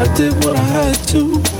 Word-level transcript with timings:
I 0.00 0.14
did 0.14 0.32
what 0.46 0.56
I 0.56 0.62
had 0.62 0.94
to. 1.08 1.59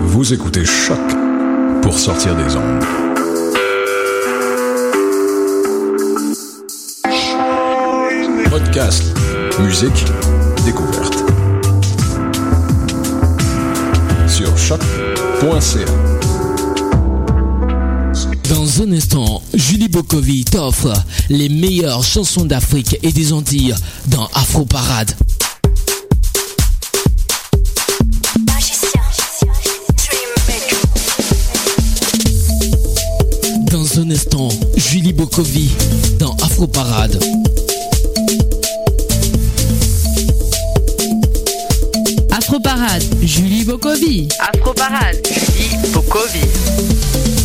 Vous 0.00 0.32
écoutez 0.32 0.64
Choc 0.64 0.98
pour 1.82 1.98
sortir 1.98 2.36
des 2.36 2.56
ondes. 2.56 2.84
Podcast, 8.48 9.02
musique, 9.60 10.04
découverte. 10.64 11.24
Sur 14.28 14.56
choc.ca. 14.56 15.84
Dans 18.48 18.82
un 18.82 18.92
instant, 18.92 19.42
Julie 19.54 19.88
Bokovi 19.88 20.44
t'offre 20.44 20.92
les 21.28 21.48
meilleures 21.48 22.04
chansons 22.04 22.44
d'Afrique 22.44 22.98
et 23.02 23.12
des 23.12 23.32
Antilles 23.32 23.74
dans 24.06 24.26
Afro 24.34 24.64
Parade. 24.64 25.12
Un 34.08 34.10
instant, 34.10 34.48
Julie 34.76 35.12
Bokovi 35.12 35.70
dans 36.18 36.34
Afro 36.42 36.66
Parade. 36.66 37.18
Afro 42.30 42.58
Parade, 42.60 43.02
Julie 43.22 43.64
Bokovi. 43.64 44.28
Afro 44.54 44.72
Parade, 44.72 45.18
Julie 45.26 45.92
Bokovi. 45.92 47.37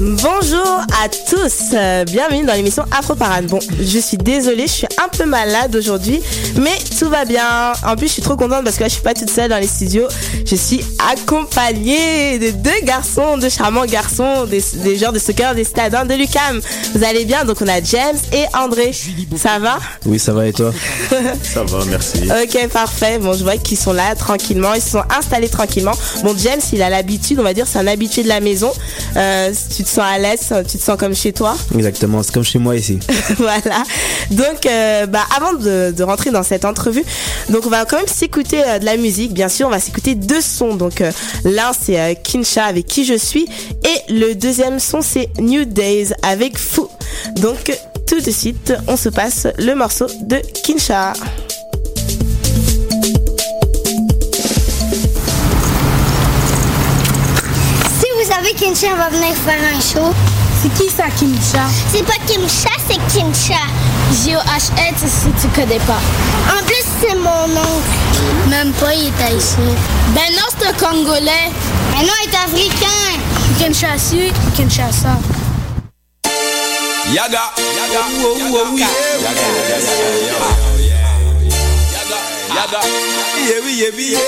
Bonjour 0.00 0.80
à 1.02 1.08
tous, 1.28 1.74
euh, 1.74 2.04
bienvenue 2.04 2.44
dans 2.46 2.52
l'émission 2.52 2.84
Afro 2.96 3.16
Parade. 3.16 3.46
Bon, 3.46 3.58
je 3.80 3.98
suis 3.98 4.16
désolée, 4.16 4.68
je 4.68 4.72
suis 4.72 4.86
un 5.02 5.08
peu 5.08 5.24
malade 5.24 5.74
aujourd'hui, 5.74 6.20
mais 6.56 6.78
tout 7.00 7.08
va 7.08 7.24
bien. 7.24 7.72
En 7.84 7.96
plus, 7.96 8.06
je 8.06 8.12
suis 8.12 8.22
trop 8.22 8.36
contente 8.36 8.62
parce 8.62 8.76
que 8.76 8.82
là, 8.82 8.88
je 8.88 8.92
suis 8.92 9.02
pas 9.02 9.14
toute 9.14 9.28
seule 9.28 9.50
dans 9.50 9.58
les 9.58 9.66
studios. 9.66 10.06
Je 10.46 10.54
suis 10.54 10.84
accompagnée 11.10 12.38
de 12.38 12.50
deux 12.50 12.80
garçons, 12.84 13.38
de 13.38 13.48
charmants 13.48 13.86
garçons, 13.86 14.44
des, 14.44 14.62
des 14.84 14.96
joueurs 14.96 15.12
de 15.12 15.18
soccer 15.18 15.56
des 15.56 15.64
stades 15.64 16.06
de 16.06 16.14
Lucam. 16.14 16.60
Vous 16.94 17.02
allez 17.02 17.24
bien? 17.24 17.44
Donc, 17.44 17.56
on 17.60 17.66
a 17.66 17.82
James 17.82 18.16
et 18.32 18.44
André. 18.56 18.92
Ça 19.36 19.58
va? 19.58 19.80
Oui, 20.06 20.20
ça 20.20 20.32
va 20.32 20.46
et 20.46 20.52
toi? 20.52 20.72
Ça 21.42 21.64
va, 21.64 21.84
merci. 21.86 22.18
Ok, 22.30 22.68
parfait. 22.68 23.18
Bon, 23.18 23.32
je 23.32 23.42
vois 23.42 23.56
qu'ils 23.56 23.78
sont 23.78 23.92
là 23.92 24.14
tranquillement, 24.14 24.74
ils 24.74 24.82
se 24.82 24.90
sont 24.90 25.02
installés 25.18 25.48
tranquillement. 25.48 25.94
Bon, 26.22 26.36
James, 26.38 26.60
il 26.72 26.82
a 26.82 26.88
l'habitude, 26.88 27.40
on 27.40 27.42
va 27.42 27.52
dire, 27.52 27.66
c'est 27.66 27.78
un 27.78 27.86
habitué 27.88 28.22
de 28.22 28.28
la 28.28 28.38
maison. 28.40 28.70
Euh, 29.16 29.52
tu 29.74 29.87
te 29.88 29.94
sens 29.94 30.04
à 30.04 30.18
l'aise, 30.18 30.52
tu 30.68 30.78
te 30.78 30.82
sens 30.82 30.98
comme 30.98 31.14
chez 31.14 31.32
toi. 31.32 31.56
Exactement, 31.74 32.22
c'est 32.22 32.32
comme 32.32 32.44
chez 32.44 32.58
moi 32.58 32.76
ici. 32.76 32.98
voilà. 33.38 33.82
Donc, 34.30 34.66
euh, 34.66 35.06
bah, 35.06 35.24
avant 35.36 35.54
de, 35.54 35.92
de, 35.96 36.02
rentrer 36.02 36.30
dans 36.30 36.42
cette 36.42 36.64
entrevue, 36.64 37.04
donc 37.48 37.66
on 37.66 37.70
va 37.70 37.84
quand 37.84 37.96
même 37.96 38.06
s'écouter 38.06 38.62
euh, 38.64 38.78
de 38.78 38.84
la 38.84 38.96
musique. 38.96 39.32
Bien 39.32 39.48
sûr, 39.48 39.66
on 39.66 39.70
va 39.70 39.80
s'écouter 39.80 40.14
deux 40.14 40.40
sons. 40.40 40.74
Donc, 40.74 41.00
euh, 41.00 41.10
l'un 41.44 41.72
c'est 41.72 42.18
Kinsha 42.22 42.64
avec 42.64 42.86
Qui 42.86 43.04
je 43.04 43.14
suis, 43.14 43.48
et 43.84 44.12
le 44.12 44.34
deuxième 44.34 44.78
son 44.78 45.00
c'est 45.02 45.30
New 45.38 45.64
Days 45.64 46.12
avec 46.22 46.58
Fou. 46.58 46.88
Donc, 47.36 47.72
tout 48.06 48.20
de 48.20 48.30
suite, 48.30 48.72
on 48.86 48.96
se 48.96 49.08
passe 49.08 49.46
le 49.58 49.74
morceau 49.74 50.06
de 50.22 50.40
Kinsha. 50.64 51.12
Savez 58.48 58.54
Kinsha 58.54 58.94
va 58.94 59.08
venir 59.08 59.34
faire 59.36 59.60
un 59.74 59.80
show. 59.80 60.14
C'est 60.60 60.72
qui 60.74 60.90
ça, 60.90 61.04
Kimcha? 61.18 61.66
C'est 61.92 62.04
pas 62.04 62.18
Kimcha, 62.26 62.70
c'est 62.88 62.98
Kinsha. 63.12 63.60
G-O-H-N, 64.24 64.94
si 64.96 65.30
tu 65.40 65.48
connais 65.48 65.80
pas. 65.80 66.00
En 66.48 66.64
plus, 66.64 66.84
c'est 67.00 67.14
mon 67.14 67.44
oncle. 67.44 68.48
Même 68.48 68.72
pas, 68.72 68.94
il 68.94 69.06
est 69.06 69.22
haïtien. 69.22 69.74
Ben 70.14 70.32
non, 70.32 70.48
c'est 70.58 70.66
un 70.66 70.72
Congolais. 70.72 71.50
Ben 71.92 72.06
non, 72.06 72.12
il 72.24 72.30
est 72.30 72.36
africain. 72.36 73.20
Kinshasa, 73.58 74.16
Kinshasa. 74.56 75.18
Yaga, 77.12 77.52
yaga, 77.56 78.02
yaga, 78.38 78.60
yaga, 78.76 78.90
yaga, 82.54 82.80
yeah, 83.38 83.60
oui, 83.64 83.72
yeah, 83.76 83.90
oui, 83.96 84.06
yeah. 84.10 84.20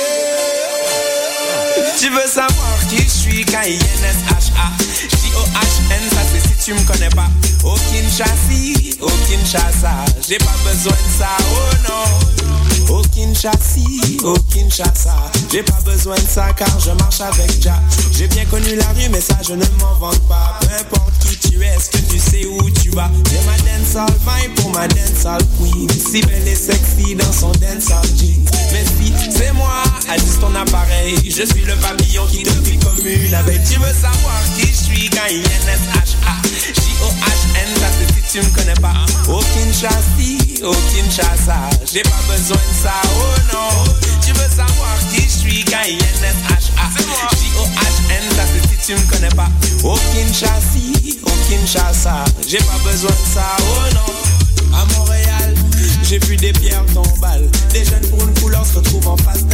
Tu 1.98 2.08
veux 2.08 2.26
savoir 2.26 2.78
qui 2.88 2.96
je 2.96 3.08
suis, 3.08 3.39
K-I-N-S-H-A 3.50 4.70
J-O-H-N, 5.10 6.10
ça 6.10 6.20
c'est 6.32 6.40
si 6.40 6.64
tu 6.64 6.72
me 6.72 6.86
connais 6.86 7.08
pas. 7.08 7.28
Au 7.64 7.74
Kinshasa, 7.74 8.32
au 9.00 9.10
Kinshasa 9.26 10.04
J'ai 10.28 10.38
pas 10.38 10.54
besoin 10.64 10.92
de 10.92 11.18
ça, 11.18 11.36
oh 11.40 11.88
non. 11.88 12.94
Au 12.94 13.02
Kinshasa, 13.02 13.80
au 14.22 14.34
Kinshasa 14.52 15.16
J'ai 15.50 15.64
pas 15.64 15.80
besoin 15.84 16.14
de 16.14 16.28
ça 16.28 16.52
car 16.56 16.78
je 16.78 16.90
marche 16.92 17.20
avec 17.20 17.60
Jack 17.60 17.80
J'ai 18.12 18.28
bien 18.28 18.44
connu 18.46 18.76
la 18.76 18.86
rue 18.88 19.08
mais 19.10 19.20
ça 19.20 19.36
je 19.42 19.54
ne 19.54 19.64
m'en 19.80 19.94
vante 19.98 20.20
pas. 20.28 20.58
Peu 20.60 20.68
importe 20.74 21.19
tu 21.40 21.62
es, 21.62 21.66
est-ce 21.66 21.90
que 21.90 21.98
tu 22.10 22.18
sais 22.18 22.46
où 22.46 22.70
tu 22.70 22.90
vas? 22.90 23.10
J'ai 23.30 23.40
ma 23.46 23.56
dancehall 23.58 24.12
vibe 24.26 24.54
pour 24.56 24.70
ma 24.72 24.86
dancehall 24.88 25.42
queen. 25.58 25.88
Si 25.88 26.20
belle 26.22 26.46
et 26.46 26.54
sexy 26.54 27.14
dans 27.14 27.32
son 27.32 27.52
dancehall 27.52 28.06
jeans. 28.18 28.46
Si 28.70 29.12
c'est 29.30 29.52
moi, 29.52 29.82
ajuste 30.08 30.40
ton 30.40 30.54
appareil. 30.54 31.16
Je 31.24 31.44
suis 31.44 31.64
le 31.64 31.74
papillon 31.76 32.26
qui 32.26 32.42
te 32.42 32.50
plie 32.50 32.78
comme 32.78 33.06
une 33.06 33.34
abeille. 33.34 33.60
Tu 33.68 33.78
veux 33.78 33.92
savoir 33.92 34.40
qui 34.56 34.66
je 34.66 34.72
suis? 34.72 35.10
Quand 35.10 35.28
il 35.30 35.38
N-S-H-A 35.38 36.36
J-O-H-N, 36.44 37.68
tu 38.32 38.38
me 38.38 38.50
connais 38.54 38.74
pas. 38.74 38.94
Au 39.28 39.40
Kinshasa, 39.40 40.64
au 40.64 40.72
Kinshasa 40.72 41.70
J'ai 41.92 42.02
pas 42.02 42.22
besoin 42.28 42.56
de 42.56 42.82
ça, 42.82 42.92
oh 43.16 43.52
non. 43.52 43.92
Tu 44.24 44.32
veux 44.32 44.48
savoir 44.48 44.96
qui 45.10 45.22
je 45.22 45.28
suis 45.28 45.64
quand 45.64 45.82
il 45.88 45.94
N-S-H-A 45.94 47.36
J-O-H-N, 47.36 48.36
ça 48.36 48.42
c'est 48.46 48.68
si 48.68 48.86
tu 48.86 49.00
me 49.00 49.10
connais 49.10 49.34
pas. 49.34 49.48
Au 49.82 49.96
Kinshasa, 50.14 50.78
au 51.24 51.30
Kinshasa 51.48 52.24
J'ai 52.46 52.58
pas 52.58 52.78
besoin 52.84 53.10
de 53.10 53.34
ça, 53.34 53.56
oh 53.58 53.94
non. 53.94 54.76
À 54.78 54.84
Montréal 54.96 55.54
j'ai 56.02 56.18
vu 56.26 56.36
des 56.36 56.52
pierres 56.52 56.84
tombales 56.92 57.48
Des 57.72 57.84
jeunes 57.84 58.04
pour 58.10 58.20
une 58.26 58.34
couleur 58.40 58.66
se 58.66 58.78
retrouvent 58.78 59.06
en 59.06 59.16
phase 59.18 59.44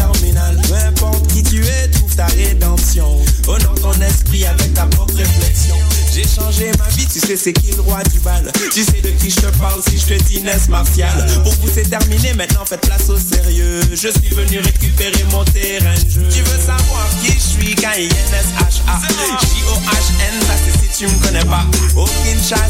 Changé 6.57 6.71
ma 6.79 6.89
vie, 6.89 7.07
tu 7.07 7.21
sais 7.21 7.37
c'est 7.37 7.53
qui 7.53 7.73
le 7.73 7.83
roi 7.83 8.03
du 8.05 8.19
bal? 8.21 8.51
Tu 8.73 8.83
sais 8.83 9.03
de 9.03 9.11
qui 9.11 9.29
je 9.29 9.37
te 9.37 9.59
parle 9.59 9.83
si 9.87 9.99
je 9.99 10.07
te 10.07 10.23
dis 10.25 10.41
Ness 10.41 10.69
Martial 10.69 11.13
Pour 11.43 11.53
vous 11.53 11.69
c'est 11.73 11.89
terminé, 11.91 12.33
maintenant 12.33 12.65
faites 12.65 12.81
place 12.81 13.11
au 13.11 13.19
sérieux. 13.19 13.81
Je 13.91 14.09
suis 14.09 14.35
venu 14.35 14.61
récupérer 14.61 15.25
mon 15.33 15.45
terrain 15.45 15.95
de 15.95 16.11
jeu. 16.11 16.29
Tu 16.31 16.41
veux 16.43 16.59
savoir 16.59 17.07
qui 17.23 17.33
je 17.33 17.39
suis, 17.39 17.75
K-I-N-S-H-A 17.75 19.01
J-O-H-N, 19.41 20.43
ça 20.47 20.55
c'est 20.65 20.95
si 20.95 21.05
tu 21.05 21.13
me 21.13 21.25
connais 21.27 21.45
pas. 21.45 21.67
Au 21.95 22.07
Kinshasa, 22.25 22.63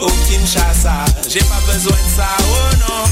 au 0.00 0.10
Kinshasa 0.28 1.04
J'ai 1.28 1.40
pas 1.40 1.60
besoin 1.72 1.96
de 1.96 2.16
ça, 2.16 2.28
oh 2.40 2.76
non. 2.78 3.04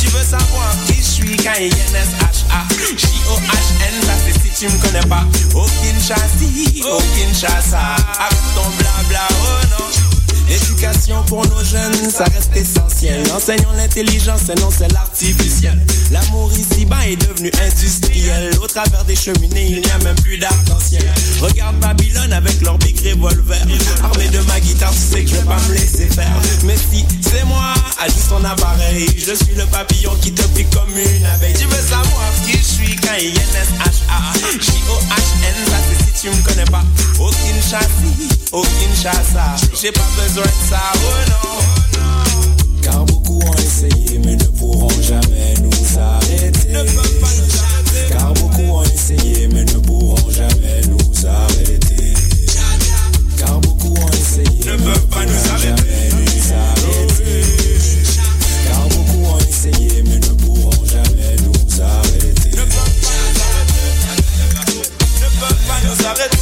Tu 0.00 0.08
veux 0.08 0.24
savoir 0.24 0.74
qui 0.86 0.96
je 0.96 1.02
suis? 1.02 1.36
Quand 1.36 1.54
il 1.58 1.66
y 1.66 1.70
N-S-H-A 1.70 2.66
J-O-H-N, 2.96 4.02
ça 4.02 4.14
c'est 4.26 4.32
si 4.32 4.66
tu 4.66 4.72
me 4.72 4.82
connais 4.82 5.06
pas. 5.06 5.24
Au 5.54 5.64
Kinshasa, 5.64 6.90
au 6.90 7.00
Kinshasa 7.14 7.94
Avec 8.18 8.42
ton 8.56 8.68
blabla, 8.78 9.28
oh 9.30 9.51
non 9.68 10.11
L'éducation 10.52 11.22
pour 11.28 11.46
nos 11.46 11.64
jeunes, 11.64 12.10
ça 12.10 12.24
reste 12.24 12.54
essentiel. 12.54 13.22
Enseignons 13.32 13.72
l'intelligence, 13.74 14.42
sinon 14.44 14.68
c'est 14.70 14.92
l'artificiel. 14.92 15.80
L'amour 16.10 16.52
ici-bas 16.52 17.08
est 17.08 17.16
devenu 17.16 17.50
industriel. 17.64 18.50
Au 18.62 18.66
travers 18.66 19.02
des 19.06 19.16
cheminées, 19.16 19.66
il 19.70 19.80
n'y 19.80 19.90
a 19.90 19.98
même 20.04 20.16
plus 20.16 20.36
d'arc-en-ciel. 20.36 21.10
Regarde 21.40 21.76
Babylone 21.80 22.34
avec 22.34 22.60
leur 22.60 22.76
big 22.76 22.98
revolver. 23.00 23.62
Armé 24.02 24.28
de 24.28 24.40
ma 24.40 24.60
guitare, 24.60 24.92
tu 24.92 24.98
sais 24.98 25.24
que 25.24 25.30
je 25.30 25.36
vais 25.36 25.46
pas 25.46 25.58
me 25.68 25.72
laisser 25.72 26.06
faire. 26.08 26.36
Mais 26.64 26.76
si 26.76 27.06
c'est 27.22 27.44
moi, 27.44 27.72
ajuste 28.02 28.28
ton 28.28 28.44
appareil. 28.44 29.06
Je 29.16 29.32
suis 29.32 29.54
le 29.54 29.64
papillon 29.64 30.14
qui 30.20 30.32
te 30.32 30.42
pique 30.48 30.68
comme 30.68 30.90
une 30.90 31.24
abeille. 31.24 31.54
Tu 31.54 31.64
veux 31.64 31.82
savoir 31.82 32.30
qui 32.44 32.58
je 32.58 32.62
suis 32.62 32.96
quand 32.96 33.16
il 33.18 33.28
y 33.28 33.38
N-S-H-A 33.38 34.32
J-O-H-N, 34.60 35.54
ça 35.66 35.76
c'est 35.88 36.04
si 36.04 36.22
tu 36.22 36.36
me 36.36 36.42
connais 36.46 36.64
pas. 36.64 36.84
Au 37.18 37.30
Kinshasa, 37.30 37.86
au 38.52 38.62
Kinshasa, 38.62 39.56
j'ai 39.80 39.92
pas 39.92 40.08
besoin 40.16 40.41
de 40.44 40.68
ça, 40.68 40.82
oh 40.96 41.30
non. 41.30 41.60
Car 42.82 43.04
beaucoup 43.04 43.40
ont 43.40 43.54
essayé, 43.54 44.18
mais 44.24 44.36
ne 44.36 44.44
pourront 44.44 44.88
jamais 45.02 45.54
nous 45.60 45.98
arrêter. 45.98 46.68
Ne 46.70 46.82
peuvent 46.82 47.20
pas 47.20 47.28
nous 47.38 47.54
arrêter. 47.62 48.08
Car 48.10 48.32
beaucoup 48.34 48.62
ont 48.62 48.82
essayé, 48.84 49.48
mais 49.48 49.64
ne 49.64 49.78
pourront 49.78 50.30
jamais 50.30 50.80
nous 50.88 51.26
arrêter. 51.26 52.14
Car 53.36 53.60
beaucoup 53.60 53.94
ont 53.94 54.10
essayé, 54.10 54.64
ne 54.70 54.76
peuvent 54.76 55.06
pas 55.08 55.24
nous 55.26 55.50
arrêter. 55.50 56.08
Nous 56.12 56.52
arrêter. 56.52 57.44
Car 58.66 58.88
beaucoup 58.88 59.24
ont 59.26 59.38
essayé, 59.38 60.02
mais 60.04 60.16
ne 60.18 60.32
pourront 60.34 60.84
jamais 60.86 61.36
nous 61.44 61.80
arrêter. 61.82 62.50
Ne 62.50 62.64
peuvent 62.64 62.98
pas 63.02 63.16
nous 63.22 63.40
arrêter. 63.46 64.82
Ne 65.20 65.28
peuvent 65.40 65.66
pas 65.66 65.80
nous 65.84 66.06
arrêter. 66.06 66.38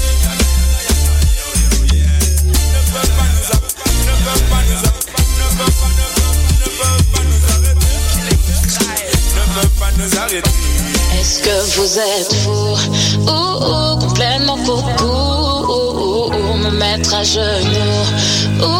Est-ce 11.21 11.41
que 11.43 11.57
vous 11.77 11.99
êtes 11.99 12.35
fou 12.43 12.77
ou, 13.19 13.31
ou 13.31 13.99
complètement 13.99 14.57
coco 14.65 16.31
ou, 16.33 16.55
me 16.57 16.71
mettre 16.71 17.15
à 17.15 17.23
genoux 17.23 18.05
ou 18.61 18.75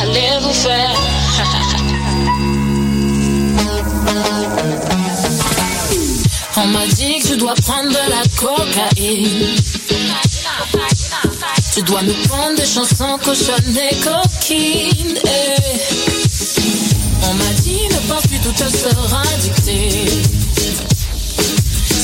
allez 0.00 0.38
vous 0.40 0.52
faire? 0.52 0.94
On 6.56 6.66
m'a 6.68 6.86
dit 6.86 7.18
que 7.18 7.26
tu 7.28 7.36
dois 7.36 7.54
prendre 7.56 7.90
de 7.90 7.96
la 8.08 8.22
cocaïne 8.36 9.56
Tu 11.74 11.82
dois 11.82 12.02
nous 12.02 12.14
prendre 12.28 12.56
des 12.56 12.64
chansons 12.64 13.18
cochonnes 13.22 13.76
et 13.76 13.96
coquines 13.96 15.18
eh. 15.24 16.13
On 17.26 17.34
m'a 17.34 17.52
dit 17.62 17.88
ne 17.90 18.08
pense 18.08 18.26
plus 18.26 18.38
tout 18.38 18.52
te 18.52 18.68
sera 18.68 19.22
dicté 19.40 19.90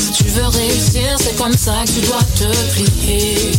Si 0.03 0.13
tu 0.13 0.25
veux 0.25 0.47
réussir 0.47 1.17
c'est 1.19 1.37
comme 1.37 1.57
ça 1.57 1.75
que 1.85 1.91
tu 1.93 2.01
dois 2.07 2.23
te 2.37 2.45
plier 2.73 3.53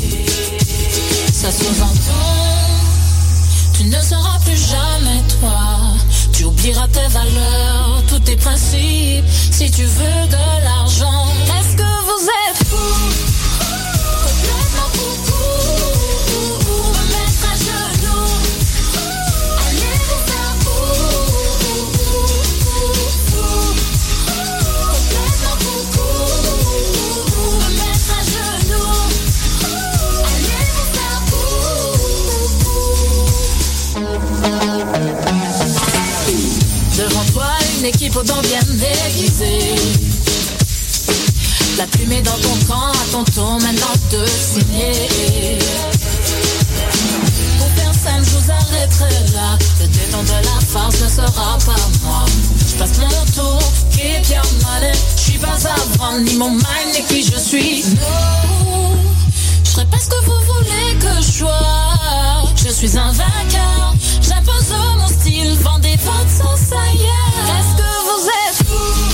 Ça 1.31 1.51
sous-entend 1.51 2.41
Tu 3.73 3.83
ne 3.85 4.01
seras 4.01 4.39
plus 4.45 4.57
jamais 4.57 5.21
toi. 5.39 5.59
Tu 6.33 6.45
oublieras 6.45 6.87
tes 6.87 7.07
valeurs, 7.09 8.03
tous 8.07 8.19
tes 8.19 8.35
principes, 8.35 9.25
si 9.51 9.69
tu 9.69 9.83
veux 9.83 10.27
de 10.27 10.63
l'argent. 10.63 11.27
Est-ce 11.45 11.75
que 11.75 11.83
vous 11.83 12.27
êtes 12.49 12.67
fous? 12.67 13.30
Une 37.81 37.87
équipe 37.87 38.15
aux 38.15 38.23
dents 38.23 38.41
bien 38.41 38.59
déguisées. 38.61 39.75
La 41.77 41.87
plume 41.87 42.11
est 42.11 42.21
dans 42.21 42.37
ton 42.37 42.55
camp, 42.67 42.91
à 42.91 43.11
ton 43.11 43.23
tour 43.23 43.57
maintenant 43.59 43.95
de 44.11 44.23
signer. 44.27 45.57
Pour 47.57 47.67
personne, 47.69 48.23
je 48.23 48.37
vous 48.37 48.51
arrêterai 48.51 49.33
là. 49.33 49.57
Le 49.79 49.87
dénom 49.87 50.21
de 50.21 50.45
la 50.45 50.59
farce 50.67 51.01
ne 51.01 51.09
sera 51.09 51.57
pas 51.65 51.81
moi. 52.03 52.25
Je 52.69 52.75
passe 52.75 52.99
mon 52.99 53.25
tour, 53.33 53.59
keep 53.91 54.29
your 54.29 54.45
money. 54.63 54.93
Je 55.15 55.21
suis 55.21 55.39
pas 55.39 55.57
vendre, 55.97 56.19
ni 56.19 56.35
mon 56.35 56.51
mind, 56.51 56.89
ni 56.93 57.03
qui 57.05 57.23
je 57.23 57.39
suis. 57.39 57.83
No, 57.95 58.93
je 59.63 59.69
serai 59.71 59.85
pas 59.85 59.97
ce 59.97 60.07
que 60.07 60.25
vous 60.25 60.53
voulez 60.53 60.99
que 60.99 61.15
je 61.19 61.31
sois. 61.39 62.43
Je 62.63 62.69
suis 62.69 62.95
un 62.95 63.11
vainqueur, 63.11 63.95
j'impose 64.31 64.73
mon 64.97 65.07
style, 65.07 65.57
vendez 65.59 65.97
votre 65.97 66.73
ailleurs. 66.73 67.45
Est-ce 67.59 67.75
que 67.77 67.89
vous 68.07 68.27
êtes 68.27 68.67
fou. 68.67 69.11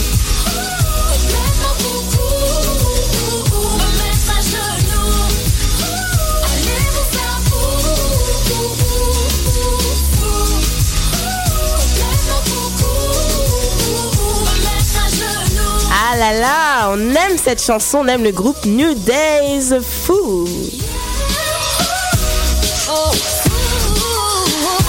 Ah 16.09 16.15
là 16.17 16.33
là, 16.39 16.89
on 16.91 16.99
aime 16.99 17.37
cette 17.43 17.61
chanson, 17.61 17.99
on 17.99 18.07
aime 18.07 18.23
le 18.23 18.31
groupe 18.31 18.65
New 18.65 18.93
Days 18.93 19.81
Fou. 19.81 20.45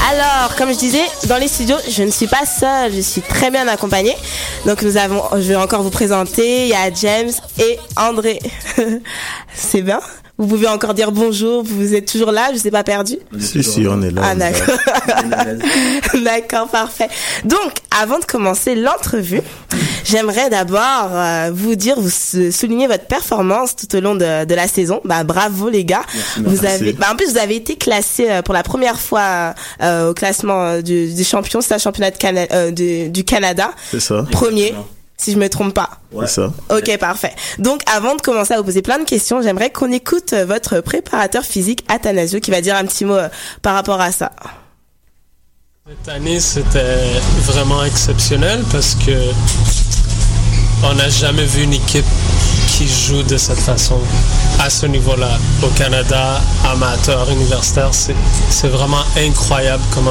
Alors, 0.06 0.54
comme 0.56 0.72
je 0.72 0.78
disais, 0.78 1.02
dans 1.26 1.36
les 1.36 1.48
studios, 1.48 1.76
je 1.88 2.02
ne 2.02 2.10
suis 2.10 2.26
pas 2.26 2.46
seule, 2.46 2.92
je 2.94 3.00
suis 3.00 3.20
très 3.20 3.50
bien 3.50 3.66
accompagnée. 3.68 4.14
Donc 4.64 4.82
nous 4.82 4.96
avons, 4.96 5.22
je 5.34 5.48
vais 5.48 5.56
encore 5.56 5.82
vous 5.82 5.90
présenter, 5.90 6.64
il 6.64 6.68
y 6.68 6.74
a 6.74 6.92
James 6.92 7.30
et 7.58 7.78
André. 7.96 8.38
C'est 9.54 9.82
bien 9.82 10.00
Vous 10.38 10.46
pouvez 10.46 10.68
encore 10.68 10.94
dire 10.94 11.12
bonjour, 11.12 11.62
vous 11.62 11.94
êtes 11.94 12.10
toujours 12.10 12.30
là, 12.32 12.46
je 12.48 12.54
ne 12.54 12.58
sais 12.58 12.70
pas 12.70 12.84
perdu 12.84 13.18
Si, 13.38 13.62
si, 13.62 13.86
on 13.88 14.00
est 14.02 14.10
là. 14.10 14.22
Ah 14.24 14.34
d'accord. 14.34 14.78
d'accord, 16.24 16.68
parfait. 16.68 17.08
Donc, 17.44 17.72
avant 18.00 18.18
de 18.18 18.24
commencer 18.24 18.76
l'entrevue, 18.76 19.42
j'aimerais 20.08 20.50
d'abord 20.50 21.10
euh, 21.12 21.50
vous 21.52 21.74
dire, 21.74 22.00
vous 22.00 22.10
sou- 22.10 22.50
souligner 22.52 22.86
votre 22.86 23.04
performance 23.06 23.76
tout 23.76 23.94
au 23.96 24.00
long 24.00 24.14
de, 24.14 24.44
de 24.44 24.54
la 24.54 24.66
saison. 24.68 25.00
Bah 25.04 25.24
bravo 25.24 25.68
les 25.68 25.84
gars. 25.84 26.02
vous 26.36 26.50
merci. 26.62 26.66
avez, 26.66 26.92
bah, 26.94 27.06
en 27.12 27.16
plus 27.16 27.32
vous 27.32 27.38
avez 27.38 27.56
été 27.56 27.76
classé 27.76 28.30
euh, 28.30 28.42
pour 28.42 28.54
la 28.54 28.62
première 28.62 28.98
fois 29.00 29.54
euh, 29.82 30.10
au 30.10 30.14
classement 30.14 30.64
euh, 30.64 30.82
du, 30.82 31.12
du 31.14 31.24
champion, 31.24 31.60
c'est 31.60 31.74
un 31.74 31.78
championnat 31.78 32.10
de 32.10 32.16
Cana- 32.16 32.46
euh, 32.52 32.70
du, 32.70 33.08
du 33.10 33.24
Canada. 33.24 33.70
C'est 33.90 34.00
ça. 34.00 34.24
Premier, 34.30 34.74
si 35.16 35.32
je 35.32 35.38
me 35.38 35.48
trompe 35.48 35.74
pas. 35.74 35.90
C'est 36.20 36.26
ça. 36.28 36.52
Ok, 36.70 36.96
parfait. 36.98 37.32
Donc, 37.58 37.80
avant 37.92 38.14
de 38.14 38.20
commencer 38.20 38.54
à 38.54 38.58
vous 38.58 38.64
poser 38.64 38.82
plein 38.82 38.98
de 38.98 39.04
questions, 39.04 39.42
j'aimerais 39.42 39.70
qu'on 39.70 39.90
écoute 39.92 40.32
euh, 40.32 40.44
votre 40.46 40.80
préparateur 40.80 41.44
physique, 41.44 41.84
Athanasio, 41.88 42.40
qui 42.40 42.50
va 42.50 42.60
dire 42.60 42.76
un 42.76 42.84
petit 42.84 43.04
mot 43.04 43.14
euh, 43.16 43.28
par 43.62 43.74
rapport 43.74 44.00
à 44.00 44.12
ça. 44.12 44.30
Cette 45.88 46.08
année, 46.14 46.38
c'était 46.38 46.96
vraiment 47.46 47.82
exceptionnel 47.82 48.62
parce 48.70 48.94
que 48.94 49.10
on 50.84 50.94
n'a 50.94 51.08
jamais 51.08 51.44
vu 51.44 51.62
une 51.64 51.74
équipe 51.74 52.04
qui 52.68 52.86
joue 52.86 53.22
de 53.22 53.36
cette 53.36 53.58
façon 53.58 53.98
à 54.60 54.70
ce 54.70 54.86
niveau-là. 54.86 55.38
Au 55.62 55.68
Canada, 55.68 56.40
amateur, 56.64 57.30
universitaire, 57.30 57.92
c'est 57.92 58.14
c'est 58.50 58.68
vraiment 58.68 59.02
incroyable 59.16 59.82
comment 59.94 60.10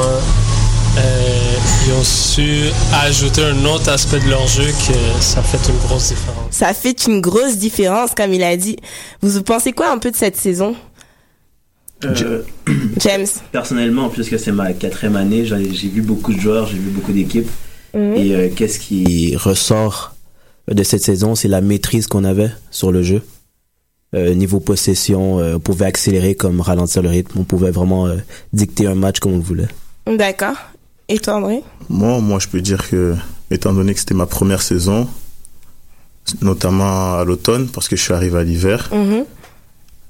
euh, 0.97 1.55
ils 1.85 1.93
ont 1.93 2.03
su 2.03 2.65
ajouter 2.93 3.43
un 3.43 3.65
autre 3.65 3.89
aspect 3.89 4.19
de 4.19 4.29
leur 4.29 4.47
jeu 4.47 4.65
que 4.65 5.21
ça 5.21 5.41
fait 5.41 5.71
une 5.71 5.77
grosse 5.79 6.09
différence. 6.09 6.51
Ça 6.51 6.73
fait 6.73 7.05
une 7.07 7.21
grosse 7.21 7.57
différence, 7.57 8.11
comme 8.15 8.33
il 8.33 8.43
a 8.43 8.57
dit. 8.57 8.77
Vous 9.21 9.41
pensez 9.43 9.73
quoi 9.73 9.91
un 9.91 9.99
peu 9.99 10.11
de 10.11 10.15
cette 10.15 10.35
saison? 10.35 10.75
Euh, 12.03 12.41
James 12.97 13.27
Personnellement, 13.51 14.09
puisque 14.09 14.39
c'est 14.39 14.51
ma 14.51 14.73
quatrième 14.73 15.15
année, 15.15 15.45
j'ai 15.45 15.87
vu 15.87 16.01
beaucoup 16.01 16.33
de 16.33 16.39
joueurs, 16.39 16.67
j'ai 16.67 16.77
vu 16.77 16.89
beaucoup 16.89 17.11
d'équipes. 17.11 17.49
Mhm. 17.93 18.15
Et 18.15 18.35
euh, 18.35 18.49
qu'est-ce 18.55 18.79
qui 18.79 19.03
qui 19.03 19.35
ressort 19.35 20.16
de 20.69 20.83
cette 20.83 21.03
saison, 21.03 21.35
c'est 21.35 21.47
la 21.47 21.61
maîtrise 21.61 22.07
qu'on 22.07 22.23
avait 22.23 22.51
sur 22.71 22.91
le 22.91 23.01
jeu. 23.03 23.21
Euh, 24.15 24.33
niveau 24.33 24.59
possession, 24.59 25.39
euh, 25.39 25.55
on 25.55 25.59
pouvait 25.59 25.85
accélérer 25.85 26.35
comme 26.35 26.61
ralentir 26.61 27.01
le 27.01 27.09
rythme. 27.09 27.39
On 27.39 27.43
pouvait 27.43 27.71
vraiment 27.71 28.07
euh, 28.07 28.17
dicter 28.53 28.87
un 28.87 28.95
match 28.95 29.19
comme 29.19 29.33
on 29.33 29.37
le 29.37 29.43
voulait. 29.43 29.67
D'accord. 30.05 30.55
Et 31.09 31.19
toi, 31.19 31.35
André? 31.35 31.61
Moi, 31.89 32.19
moi, 32.19 32.39
je 32.39 32.47
peux 32.47 32.61
dire 32.61 32.89
que, 32.89 33.15
étant 33.51 33.73
donné 33.73 33.93
que 33.93 33.99
c'était 33.99 34.13
ma 34.13 34.25
première 34.25 34.61
saison, 34.61 35.07
notamment 36.41 37.15
à 37.19 37.23
l'automne, 37.25 37.67
parce 37.69 37.87
que 37.87 37.95
je 37.95 38.01
suis 38.03 38.13
arrivé 38.13 38.37
à 38.39 38.43
l'hiver, 38.43 38.89
Mhm. 38.93 39.25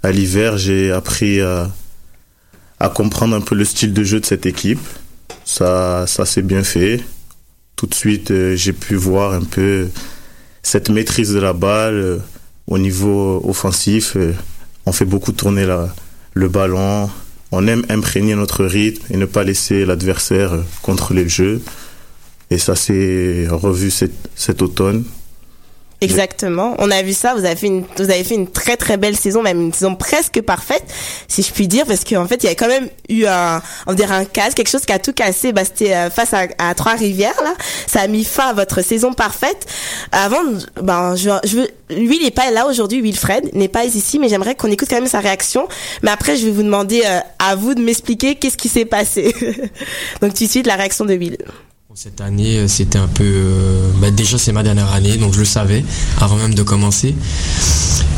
à 0.04 0.12
l'hiver, 0.12 0.58
j'ai 0.58 0.92
appris 0.92 1.42
à, 1.42 1.70
à 2.80 2.90
comprendre 2.90 3.36
un 3.36 3.42
peu 3.42 3.56
le 3.56 3.66
style 3.66 3.94
de 3.94 4.04
jeu 4.04 4.20
de 4.20 4.26
cette 4.26 4.46
équipe. 4.46 4.80
Ça, 5.46 6.06
ça 6.08 6.26
s'est 6.26 6.42
bien 6.42 6.64
fait. 6.64 7.04
Tout 7.76 7.88
de 7.88 7.94
suite, 7.94 8.32
euh, 8.32 8.56
j'ai 8.56 8.74
pu 8.74 8.96
voir 8.96 9.34
un 9.34 9.44
peu 9.44 9.88
cette 10.68 10.90
maîtrise 10.90 11.32
de 11.32 11.40
la 11.40 11.54
balle 11.54 11.94
euh, 11.94 12.18
au 12.68 12.78
niveau 12.78 13.42
offensif. 13.48 14.18
euh, 14.18 14.34
on 14.86 14.92
fait 14.92 15.06
beaucoup 15.06 15.32
tourner 15.32 15.66
le 16.34 16.50
ballon. 16.50 17.10
On 17.54 17.66
aime 17.68 17.86
imprégner 17.88 18.36
notre 18.36 18.66
rythme 18.66 19.06
et 19.10 19.16
ne 19.16 19.26
pas 19.26 19.46
laisser 19.46 19.86
l'adversaire 19.86 20.54
euh, 20.54 20.62
contrôler 20.82 21.24
le 21.24 21.30
jeu. 21.30 21.62
Et 22.52 22.58
ça 22.58 22.76
s'est 22.76 23.48
revu 23.50 23.92
cet 23.92 24.62
automne. 24.62 25.06
Exactement. 26.00 26.76
On 26.78 26.92
a 26.92 27.02
vu 27.02 27.14
ça. 27.14 27.34
Vous 27.34 27.44
avez 27.44 27.56
fait 27.56 27.68
une, 27.68 27.84
vous 27.98 28.12
avez 28.12 28.24
fait 28.24 28.36
une 28.36 28.48
très 28.48 28.78
très 28.78 28.98
belle 28.98 29.16
saison, 29.16 29.42
même 29.42 29.60
une 29.60 29.74
saison 29.74 29.96
presque 29.96 30.42
parfaite, 30.42 30.84
si 31.28 31.42
je 31.42 31.52
puis 31.52 31.68
dire, 31.68 31.86
parce 31.88 32.04
qu'en 32.04 32.28
fait, 32.28 32.44
il 32.44 32.46
y 32.46 32.50
a 32.50 32.56
quand 32.56 32.68
même 32.68 32.88
eu 33.10 33.26
un, 33.26 33.62
on 33.88 33.94
dirait 33.94 34.14
un 34.14 34.26
casse, 34.26 34.54
quelque 34.54 34.70
chose 34.70 34.86
qui 34.86 34.92
a 34.92 35.00
tout 35.00 35.14
cassé. 35.14 35.54
Bah, 35.54 35.66
c'était 35.66 35.96
euh, 35.96 36.10
face 36.12 36.34
à, 36.34 36.48
à 36.60 36.76
Trois-Rivières 36.76 37.42
là. 37.44 37.54
Ça 37.88 38.02
a 38.02 38.08
mis 38.08 38.24
fin 38.24 38.50
à 38.50 38.54
votre 38.54 38.84
saison 38.84 39.14
parfaite. 39.14 39.66
Avant, 40.12 40.44
ben, 40.82 41.16
je, 41.16 41.32
je 41.46 41.58
veux, 41.58 41.68
lui, 41.90 42.18
il 42.18 42.24
n'est 42.24 42.32
pas 42.32 42.52
là 42.52 42.68
aujourd'hui. 42.68 43.02
Wilfred 43.02 43.56
n'est 43.56 43.68
pas 43.68 43.86
ici, 43.86 44.20
mais 44.20 44.30
j'aimerais 44.30 44.54
qu'on 44.54 44.70
écoute 44.70 44.90
quand 44.90 44.98
même 44.98 45.08
sa 45.08 45.20
réaction. 45.20 45.68
Mais 46.04 46.12
après, 46.12 46.38
je 46.38 46.46
vais 46.46 46.52
vous 46.52 46.64
demander 46.64 47.02
euh, 47.06 47.20
à 47.40 47.56
vous 47.56 47.74
de 47.74 47.82
m'expliquer 47.82 48.36
qu'est-ce 48.36 48.58
qui 48.58 48.70
s'est 48.70 48.86
passé. 48.86 49.34
Donc 50.22 50.36
tout 50.36 50.44
de 50.44 50.50
suite, 50.50 50.68
la 50.68 50.76
réaction 50.76 51.06
de 51.06 51.16
Will. 51.16 51.38
Cette 52.00 52.22
année, 52.22 52.60
euh, 52.60 52.68
c'était 52.68 53.00
un 53.00 53.08
peu... 53.08 53.24
euh, 53.26 53.90
bah, 54.00 54.12
déjà, 54.12 54.38
c'est 54.38 54.52
ma 54.52 54.62
dernière 54.62 54.92
année, 54.92 55.18
donc 55.18 55.34
je 55.34 55.40
le 55.40 55.46
savais 55.46 55.84
avant 56.22 56.36
même 56.36 56.54
de 56.54 56.62
commencer. 56.62 57.16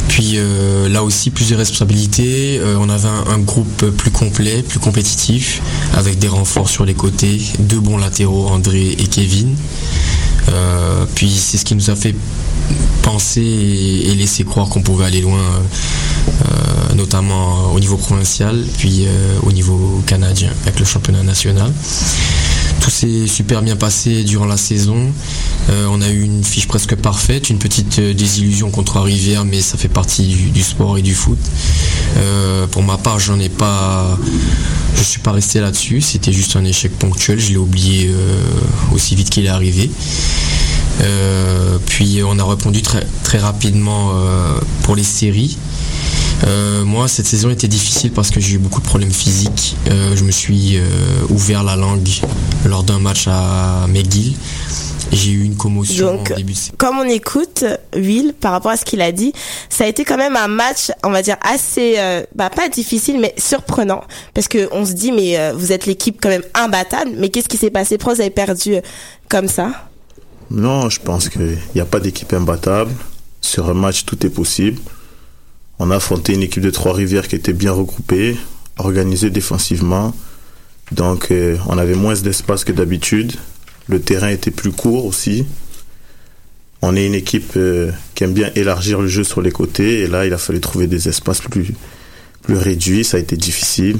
Puis 0.09 0.33
euh, 0.35 0.89
là 0.89 1.01
aussi, 1.01 1.29
plusieurs 1.29 1.59
responsabilités. 1.59 2.59
Euh, 2.59 2.75
on 2.77 2.89
avait 2.89 3.07
un, 3.07 3.39
groupe 3.39 3.85
plus 3.91 4.11
complet, 4.11 4.63
plus 4.63 4.79
compétitif, 4.79 5.61
avec 5.93 6.19
des 6.19 6.27
renforts 6.27 6.69
sur 6.69 6.83
les 6.83 6.93
côtés, 6.93 7.39
deux 7.59 7.79
bons 7.79 7.97
latéraux, 7.97 8.47
André 8.49 8.97
et 8.99 9.07
Kevin. 9.07 9.55
Puis 11.15 11.29
c'est 11.29 11.57
ce 11.57 11.63
qui 11.63 11.75
nous 11.75 11.89
a 11.89 11.95
fait 11.95 12.15
penser 13.01 13.41
et, 13.41 14.13
laisser 14.15 14.43
croire 14.43 14.67
qu'on 14.67 14.81
pouvait 14.81 15.05
aller 15.05 15.21
loin, 15.21 15.39
notamment 16.95 17.71
au 17.73 17.79
niveau 17.79 17.97
provincial, 17.97 18.63
puis 18.77 19.05
euh, 19.07 19.39
au 19.43 19.51
niveau 19.51 20.03
canadien, 20.05 20.51
avec 20.63 20.79
le 20.79 20.85
championnat 20.85 21.23
national. 21.23 21.71
Tout 22.81 22.89
s'est 22.89 23.27
super 23.27 23.61
bien 23.61 23.75
passé 23.75 24.23
durant 24.23 24.45
la 24.45 24.57
saison. 24.57 25.11
Euh, 25.69 25.87
on 25.89 26.01
a 26.01 26.09
eu 26.09 26.21
une 26.21 26.43
fiche 26.43 26.67
presque 26.67 26.95
parfaite, 26.95 27.49
une 27.49 27.59
petite 27.59 27.99
euh, 27.99 28.13
désillusion 28.13 28.69
contre 28.69 28.99
Rivière, 28.99 29.43
mais 29.43 29.61
ça 29.61 29.77
fait 29.77 29.89
partie 29.89 30.23
du, 30.25 30.63
sport 30.63 30.97
et 30.97 31.01
du 31.01 31.13
foot. 31.13 31.39
Euh, 32.17 32.67
pour 32.67 32.83
ma 32.83 32.97
part, 32.97 33.19
j'en 33.19 33.39
ai 33.39 33.49
pas, 33.49 34.17
je 34.95 35.03
suis 35.03 35.19
pas 35.19 35.31
resté 35.31 35.59
là-dessus. 35.59 36.01
C'était 36.01 36.31
juste 36.31 36.55
un 36.55 36.63
échec 36.63 36.91
ponctuel. 36.97 37.39
Je 37.39 37.49
l'ai 37.49 37.57
oublié 37.57 38.09
euh, 38.09 38.41
aussi 38.93 39.15
vite 39.15 39.29
qu'il 39.29 39.45
est 39.45 39.49
arrivé. 39.49 39.89
Euh, 41.01 41.77
puis 41.85 42.21
on 42.25 42.37
a 42.39 42.43
répondu 42.43 42.81
très, 42.81 43.05
très 43.23 43.37
rapidement 43.37 44.11
euh, 44.13 44.59
pour 44.83 44.95
les 44.95 45.03
séries. 45.03 45.57
Euh, 46.45 46.85
moi, 46.85 47.07
cette 47.07 47.25
saison 47.25 47.49
était 47.49 47.67
difficile 47.67 48.11
parce 48.11 48.29
que 48.29 48.39
j'ai 48.39 48.55
eu 48.55 48.57
beaucoup 48.59 48.79
de 48.81 48.85
problèmes 48.85 49.11
physiques. 49.11 49.75
Euh, 49.89 50.15
je 50.15 50.23
me 50.23 50.31
suis 50.31 50.77
euh, 50.77 50.81
ouvert 51.29 51.63
la 51.63 51.75
langue 51.75 52.07
lors 52.65 52.83
d'un 52.83 52.99
match 52.99 53.27
à 53.27 53.85
McGill. 53.89 54.35
J'ai 55.11 55.31
eu 55.31 55.43
une 55.43 55.55
commotion 55.55 56.17
Donc, 56.17 56.31
en 56.31 56.35
début 56.35 56.53
de 56.53 56.59
comme 56.77 56.99
on 56.99 57.03
écoute 57.03 57.65
Will 57.95 58.33
par 58.39 58.51
rapport 58.51 58.71
à 58.71 58.77
ce 58.77 58.85
qu'il 58.85 59.01
a 59.01 59.11
dit, 59.11 59.33
ça 59.67 59.85
a 59.85 59.87
été 59.87 60.05
quand 60.05 60.17
même 60.17 60.35
un 60.35 60.47
match, 60.47 60.91
on 61.03 61.09
va 61.09 61.23
dire 61.23 61.37
assez, 61.41 61.95
euh, 61.97 62.23
bah 62.35 62.51
pas 62.51 62.69
difficile, 62.69 63.19
mais 63.19 63.33
surprenant, 63.37 64.03
parce 64.35 64.47
que 64.47 64.69
on 64.71 64.85
se 64.85 64.93
dit 64.93 65.11
mais 65.11 65.39
euh, 65.39 65.53
vous 65.55 65.71
êtes 65.71 65.87
l'équipe 65.87 66.19
quand 66.21 66.29
même 66.29 66.43
imbattable, 66.53 67.11
mais 67.17 67.29
qu'est-ce 67.29 67.47
qui 67.47 67.57
s'est 67.57 67.71
passé? 67.71 67.97
Pourquoi 67.97 68.13
vous 68.13 68.21
avez 68.21 68.29
perdu 68.29 68.75
comme 69.29 69.47
ça? 69.47 69.88
Non, 70.51 70.89
je 70.89 70.99
pense 70.99 71.29
qu'il 71.29 71.57
n'y 71.75 71.81
a 71.81 71.85
pas 71.85 71.99
d'équipe 71.99 72.33
imbattable. 72.33 72.91
Sur 73.41 73.69
un 73.69 73.73
match, 73.73 74.05
tout 74.05 74.25
est 74.25 74.29
possible. 74.29 74.79
On 75.77 75.91
a 75.91 75.95
affronté 75.95 76.33
une 76.33 76.41
équipe 76.41 76.63
de 76.63 76.71
Trois-Rivières 76.71 77.27
qui 77.27 77.35
était 77.35 77.53
bien 77.53 77.71
regroupée, 77.71 78.35
organisée 78.77 79.29
défensivement. 79.29 80.13
Donc, 80.91 81.31
euh, 81.31 81.57
on 81.67 81.77
avait 81.77 81.93
moins 81.93 82.15
d'espace 82.15 82.63
que 82.63 82.71
d'habitude. 82.71 83.33
Le 83.87 84.01
terrain 84.01 84.29
était 84.29 84.51
plus 84.51 84.71
court 84.71 85.05
aussi. 85.05 85.45
On 86.81 86.95
est 86.95 87.05
une 87.05 87.13
équipe 87.13 87.53
euh, 87.55 87.91
qui 88.15 88.23
aime 88.23 88.33
bien 88.33 88.51
élargir 88.55 89.01
le 89.01 89.07
jeu 89.07 89.23
sur 89.23 89.41
les 89.41 89.51
côtés. 89.51 89.99
Et 89.99 90.07
là, 90.07 90.25
il 90.25 90.33
a 90.33 90.37
fallu 90.37 90.59
trouver 90.59 90.87
des 90.87 91.07
espaces 91.07 91.41
plus, 91.41 91.73
réduits. 92.49 93.03
Ça 93.03 93.17
a 93.17 93.19
été 93.19 93.37
difficile. 93.37 93.99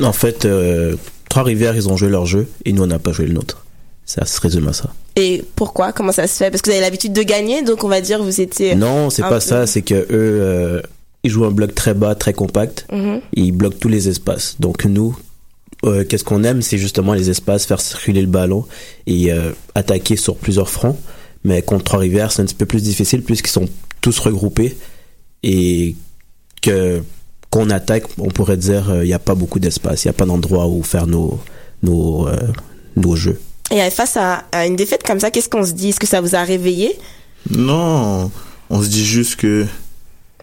En 0.00 0.12
fait, 0.12 0.44
euh, 0.44 0.96
Trois-Rivières, 1.28 1.74
ils 1.76 1.88
ont 1.88 1.96
joué 1.96 2.08
leur 2.08 2.26
jeu 2.26 2.48
et 2.64 2.72
nous, 2.72 2.82
on 2.84 2.86
n'a 2.86 2.98
pas 2.98 3.12
joué 3.12 3.26
le 3.26 3.34
nôtre. 3.34 3.64
Ça 4.06 4.24
se 4.24 4.40
résume 4.40 4.68
à 4.68 4.72
ça. 4.72 4.92
Et 5.16 5.44
pourquoi? 5.56 5.92
Comment 5.92 6.12
ça 6.12 6.26
se 6.26 6.36
fait? 6.36 6.50
Parce 6.50 6.62
que 6.62 6.70
vous 6.70 6.76
avez 6.76 6.84
l'habitude 6.84 7.12
de 7.12 7.22
gagner, 7.22 7.62
donc 7.62 7.84
on 7.84 7.88
va 7.88 8.00
dire 8.00 8.22
vous 8.22 8.40
étiez. 8.40 8.74
Non, 8.74 9.10
c'est 9.10 9.22
un 9.22 9.28
pas 9.28 9.40
ça. 9.40 9.66
C'est 9.66 9.82
que 9.82 9.94
eux, 9.94 10.06
euh, 10.10 10.82
ils 11.24 11.30
jouent 11.30 11.44
un 11.44 11.50
bloc 11.50 11.74
très 11.74 11.94
bas, 11.94 12.14
très 12.14 12.32
compact. 12.32 12.86
Mhm. 12.92 13.20
Ils 13.34 13.52
bloquent 13.52 13.78
tous 13.80 13.88
les 13.88 14.08
espaces. 14.08 14.56
Donc 14.60 14.84
nous, 14.84 15.16
euh, 15.84 16.04
qu'est-ce 16.04 16.24
qu'on 16.24 16.44
aime, 16.44 16.62
c'est 16.62 16.78
justement 16.78 17.14
les 17.14 17.28
espaces, 17.30 17.66
faire 17.66 17.80
circuler 17.80 18.20
le 18.20 18.28
ballon 18.28 18.66
et 19.06 19.32
euh, 19.32 19.50
attaquer 19.74 20.16
sur 20.16 20.36
plusieurs 20.36 20.68
fronts. 20.68 20.96
Mais 21.42 21.62
contre 21.62 21.84
Trois-Rivières, 21.84 22.32
c'est 22.32 22.42
un 22.42 22.46
petit 22.46 22.54
peu 22.54 22.66
plus 22.66 22.82
difficile 22.82 23.22
puisqu'ils 23.22 23.50
sont 23.50 23.68
tous 24.00 24.18
regroupés 24.18 24.76
et 25.42 25.96
que 26.62 27.02
qu'on 27.48 27.68
attaque, 27.70 28.04
on 28.18 28.28
pourrait 28.28 28.58
dire, 28.58 28.92
il 29.02 29.06
n'y 29.06 29.12
a 29.12 29.18
pas 29.18 29.34
beaucoup 29.34 29.58
d'espace, 29.58 30.04
il 30.04 30.08
n'y 30.08 30.10
a 30.10 30.12
pas 30.12 30.26
d'endroit 30.26 30.68
où 30.68 30.84
faire 30.84 31.08
nos 31.08 31.40
nos 31.82 32.28
nos 32.94 33.16
jeux. 33.16 33.40
Et 33.70 33.90
face 33.90 34.16
à, 34.16 34.44
une 34.66 34.76
défaite 34.76 35.02
comme 35.04 35.20
ça, 35.20 35.30
qu'est-ce 35.30 35.48
qu'on 35.48 35.64
se 35.64 35.72
dit? 35.72 35.90
Est-ce 35.90 36.00
que 36.00 36.06
ça 36.06 36.20
vous 36.20 36.34
a 36.34 36.42
réveillé? 36.42 36.98
Non, 37.50 38.30
on 38.68 38.82
se 38.82 38.88
dit 38.88 39.04
juste 39.04 39.36
que 39.36 39.66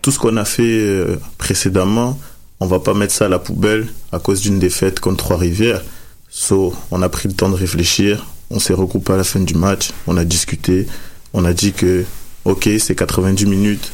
tout 0.01 0.11
ce 0.11 0.19
qu'on 0.19 0.37
a 0.37 0.45
fait 0.45 0.63
euh, 0.63 1.19
précédemment, 1.37 2.17
on 2.59 2.65
va 2.65 2.79
pas 2.79 2.93
mettre 2.93 3.13
ça 3.13 3.25
à 3.25 3.29
la 3.29 3.39
poubelle 3.39 3.87
à 4.11 4.19
cause 4.19 4.41
d'une 4.41 4.59
défaite 4.59 4.99
contre 4.99 5.17
Trois-Rivières. 5.17 5.83
So, 6.29 6.73
on 6.91 7.01
a 7.01 7.09
pris 7.09 7.27
le 7.27 7.33
temps 7.33 7.49
de 7.49 7.55
réfléchir, 7.55 8.25
on 8.49 8.59
s'est 8.59 8.73
regroupé 8.73 9.13
à 9.13 9.17
la 9.17 9.23
fin 9.23 9.39
du 9.39 9.55
match, 9.55 9.91
on 10.07 10.17
a 10.17 10.23
discuté, 10.23 10.87
on 11.33 11.45
a 11.45 11.53
dit 11.53 11.73
que, 11.73 12.05
ok, 12.45 12.69
ces 12.79 12.95
90 12.95 13.45
minutes 13.45 13.91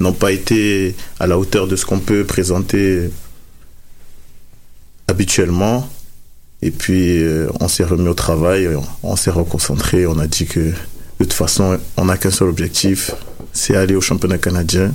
n'ont 0.00 0.12
pas 0.12 0.32
été 0.32 0.94
à 1.18 1.26
la 1.26 1.38
hauteur 1.38 1.66
de 1.66 1.74
ce 1.74 1.84
qu'on 1.84 1.98
peut 1.98 2.24
présenter 2.24 3.10
habituellement. 5.08 5.88
Et 6.62 6.70
puis, 6.70 7.22
euh, 7.22 7.48
on 7.60 7.68
s'est 7.68 7.84
remis 7.84 8.08
au 8.08 8.14
travail, 8.14 8.68
on, 8.74 8.82
on 9.10 9.16
s'est 9.16 9.30
reconcentré, 9.30 10.06
on 10.06 10.18
a 10.18 10.26
dit 10.26 10.46
que 10.46 10.60
de 10.60 10.74
toute 11.18 11.32
façon, 11.32 11.78
on 11.96 12.04
n'a 12.06 12.16
qu'un 12.16 12.30
seul 12.30 12.48
objectif, 12.48 13.10
c'est 13.52 13.76
aller 13.76 13.94
au 13.94 14.00
championnat 14.00 14.38
canadien. 14.38 14.92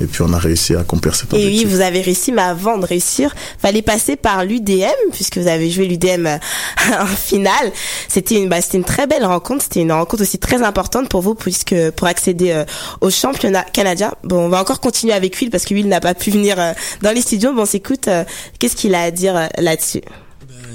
Et 0.00 0.06
puis, 0.06 0.22
on 0.22 0.32
a 0.32 0.38
réussi 0.38 0.74
à 0.74 0.80
accomplir 0.80 1.14
cet 1.14 1.32
Et 1.32 1.36
oui, 1.36 1.44
objectif. 1.44 1.68
vous 1.68 1.80
avez 1.80 2.00
réussi, 2.00 2.32
mais 2.32 2.42
avant 2.42 2.76
de 2.78 2.86
réussir, 2.86 3.32
fallait 3.58 3.82
passer 3.82 4.16
par 4.16 4.44
l'UDM, 4.44 4.88
puisque 5.12 5.36
vous 5.38 5.46
avez 5.46 5.70
joué 5.70 5.86
l'UDM 5.86 6.26
euh, 6.26 6.36
en 7.00 7.06
finale. 7.06 7.70
C'était 8.08 8.36
une, 8.36 8.48
bah, 8.48 8.60
c'était 8.62 8.78
une 8.78 8.84
très 8.84 9.06
belle 9.06 9.24
rencontre. 9.24 9.62
C'était 9.62 9.80
une 9.82 9.92
rencontre 9.92 10.22
aussi 10.22 10.38
très 10.38 10.62
importante 10.62 11.08
pour 11.08 11.20
vous, 11.20 11.34
puisque 11.34 11.74
pour 11.92 12.06
accéder 12.08 12.50
euh, 12.52 12.64
au 13.02 13.10
championnat 13.10 13.62
canadien. 13.62 14.12
Bon, 14.24 14.46
on 14.46 14.48
va 14.48 14.60
encore 14.60 14.80
continuer 14.80 15.12
avec 15.12 15.38
Will, 15.40 15.50
parce 15.50 15.64
que 15.66 15.74
Will 15.74 15.86
n'a 15.88 16.00
pas 16.00 16.14
pu 16.14 16.30
venir 16.30 16.58
euh, 16.58 16.72
dans 17.02 17.12
les 17.14 17.20
studios. 17.20 17.52
Bon, 17.52 17.62
on 17.62 17.66
s'écoute. 17.66 18.08
euh, 18.08 18.24
Qu'est-ce 18.58 18.74
qu'il 18.76 18.94
a 18.94 19.02
à 19.02 19.10
dire 19.10 19.48
là-dessus? 19.58 20.00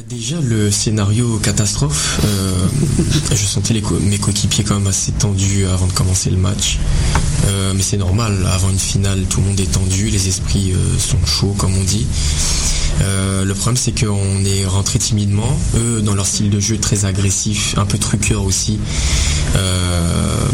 Déjà, 0.09 0.39
le 0.39 0.71
scénario 0.71 1.37
catastrophe, 1.39 2.21
euh, 2.23 2.67
je 3.31 3.35
sentais 3.35 3.73
mes 3.73 4.17
coéquipiers 4.17 4.63
quand 4.63 4.75
même 4.75 4.87
assez 4.87 5.11
tendus 5.11 5.65
avant 5.65 5.85
de 5.85 5.91
commencer 5.91 6.29
le 6.29 6.37
match. 6.37 6.79
Euh, 7.47 7.73
mais 7.75 7.81
c'est 7.83 7.97
normal, 7.97 8.47
avant 8.49 8.69
une 8.69 8.79
finale, 8.79 9.25
tout 9.29 9.41
le 9.41 9.47
monde 9.47 9.59
est 9.59 9.69
tendu, 9.69 10.05
les 10.09 10.29
esprits 10.29 10.71
euh, 10.71 10.97
sont 10.97 11.17
chauds, 11.25 11.53
comme 11.57 11.75
on 11.75 11.83
dit. 11.83 12.07
Euh, 13.01 13.45
le 13.45 13.53
problème, 13.53 13.77
c'est 13.77 13.97
qu'on 13.97 14.43
est 14.45 14.65
rentré 14.65 14.99
timidement. 14.99 15.57
Eux, 15.75 16.01
dans 16.01 16.15
leur 16.15 16.25
style 16.25 16.49
de 16.49 16.59
jeu 16.59 16.77
très 16.77 17.05
agressif, 17.05 17.75
un 17.77 17.85
peu 17.85 17.97
truqueur 17.97 18.43
aussi, 18.43 18.79
euh, 19.55 20.45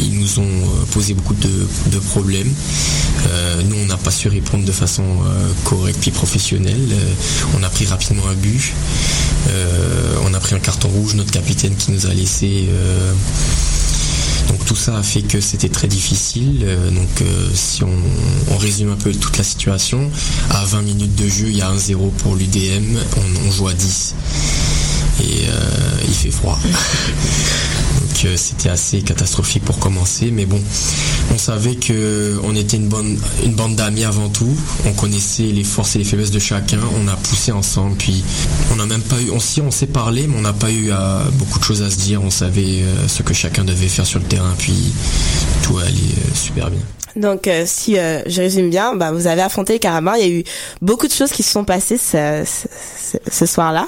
ils 0.00 0.18
nous 0.18 0.38
ont 0.38 0.42
euh, 0.42 0.84
posé 0.92 1.14
beaucoup 1.14 1.34
de, 1.34 1.98
problèmes. 2.10 2.52
Nous, 3.68 3.76
on 3.82 3.86
n'a 3.86 3.96
pas 3.96 4.10
su 4.10 4.28
répondre 4.28 4.64
de 4.64 4.72
façon 4.72 5.02
correcte 5.64 5.98
puis 6.00 6.10
professionnelle. 6.10 6.94
On 7.58 7.62
a 7.62 7.68
pris 7.68 7.86
rapidement 7.86 8.22
un 8.28 8.34
but. 8.34 8.72
On 10.24 10.32
a 10.34 10.38
pris 10.38 10.54
un 10.54 10.60
carton 10.60 10.88
rouge, 10.88 11.14
notre 11.14 11.32
capitaine 11.32 11.74
qui 11.74 11.90
nous 11.90 12.06
a 12.06 12.14
laissé. 12.14 12.68
Donc 14.48 14.64
tout 14.64 14.76
ça 14.76 14.98
a 14.98 15.02
fait 15.02 15.22
que 15.22 15.40
c'était 15.40 15.68
très 15.68 15.88
difficile. 15.88 16.62
Euh, 16.64 16.90
donc 16.90 17.08
euh, 17.22 17.48
si 17.54 17.82
on, 17.84 18.56
résume 18.58 18.90
un 18.90 18.96
peu 18.96 19.12
toute 19.12 19.36
la 19.36 19.44
situation, 19.44 20.10
à 20.50 20.64
20 20.64 20.82
minutes 20.82 21.14
de 21.14 21.28
jeu, 21.28 21.46
il 21.48 21.56
y 21.56 21.62
a 21.62 21.68
un 21.68 21.76
0 21.76 22.12
pour 22.18 22.34
l'UDM, 22.34 22.96
on, 23.16 23.48
on 23.48 23.50
joue 23.50 23.68
à 23.68 23.74
10. 23.74 24.14
Et 25.20 25.48
euh, 25.48 25.60
il 26.06 26.14
fait 26.14 26.30
froid. 26.30 26.58
C'était 28.36 28.70
assez 28.70 29.02
catastrophique 29.02 29.62
pour 29.64 29.78
commencer, 29.78 30.30
mais 30.30 30.46
bon, 30.46 30.58
on 31.34 31.38
savait 31.38 31.74
que 31.74 32.40
on 32.44 32.56
était 32.56 32.78
une 32.78 32.88
bonne 32.88 33.18
bande 33.48 33.76
d'amis 33.76 34.04
avant 34.04 34.30
tout. 34.30 34.56
On 34.86 34.92
connaissait 34.92 35.42
les 35.44 35.64
forces 35.64 35.96
et 35.96 35.98
les 35.98 36.04
faiblesses 36.04 36.30
de 36.30 36.38
chacun. 36.38 36.78
On 36.98 37.08
a 37.08 37.16
poussé 37.16 37.52
ensemble, 37.52 37.96
puis 37.96 38.24
on 38.72 38.76
n'a 38.76 38.86
même 38.86 39.02
pas 39.02 39.20
eu, 39.20 39.30
on 39.30 39.38
on 39.62 39.70
s'est 39.70 39.86
parlé, 39.86 40.26
mais 40.26 40.36
on 40.38 40.42
n'a 40.42 40.54
pas 40.54 40.72
eu 40.72 40.90
beaucoup 41.34 41.58
de 41.58 41.64
choses 41.64 41.82
à 41.82 41.90
se 41.90 41.98
dire. 41.98 42.22
On 42.22 42.30
savait 42.30 42.82
euh, 42.82 43.06
ce 43.06 43.22
que 43.22 43.34
chacun 43.34 43.64
devait 43.64 43.88
faire 43.88 44.06
sur 44.06 44.18
le 44.18 44.24
terrain, 44.24 44.54
puis 44.58 44.92
tout 45.62 45.78
allait 45.78 45.90
euh, 45.90 46.34
super 46.34 46.70
bien. 46.70 46.80
Donc, 47.16 47.48
euh, 47.48 47.64
si 47.66 47.98
euh, 47.98 48.20
je 48.26 48.42
résume 48.42 48.68
bien, 48.70 48.94
bah, 48.94 49.10
vous 49.10 49.26
avez 49.26 49.40
affronté 49.42 49.72
les 49.74 49.78
Carabins. 49.78 50.14
Il 50.18 50.20
y 50.22 50.30
a 50.30 50.38
eu 50.40 50.44
beaucoup 50.82 51.06
de 51.08 51.12
choses 51.12 51.30
qui 51.32 51.42
se 51.42 51.50
sont 51.50 51.64
passées 51.64 51.96
ce, 51.98 52.44
ce, 52.46 53.16
ce 53.30 53.46
soir-là. 53.46 53.86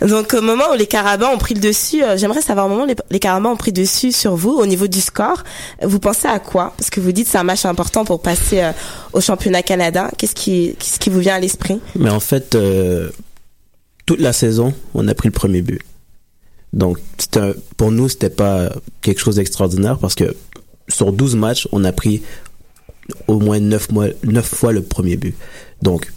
Donc, 0.00 0.32
au 0.34 0.40
moment 0.40 0.64
où 0.72 0.74
les 0.76 0.86
Carabins 0.86 1.28
ont 1.28 1.38
pris 1.38 1.54
le 1.54 1.60
dessus, 1.60 2.02
euh, 2.02 2.16
j'aimerais 2.16 2.40
savoir 2.40 2.66
au 2.66 2.68
moment 2.70 2.84
où 2.84 2.94
les, 3.10 3.18
Carabins 3.20 3.50
ont 3.50 3.56
pris 3.56 3.70
le 3.70 3.82
dessus 3.82 4.12
sur 4.12 4.34
vous, 4.34 4.50
au 4.52 4.64
niveau 4.66 4.86
du 4.86 5.00
score, 5.00 5.44
vous 5.82 5.98
pensez 5.98 6.26
à 6.26 6.38
quoi? 6.38 6.72
Parce 6.78 6.88
que 6.90 7.00
vous 7.00 7.12
dites 7.12 7.28
c'est 7.28 7.38
un 7.38 7.42
match 7.44 7.64
important 7.66 8.04
pour 8.04 8.22
passer 8.22 8.60
euh, 8.60 8.72
au 9.12 9.20
championnat 9.20 9.62
canadien. 9.62 10.10
Qu'est-ce 10.16 10.34
qui, 10.34 10.74
qu'est-ce 10.78 10.98
qui 10.98 11.10
vous 11.10 11.20
vient 11.20 11.34
à 11.34 11.40
l'esprit? 11.40 11.80
Mais 11.96 12.10
en 12.10 12.20
fait, 12.20 12.54
euh, 12.54 13.10
toute 14.06 14.20
la 14.20 14.32
saison, 14.32 14.72
on 14.94 15.06
a 15.06 15.14
pris 15.14 15.28
le 15.28 15.32
premier 15.34 15.60
but. 15.60 15.82
Donc, 16.72 16.98
un- 17.36 17.52
pour 17.76 17.90
nous, 17.90 18.08
c'était 18.08 18.30
pas 18.30 18.70
quelque 19.02 19.20
chose 19.20 19.36
d'extraordinaire 19.36 19.98
parce 19.98 20.14
que 20.14 20.34
sur 20.88 21.12
12 21.12 21.36
matchs, 21.36 21.68
on 21.72 21.84
a 21.84 21.92
pris 21.92 22.22
au 23.26 23.38
moins 23.38 23.60
9, 23.60 23.90
mois, 23.92 24.06
9 24.24 24.46
fois 24.46 24.72
le 24.72 24.82
premier 24.82 25.16
but. 25.16 25.34
Donc, 25.82 26.12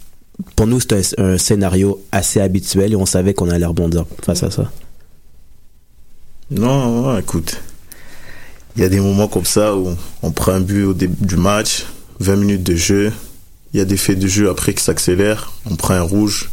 pour 0.56 0.66
nous, 0.66 0.80
c'était 0.80 1.00
un, 1.18 1.24
un 1.24 1.38
scénario 1.38 2.02
assez 2.10 2.40
habituel 2.40 2.92
et 2.92 2.96
on 2.96 3.06
savait 3.06 3.34
qu'on 3.34 3.48
allait 3.48 3.66
rebondir 3.66 4.04
face 4.24 4.42
à 4.42 4.50
ça. 4.50 4.70
Non, 6.50 7.02
non, 7.02 7.18
écoute. 7.18 7.60
Il 8.76 8.82
y 8.82 8.84
a 8.84 8.88
des 8.88 9.00
moments 9.00 9.28
comme 9.28 9.44
ça 9.44 9.76
où 9.76 9.94
on 10.22 10.30
prend 10.32 10.52
un 10.52 10.60
but 10.60 10.84
au 10.84 10.94
début 10.94 11.26
du 11.26 11.36
match, 11.36 11.86
20 12.20 12.36
minutes 12.36 12.62
de 12.62 12.74
jeu. 12.74 13.12
Il 13.72 13.78
y 13.78 13.80
a 13.80 13.84
des 13.84 13.96
faits 13.96 14.18
de 14.18 14.26
jeu 14.26 14.50
après 14.50 14.74
qui 14.74 14.82
s'accélèrent. 14.82 15.52
On 15.70 15.76
prend 15.76 15.94
un 15.94 16.02
rouge, 16.02 16.50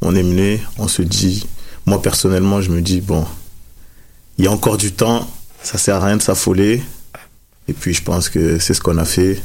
on 0.00 0.14
est 0.14 0.22
mené, 0.22 0.60
on 0.78 0.88
se 0.88 1.02
dit. 1.02 1.46
Moi, 1.86 2.00
personnellement, 2.02 2.60
je 2.60 2.70
me 2.70 2.80
dis, 2.80 3.00
bon, 3.00 3.24
il 4.38 4.44
y 4.44 4.48
a 4.48 4.50
encore 4.50 4.76
du 4.76 4.92
temps, 4.92 5.28
ça 5.62 5.78
sert 5.78 5.96
à 5.96 6.06
rien 6.06 6.16
de 6.16 6.22
s'affoler. 6.22 6.82
Et 7.70 7.72
puis, 7.72 7.94
je 7.94 8.02
pense 8.02 8.28
que 8.28 8.58
c'est 8.58 8.74
ce 8.74 8.80
qu'on 8.80 8.98
a 8.98 9.04
fait. 9.04 9.40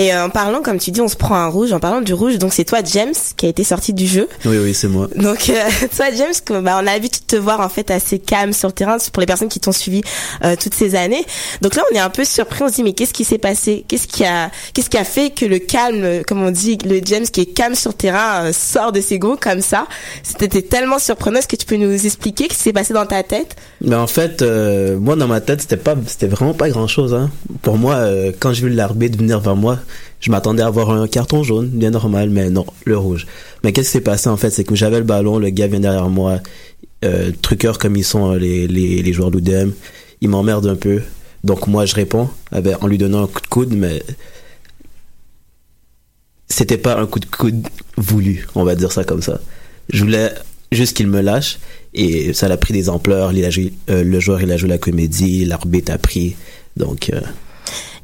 Et 0.00 0.14
euh, 0.14 0.24
en 0.24 0.30
parlant, 0.30 0.62
comme 0.62 0.78
tu 0.78 0.92
dis, 0.92 1.02
on 1.02 1.08
se 1.08 1.16
prend 1.16 1.34
un 1.34 1.48
rouge. 1.48 1.74
En 1.74 1.78
parlant 1.78 2.00
du 2.00 2.14
rouge, 2.14 2.38
donc 2.38 2.54
c'est 2.54 2.64
toi, 2.64 2.78
James, 2.82 3.12
qui 3.36 3.44
a 3.44 3.50
été 3.50 3.64
sorti 3.64 3.92
du 3.92 4.06
jeu. 4.06 4.30
Oui, 4.46 4.56
oui, 4.56 4.72
c'est 4.72 4.88
moi. 4.88 5.08
Donc, 5.14 5.50
euh, 5.50 5.54
toi, 5.94 6.06
James, 6.16 6.32
bah, 6.62 6.76
on 6.76 6.78
a 6.78 6.82
l'habitude 6.84 7.20
de 7.28 7.36
te 7.36 7.36
voir 7.36 7.60
en 7.60 7.68
fait 7.68 7.90
assez 7.90 8.18
calme 8.18 8.54
sur 8.54 8.68
le 8.68 8.72
terrain 8.72 8.96
pour 9.12 9.20
les 9.20 9.26
personnes 9.26 9.50
qui 9.50 9.60
t'ont 9.60 9.72
suivi 9.72 10.00
euh, 10.42 10.56
toutes 10.58 10.72
ces 10.72 10.94
années. 10.94 11.22
Donc 11.60 11.74
là, 11.74 11.82
on 11.92 11.94
est 11.94 11.98
un 11.98 12.08
peu 12.08 12.24
surpris. 12.24 12.62
On 12.62 12.68
se 12.70 12.76
dit, 12.76 12.82
mais 12.82 12.94
qu'est-ce 12.94 13.12
qui 13.12 13.24
s'est 13.24 13.36
passé? 13.36 13.84
Qu'est-ce 13.88 14.08
qui 14.08 14.24
a, 14.24 14.50
qu'est-ce 14.72 14.88
qui 14.88 14.96
a 14.96 15.04
fait 15.04 15.34
que 15.34 15.44
le 15.44 15.58
calme, 15.58 16.22
comme 16.26 16.42
on 16.42 16.50
dit, 16.50 16.78
le 16.86 17.02
James 17.04 17.26
qui 17.26 17.42
est 17.42 17.52
calme 17.52 17.74
sur 17.74 17.90
le 17.90 17.96
terrain 17.96 18.50
sort 18.52 18.92
de 18.92 19.02
ses 19.02 19.18
gonds 19.18 19.36
comme 19.38 19.60
ça? 19.60 19.86
C'était 20.22 20.62
tellement 20.62 20.98
surprenant. 20.98 21.40
Est-ce 21.40 21.48
que 21.48 21.56
tu 21.56 21.66
peux 21.66 21.76
nous 21.76 22.06
expliquer 22.06 22.44
ce 22.44 22.48
qui 22.48 22.54
s'est 22.54 22.72
passé 22.72 22.94
dans 22.94 23.04
ta 23.04 23.22
tête? 23.22 23.54
Mais 23.82 23.96
en 23.96 24.06
fait, 24.06 24.40
euh, 24.40 24.98
moi 24.98 25.14
dans 25.14 25.28
ma 25.28 25.42
tête, 25.42 25.60
c'était 25.60 25.76
pas, 25.76 25.94
c'était 26.06 26.26
vraiment 26.26 26.54
pas 26.54 26.70
grand 26.70 26.86
chose. 26.86 27.12
Hein. 27.12 27.30
Pour 27.60 27.76
moi, 27.76 27.96
euh, 27.96 28.32
quand 28.40 28.54
j'ai 28.54 28.62
vu 28.62 28.70
l'arbitre 28.70 29.18
venir 29.18 29.40
vers 29.40 29.56
moi, 29.56 29.78
Je 30.20 30.30
m'attendais 30.30 30.62
à 30.62 30.66
avoir 30.66 30.90
un 30.90 31.08
carton 31.08 31.42
jaune, 31.42 31.68
bien 31.68 31.90
normal, 31.90 32.30
mais 32.30 32.50
non, 32.50 32.66
le 32.84 32.96
rouge. 32.96 33.26
Mais 33.64 33.72
qu'est-ce 33.72 33.88
qui 33.88 33.92
s'est 33.92 34.00
passé 34.02 34.28
en 34.28 34.36
fait, 34.36 34.50
c'est 34.50 34.64
que 34.64 34.74
j'avais 34.74 34.98
le 34.98 35.04
ballon, 35.04 35.38
le 35.38 35.50
gars 35.50 35.66
vient 35.66 35.80
derrière 35.80 36.08
moi, 36.08 36.40
euh, 37.04 37.32
truqueurs 37.40 37.78
comme 37.78 37.96
ils 37.96 38.04
sont 38.04 38.32
les, 38.32 38.68
les, 38.68 39.02
les 39.02 39.12
joueurs 39.12 39.30
d'UDM, 39.30 39.70
ils 40.20 40.28
m'emmerdent 40.28 40.66
un 40.66 40.76
peu. 40.76 41.00
Donc 41.42 41.66
moi 41.66 41.86
je 41.86 41.94
réponds 41.94 42.28
en 42.52 42.86
lui 42.86 42.98
donnant 42.98 43.24
un 43.24 43.26
coup 43.26 43.40
de 43.40 43.46
coude, 43.46 43.74
mais 43.74 44.02
c'était 46.48 46.76
pas 46.76 46.98
un 46.98 47.06
coup 47.06 47.20
de 47.20 47.26
coude 47.26 47.66
voulu, 47.96 48.46
on 48.54 48.64
va 48.64 48.74
dire 48.74 48.92
ça 48.92 49.04
comme 49.04 49.22
ça. 49.22 49.40
Je 49.90 50.04
voulais 50.04 50.32
juste 50.72 50.96
qu'il 50.96 51.06
me 51.06 51.20
lâche 51.20 51.58
et 51.94 52.32
ça 52.32 52.46
a 52.46 52.56
pris 52.56 52.74
des 52.74 52.88
ampleurs. 52.88 53.32
Il 53.32 53.44
a 53.44 53.50
joué, 53.50 53.72
euh, 53.88 54.04
le 54.04 54.20
joueur 54.20 54.42
il 54.42 54.52
a 54.52 54.56
joué 54.56 54.68
la 54.68 54.78
comédie, 54.78 55.44
l'arbitre 55.44 55.92
a 55.92 55.98
pris. 55.98 56.36
Donc 56.76 57.10
euh, 57.10 57.20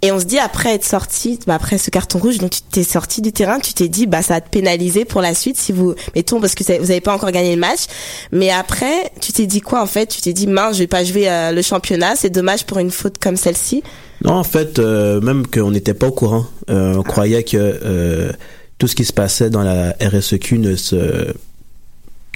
Et 0.03 0.13
on 0.13 0.21
se 0.21 0.25
dit 0.25 0.39
après 0.39 0.75
être 0.75 0.85
sorti, 0.85 1.39
bah, 1.47 1.55
après 1.55 1.79
ce 1.79 1.91
carton 1.91 2.19
rouge, 2.19 2.39
donc 2.39 2.51
tu 2.51 2.61
t'es 2.63 2.85
sorti 2.85 3.23
du 3.23 3.33
terrain, 3.33 3.59
tu 3.61 3.73
t'es 3.73 3.89
dit 3.89 4.07
bah 4.07 4.23
ça 4.23 4.35
va 4.35 4.41
te 4.41 4.51
pénaliser 4.51 5.05
pour 5.05 5.21
la 5.21 5.35
suite 5.35 5.57
si 5.57 5.73
vous 5.73 5.95
mettons 6.15 6.41
parce 6.41 6.55
que 6.55 6.65
vous 6.65 6.91
avez 6.91 7.01
pas 7.01 7.15
encore 7.15 7.31
gagné 7.31 7.55
le 7.55 7.61
match, 7.61 7.87
mais 8.33 8.51
après 8.51 9.11
tu 9.21 9.33
t'es 9.33 9.47
dit 9.47 9.61
quoi 9.61 9.83
en 9.83 9.87
fait? 9.87 10.07
Tu 10.07 10.21
t'es 10.21 10.33
dit 10.33 10.47
mince 10.47 10.75
je 10.75 10.81
vais 10.81 10.87
pas 10.87 11.05
jouer 11.05 11.29
euh, 11.29 11.53
le 11.53 11.63
championnat, 11.63 12.17
c'est 12.17 12.31
dommage 12.31 12.67
pour 12.67 12.79
une 12.79 12.91
faute 12.91 13.19
comme 13.19 13.37
celle-ci? 13.37 13.83
Non, 14.25 14.33
en 14.35 14.45
fait, 14.45 14.79
euh, 14.79 15.21
même 15.21 15.47
qu'on 15.47 15.71
n'était 15.71 15.95
pas 15.95 16.09
au 16.09 16.13
courant. 16.13 16.47
Euh, 16.71 16.95
on 16.97 17.03
croyait 17.03 17.45
que 17.45 17.57
euh, 17.57 18.33
tout 18.79 18.89
ce 18.89 18.95
qui 18.95 19.05
se 19.05 19.13
passait 19.13 19.51
dans 19.51 19.63
la 19.63 19.95
RSEQ 20.01 20.59
ne 20.59 20.77
se 20.77 21.35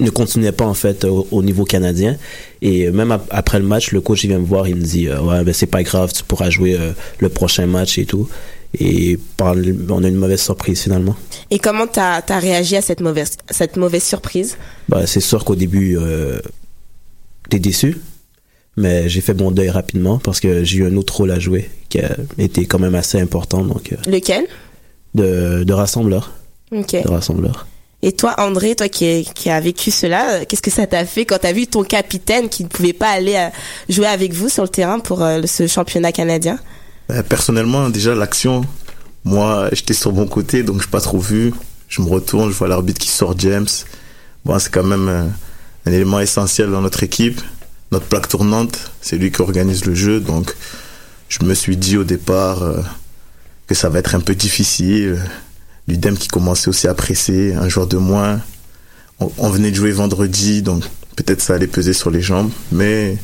ne 0.00 0.10
continuait 0.10 0.52
pas 0.52 0.64
en 0.66 0.74
fait 0.74 1.04
au, 1.04 1.26
au 1.30 1.42
niveau 1.42 1.64
canadien. 1.64 2.16
Et 2.62 2.90
même 2.90 3.12
ap- 3.12 3.26
après 3.30 3.58
le 3.58 3.64
match 3.66 3.92
le 3.92 4.00
coach 4.00 4.24
il 4.24 4.28
vient 4.28 4.38
me 4.38 4.44
voir 4.46 4.66
il 4.68 4.76
me 4.76 4.82
dit 4.82 5.08
euh, 5.08 5.20
ouais 5.20 5.44
ben 5.44 5.52
c'est 5.54 5.66
pas 5.66 5.82
grave 5.82 6.12
tu 6.12 6.22
pourras 6.24 6.50
jouer 6.50 6.76
euh, 6.78 6.92
le 7.18 7.28
prochain 7.28 7.66
match 7.66 7.98
et 7.98 8.06
tout. 8.06 8.28
Et 8.78 9.18
par 9.36 9.54
on 9.88 10.04
a 10.04 10.08
une 10.08 10.14
mauvaise 10.16 10.40
surprise 10.40 10.80
finalement. 10.82 11.16
Et 11.50 11.58
comment 11.58 11.86
t'as 11.88 12.20
as 12.28 12.38
réagi 12.38 12.76
à 12.76 12.82
cette 12.82 13.00
mauvaise 13.00 13.32
cette 13.50 13.76
mauvaise 13.76 14.04
surprise? 14.04 14.56
Bah 14.88 15.06
c'est 15.06 15.20
sûr 15.20 15.44
qu'au 15.44 15.56
début 15.56 15.96
euh, 15.98 16.38
t'es 17.48 17.58
déçu. 17.58 17.96
Mais 18.76 19.08
j'ai 19.08 19.20
fait 19.20 19.34
mon 19.34 19.50
deuil 19.50 19.68
rapidement 19.68 20.18
parce 20.18 20.38
que 20.40 20.62
j'ai 20.62 20.78
eu 20.78 20.86
un 20.86 20.96
autre 20.96 21.16
rôle 21.16 21.32
à 21.32 21.38
jouer 21.40 21.68
qui 21.88 21.98
a 21.98 22.16
été 22.38 22.64
quand 22.66 22.78
même 22.78 22.94
assez 22.94 23.20
important 23.20 23.64
donc 23.64 23.92
euh, 23.92 23.96
Lequel? 24.10 24.46
de, 25.14 25.64
de 25.64 25.72
rassembleur. 25.72 26.32
Ok. 26.72 26.92
de 27.02 27.08
rassembleur 27.08 27.66
Et 28.02 28.12
toi, 28.12 28.34
André, 28.38 28.74
toi 28.74 28.88
qui, 28.88 29.04
est- 29.04 29.32
qui 29.34 29.50
a 29.50 29.60
vécu 29.60 29.90
cela, 29.90 30.30
euh, 30.30 30.44
qu'est-ce 30.48 30.62
que 30.62 30.70
ça 30.70 30.86
t'a 30.86 31.04
fait 31.04 31.26
quand 31.26 31.38
t'as 31.40 31.52
vu 31.52 31.66
ton 31.66 31.82
capitaine 31.84 32.48
qui 32.48 32.62
ne 32.64 32.68
pouvait 32.68 32.94
pas 32.94 33.08
aller 33.10 33.34
euh, 33.36 33.48
jouer 33.90 34.06
avec 34.06 34.32
vous 34.32 34.48
sur 34.48 34.62
le 34.62 34.68
terrain 34.70 35.00
pour 35.00 35.22
euh, 35.22 35.42
ce 35.44 35.66
championnat 35.66 36.10
canadien? 36.12 36.58
Euh, 37.10 37.22
Personnellement, 37.22 37.90
déjà, 37.90 38.14
l'action, 38.14 38.64
moi, 39.24 39.68
j'étais 39.72 39.92
sur 39.94 40.12
mon 40.12 40.26
côté, 40.26 40.62
donc 40.62 40.80
je 40.82 40.88
pas 40.88 41.00
trop 41.02 41.18
vu. 41.18 41.52
Je 41.88 42.00
me 42.00 42.08
retourne, 42.08 42.50
je 42.50 42.54
vois 42.56 42.68
l'arbitre 42.68 43.00
qui 43.00 43.08
sort 43.10 43.34
James. 43.38 43.66
Bon, 44.44 44.58
c'est 44.58 44.70
quand 44.72 44.84
même 44.84 45.30
un 45.86 45.90
élément 45.92 46.20
essentiel 46.20 46.70
dans 46.70 46.80
notre 46.80 47.02
équipe. 47.02 47.40
Notre 47.92 48.06
plaque 48.06 48.28
tournante, 48.28 48.78
c'est 49.02 49.16
lui 49.16 49.30
qui 49.32 49.42
organise 49.42 49.84
le 49.84 49.94
jeu, 49.94 50.20
donc 50.20 50.54
je 51.28 51.44
me 51.44 51.52
suis 51.54 51.76
dit 51.76 51.96
au 51.96 52.04
départ 52.04 52.60
que 53.66 53.74
ça 53.74 53.88
va 53.88 53.98
être 53.98 54.14
un 54.14 54.20
peu 54.20 54.36
difficile. 54.36 55.20
L'UDEM 55.90 56.16
qui 56.16 56.28
commençait 56.28 56.68
aussi 56.68 56.86
à 56.86 56.94
presser, 56.94 57.54
un 57.54 57.68
joueur 57.68 57.86
de 57.86 57.96
moins. 57.96 58.40
On, 59.18 59.30
on 59.38 59.50
venait 59.50 59.70
de 59.70 59.76
jouer 59.76 59.90
vendredi, 59.90 60.62
donc 60.62 60.84
peut-être 61.16 61.40
ça 61.42 61.54
allait 61.54 61.66
peser 61.66 61.92
sur 61.92 62.10
les 62.10 62.22
jambes, 62.22 62.50
mais 62.72 63.16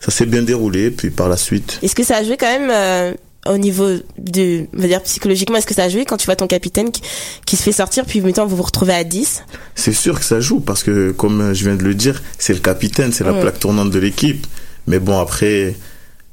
ça 0.00 0.10
s'est 0.10 0.26
bien 0.26 0.42
déroulé. 0.42 0.90
Puis 0.90 1.10
par 1.10 1.28
la 1.28 1.36
suite, 1.36 1.78
Est-ce 1.82 1.94
que 1.94 2.04
ça 2.04 2.16
a 2.16 2.24
joué 2.24 2.36
quand 2.36 2.50
même 2.50 2.70
euh, 2.70 3.14
au 3.46 3.56
niveau 3.56 3.88
de, 4.18 4.66
on 4.76 4.80
va 4.80 4.86
dire 4.88 5.02
psychologiquement, 5.02 5.56
est-ce 5.56 5.66
que 5.66 5.74
ça 5.74 5.84
a 5.84 5.88
joué 5.88 6.04
quand 6.04 6.16
tu 6.16 6.26
vois 6.26 6.36
ton 6.36 6.46
capitaine 6.46 6.90
qui, 6.90 7.02
qui 7.46 7.56
se 7.56 7.62
fait 7.62 7.72
sortir, 7.72 8.04
puis 8.04 8.20
maintenant 8.20 8.46
vous 8.46 8.56
vous 8.56 8.62
retrouvez 8.62 8.92
à 8.92 9.04
10 9.04 9.44
C'est 9.74 9.92
sûr 9.92 10.18
que 10.18 10.24
ça 10.24 10.40
joue 10.40 10.60
parce 10.60 10.82
que, 10.82 11.12
comme 11.12 11.54
je 11.54 11.64
viens 11.64 11.76
de 11.76 11.84
le 11.84 11.94
dire, 11.94 12.22
c'est 12.38 12.52
le 12.52 12.60
capitaine, 12.60 13.12
c'est 13.12 13.24
la 13.24 13.32
plaque 13.32 13.58
tournante 13.60 13.90
de 13.90 13.98
l'équipe. 13.98 14.46
Mais 14.86 14.98
bon, 14.98 15.18
après, 15.18 15.74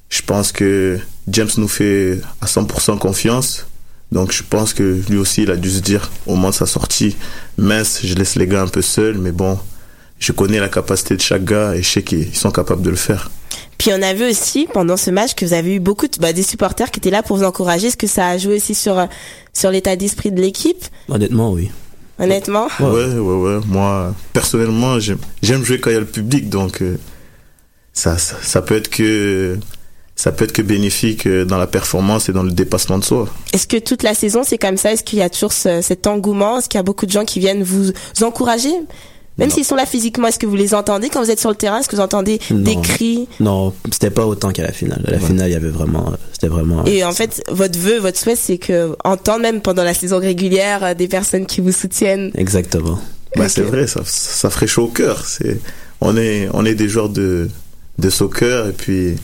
je 0.10 0.22
pense 0.22 0.52
que 0.52 1.00
James 1.28 1.50
nous 1.58 1.68
fait 1.68 2.20
à 2.42 2.46
100% 2.46 2.98
confiance. 2.98 3.68
Donc 4.12 4.32
je 4.32 4.44
pense 4.44 4.74
que 4.74 5.02
lui 5.10 5.18
aussi, 5.18 5.44
il 5.44 5.52
a 5.52 5.56
dû 5.58 5.70
se 5.70 5.80
dire 5.80 6.10
au 6.26 6.36
moment 6.36 6.50
de 6.50 6.56
sa 6.56 6.66
sortie, 6.66 7.16
mince, 7.58 8.00
je 8.04 8.16
laisse 8.16 8.36
les 8.36 8.48
gars 8.48 8.62
un 8.62 8.68
peu 8.68 8.82
seuls, 8.82 9.18
mais 9.18 9.32
bon, 9.32 9.60
je 10.20 10.32
connais 10.32 10.60
la 10.60 10.70
capacité 10.70 11.16
de 11.16 11.22
chaque 11.22 11.44
gars 11.44 11.76
et 11.76 11.84
je 11.84 11.90
sais 11.90 12.04
qu'ils 12.04 12.36
sont 12.36 12.52
capables 12.52 12.82
de 12.82 12.90
le 12.90 12.96
faire. 12.96 13.30
Puis 13.78 13.92
on 13.94 14.02
a 14.02 14.14
vu 14.14 14.28
aussi 14.30 14.68
pendant 14.74 14.98
ce 14.98 15.12
match 15.12 15.36
que 15.36 15.46
vous 15.46 15.54
avez 15.54 15.76
eu 15.76 15.80
beaucoup 15.80 16.08
de, 16.08 16.18
bah, 16.20 16.34
des 16.34 16.42
supporters 16.42 16.90
qui 16.90 17.00
étaient 17.00 17.12
là 17.12 17.22
pour 17.22 17.38
vous 17.38 17.44
encourager. 17.44 17.88
Est-ce 17.88 17.98
que 17.98 18.08
ça 18.08 18.28
a 18.30 18.38
joué 18.38 18.56
aussi 18.56 18.74
sur 18.74 19.08
sur 19.54 19.72
l'état 19.72 19.96
d'esprit 19.96 20.32
de 20.32 20.42
l'équipe? 20.42 20.84
Honnêtement 21.10 21.52
oui 21.52 21.70
Honnêtement? 22.20 22.68
Ouais, 22.80 23.14
ouais, 23.14 23.20
ouais. 23.20 23.60
Moi, 23.68 24.16
personnellement, 24.34 25.00
j'aime 25.00 25.20
j'aime 25.44 25.64
jouer 25.64 25.80
quand 25.80 25.92
il 25.92 25.94
y 25.94 25.98
a 25.98 26.00
le 26.00 26.08
public, 26.08 26.50
donc 26.50 26.82
euh, 26.82 26.98
ça, 27.94 28.18
ça, 28.18 28.38
ça 28.42 28.64
peut 28.64 28.76
être 28.76 28.90
que 28.90 29.60
ça 30.18 30.34
peut 30.34 30.44
être 30.44 30.52
que 30.52 30.62
bénéfique 30.62 31.26
euh, 31.28 31.46
dans 31.46 31.58
la 31.58 31.68
performance 31.68 32.28
et 32.28 32.34
dans 32.34 32.44
le 32.44 32.52
dépassement 32.52 32.98
de 32.98 33.06
soi. 33.06 33.30
Est-ce 33.54 33.68
que 33.68 33.78
toute 33.78 34.04
la 34.04 34.14
saison 34.14 34.42
c'est 34.44 34.58
comme 34.58 34.76
ça? 34.76 34.92
Est-ce 34.92 35.04
qu'il 35.04 35.20
y 35.20 35.22
a 35.22 35.30
toujours 35.30 35.54
ce- 35.54 35.82
cet 35.82 36.06
engouement? 36.08 36.58
Est-ce 36.60 36.68
qu'il 36.68 36.78
y 36.78 36.82
a 36.82 36.84
beaucoup 36.84 37.06
de 37.06 37.12
gens 37.12 37.24
qui 37.24 37.40
viennent 37.40 37.64
vous 37.64 37.92
encourager? 38.22 38.74
Même 39.38 39.52
s'ils 39.52 39.66
sont 39.66 39.76
là 39.76 39.86
physiquement, 39.86 40.28
est-ce 40.30 40.40
que 40.40 40.48
vous 40.48 40.56
les 40.56 40.74
entendez 40.74 41.10
quand 41.10 41.22
vous 41.24 41.30
êtes 41.30 41.40
sur 41.40 41.52
le 41.52 41.56
terrain? 41.56 41.78
Est-ce 41.80 41.88
que 41.88 41.96
vous 41.96 42.02
entendez 42.02 42.40
des 42.50 42.76
cris? 42.82 43.28
Non, 43.40 43.72
c'était 43.92 44.10
pas 44.10 44.26
autant 44.26 44.50
qu'à 44.50 44.64
la 44.64 44.72
finale. 44.72 45.04
À 45.08 45.12
la 45.12 45.20
finale, 45.20 45.50
il 45.50 45.54
y 45.54 45.56
avait 45.56 45.70
vraiment, 45.70 46.12
c'était 46.34 46.48
vraiment. 46.48 46.84
Et 46.86 47.04
en 47.04 47.12
fait, 47.12 47.44
votre 47.52 47.78
vœu, 47.78 48.00
votre 48.00 48.18
souhait, 48.18 48.36
c'est 48.36 48.58
que 48.58 48.96
entendre 49.04 49.42
même 49.44 49.62
pendant 49.62 49.84
la 49.84 49.94
saison 49.94 50.18
régulière 50.20 50.84
euh, 50.84 50.94
des 50.96 51.08
personnes 51.08 51.46
qui 51.46 51.62
vous 51.62 51.72
soutiennent. 51.72 52.32
Exactement. 52.34 53.00
Bah, 53.36 53.48
c'est 53.48 53.62
vrai, 53.62 53.86
ça, 53.86 54.02
ça 54.06 54.50
ferait 54.50 54.66
chaud 54.66 54.86
au 54.86 54.88
cœur. 54.88 55.24
C'est, 55.28 55.60
on 56.02 56.18
est, 56.18 56.50
on 56.56 56.66
est 56.66 56.74
des 56.74 56.90
joueurs 56.90 57.10
de, 57.10 57.48
de 58.00 58.10
soccer 58.10 58.70
et 58.70 58.74
puis 58.74 59.18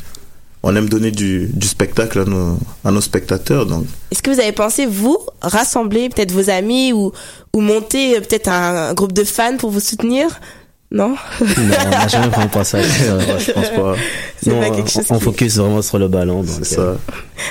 on 0.64 0.76
aime 0.76 0.88
donner 0.90 1.12
du, 1.12 1.50
du 1.54 1.68
spectacle 1.68 2.20
à 2.20 2.26
nos, 2.26 2.58
à 2.86 2.92
nos 2.92 3.02
spectateurs. 3.02 3.66
Donc, 3.66 3.86
Est-ce 4.12 4.24
que 4.24 4.32
vous 4.32 4.40
avez 4.40 4.54
pensé 4.54 4.86
vous 4.86 5.18
rassembler 5.42 6.10
peut-être 6.10 6.32
vos 6.32 6.50
amis 6.50 6.94
ou 6.94 7.12
ou 7.54 7.62
monter 7.62 8.16
euh, 8.16 8.20
peut-être 8.22 8.48
un, 8.48 8.90
un 8.90 8.94
groupe 8.94 9.12
de 9.14 9.24
fans 9.24 9.58
pour 9.58 9.70
vous 9.72 9.82
soutenir? 9.82 10.40
Non. 10.96 11.10
Non, 11.10 11.16
on 11.42 11.90
n'a 11.90 12.08
jamais 12.08 12.28
vraiment 12.28 12.48
pensé 12.50 12.78
à 12.78 12.84
ça. 12.84 13.40
Je 13.40 13.52
pense 13.52 13.70
pas. 13.70 13.96
Non, 14.46 14.60
pas 14.62 14.70
quelque 14.70 14.92
chose 14.92 15.06
on, 15.10 15.18
qui- 15.18 15.24
focus 15.24 15.56
vraiment 15.58 15.82
sur 15.82 15.98
le 15.98 16.08
ballon. 16.08 16.44
Donc, 16.44 16.64
ça. 16.66 16.82
euh, 16.82 16.96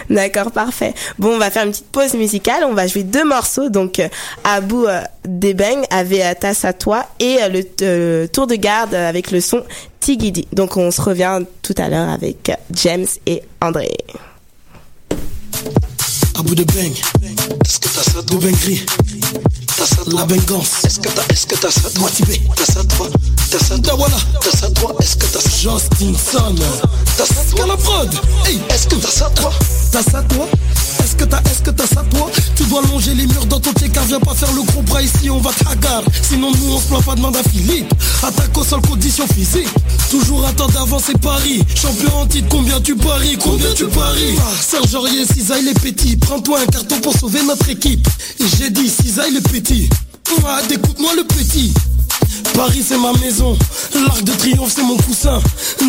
D'accord, 0.08 0.52
parfait. 0.52 0.94
Bon, 1.18 1.34
on 1.34 1.38
va 1.38 1.50
faire 1.50 1.64
une 1.64 1.72
petite 1.72 1.90
pause 1.90 2.14
musicale. 2.14 2.62
On 2.64 2.74
va 2.74 2.86
jouer 2.86 3.02
deux 3.02 3.24
morceaux. 3.24 3.68
Donc, 3.68 3.98
euh, 3.98 4.08
Abou 4.44 4.84
euh, 4.86 5.00
Debeng 5.26 5.82
avait 5.90 6.22
euh, 6.22 6.34
Tasse 6.38 6.64
à 6.64 6.72
toi 6.72 7.04
et 7.18 7.38
euh, 7.42 7.48
le 7.48 7.62
euh, 7.82 8.26
tour 8.28 8.46
de 8.46 8.54
garde 8.54 8.94
euh, 8.94 9.08
avec 9.08 9.32
le 9.32 9.40
son 9.40 9.64
Tigidi. 9.98 10.46
Donc, 10.52 10.76
on 10.76 10.92
se 10.92 11.00
revient 11.02 11.40
tout 11.62 11.74
à 11.78 11.88
l'heure 11.88 12.10
avec 12.10 12.48
euh, 12.48 12.54
James 12.74 13.06
et 13.26 13.42
André. 13.60 13.90
À 16.38 16.42
bout 16.42 16.54
de 16.54 16.64
bang, 16.64 16.92
est-ce 17.64 17.78
que 17.80 17.88
t'as 17.88 18.02
ça 18.02 18.22
toi 18.22 18.38
De 18.40 18.48
t'as 19.82 19.96
ça 19.96 20.04
toi. 20.04 20.20
La 20.20 20.26
bengance, 20.26 20.84
est-ce 20.84 21.00
que 21.00 21.08
t'as, 21.08 21.22
est-ce 21.28 21.46
que 21.46 21.56
t'as 21.56 21.70
ça 21.70 21.90
toi? 21.90 22.02
Motivé, 22.02 22.40
t'as 22.54 22.64
ça 22.64 22.84
toi? 22.84 23.08
T'as 23.50 23.58
ça 23.58 23.78
toi? 23.78 23.94
Voilà, 23.96 24.16
t'as 24.40 24.56
ça 24.56 24.70
toi? 24.70 24.94
Est-ce 25.00 25.16
que 25.16 25.26
t'as 25.26 25.40
ça? 25.40 25.50
Justinson, 25.50 26.54
t'as 27.16 27.26
ça 27.26 27.42
toi? 27.50 27.66
la 27.66 27.76
prod? 27.76 28.14
Hey, 28.46 28.60
est-ce 28.70 28.86
que 28.86 28.94
t'as 28.96 29.10
ça 29.10 29.30
toi? 29.30 29.52
T'as 29.90 30.02
ça 30.02 30.22
toi? 30.22 30.46
Est-ce 31.00 31.16
que 31.16 31.24
t'as, 31.24 31.40
est-ce 31.40 31.62
que 31.62 31.70
t'as 31.70 31.86
ça 31.86 32.04
toi? 32.10 32.30
Tu 32.54 32.62
dois 32.64 32.82
longer 32.82 33.14
les 33.14 33.26
murs 33.26 33.46
dans 33.46 33.58
ton 33.58 33.72
car 33.92 34.04
viens 34.04 34.20
pas 34.20 34.34
faire 34.34 34.52
le 34.52 34.62
gros 34.62 34.82
bras 34.82 35.02
ici, 35.02 35.28
on 35.28 35.38
va 35.38 35.50
te 35.52 35.68
hagar 35.68 36.02
Sinon 36.22 36.52
nous 36.52 36.72
on 36.72 36.78
se 36.78 36.86
plaint 36.86 37.04
pas, 37.04 37.14
demande 37.14 37.36
à 37.36 37.42
Philippe 37.42 37.92
Attaque 38.22 38.56
au 38.56 38.64
sol, 38.64 38.80
condition 38.82 39.26
physique 39.26 39.68
Toujours 40.10 40.46
à 40.46 40.52
temps 40.52 40.66
d'avancer 40.66 41.14
Paris. 41.22 41.64
Champion 41.74 42.14
en 42.18 42.26
titre, 42.26 42.48
combien 42.50 42.78
tu 42.82 42.94
paries? 42.94 43.38
Combien 43.42 43.72
tu 43.74 43.86
paries? 43.86 44.36
Ah, 44.38 44.52
Serge 44.60 44.94
Aurier, 44.94 45.24
cisaille 45.24 45.64
les 45.64 45.72
petits. 45.72 46.16
Prends-toi 46.16 46.60
un 46.60 46.66
carton 46.66 47.00
pour 47.00 47.16
sauver 47.16 47.42
notre 47.42 47.66
équipe. 47.70 48.06
Et 48.38 48.44
j'ai 48.58 48.68
dit 48.68 48.90
cisaille 48.90 49.32
les 49.32 49.40
petits 49.40 49.71
ah, 50.44 50.60
Écoute-moi 50.70 51.12
le 51.16 51.24
petit 51.24 51.72
Paris 52.54 52.84
c'est 52.86 52.98
ma 52.98 53.12
maison, 53.14 53.56
l'arc 53.94 54.22
de 54.24 54.32
triomphe 54.32 54.72
c'est 54.74 54.82
mon 54.82 54.96
coussin. 54.98 55.40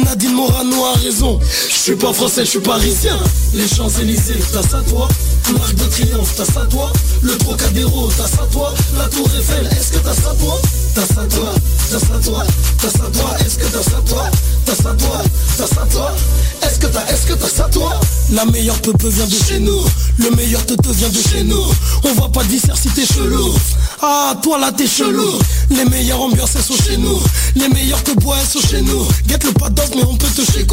Nadine 0.05 0.33
Morano 0.33 0.85
a 0.85 0.93
raison. 0.93 1.39
Je 1.69 1.73
suis 1.75 1.95
pas 1.95 2.13
français, 2.13 2.45
je 2.45 2.51
suis 2.51 2.59
parisien. 2.59 3.17
Les 3.53 3.67
Champs-Élysées, 3.67 4.39
t'as 4.51 4.61
ça 4.61 4.81
toi. 4.89 5.07
L'arc 5.53 5.75
de 5.75 5.83
triomphe, 5.85 6.33
t'as 6.35 6.45
ça 6.45 6.65
toi. 6.69 6.91
Le 7.21 7.37
Trocadéro, 7.37 8.09
t'as 8.17 8.27
ça 8.27 8.47
toi. 8.51 8.73
La 8.97 9.05
Tour 9.05 9.29
Eiffel, 9.37 9.67
est-ce 9.67 9.91
que 9.91 9.97
t'as 9.97 10.13
ça 10.13 10.33
toi? 10.39 10.61
T'as 10.95 11.05
ça 11.05 11.25
toi, 11.29 11.53
t'as 11.89 11.99
ça 11.99 12.19
toi, 12.23 12.43
t'as 12.81 12.89
ça 12.89 13.09
toi, 13.11 13.37
est-ce 13.45 13.57
que 13.57 13.65
t'as 13.65 13.83
ça 13.83 14.01
toi, 14.07 14.31
t'as 14.65 14.75
ça 14.75 14.93
toi, 14.93 15.21
t'as 15.57 15.67
ça 15.67 15.87
toi, 15.91 16.15
est-ce 16.61 16.79
que 16.79 16.87
t'as, 16.87 17.05
est-ce 17.07 17.27
que 17.27 17.33
t'as 17.33 17.49
ça 17.49 17.63
toi? 17.63 17.99
La 18.33 18.45
meilleure 18.45 18.81
peuple 18.81 19.09
vient 19.09 19.27
de 19.27 19.35
chez 19.47 19.59
nous, 19.59 19.79
le 20.17 20.31
meilleur 20.31 20.65
te 20.65 20.73
vient 20.91 21.09
de 21.09 21.19
chez 21.19 21.43
nous, 21.43 21.63
on 22.03 22.13
va 22.19 22.29
pas 22.29 22.43
dire 22.45 22.61
si 22.75 22.89
t'es 22.89 23.05
chelou. 23.05 23.53
Ah, 24.01 24.35
toi 24.41 24.57
là 24.57 24.71
t'es 24.71 24.87
chelou. 24.87 25.37
Les 25.69 25.85
meilleures 25.85 26.19
ambiances 26.19 26.55
elles 26.55 26.63
sont 26.63 26.83
chez 26.83 26.97
nous. 26.97 27.19
Les 27.55 27.69
meilleurs 27.69 28.03
te 28.03 28.11
bois 28.19 28.35
elles 28.41 28.47
sont 28.47 28.67
chez 28.67 28.81
nous. 28.81 29.07
Guette 29.27 29.43
le 29.43 29.51
pas 29.53 29.69
d'os 29.69 29.85
mais 29.95 30.03
on 30.03 30.15
peut 30.15 30.27
te 30.35 30.41
chez 30.51 30.65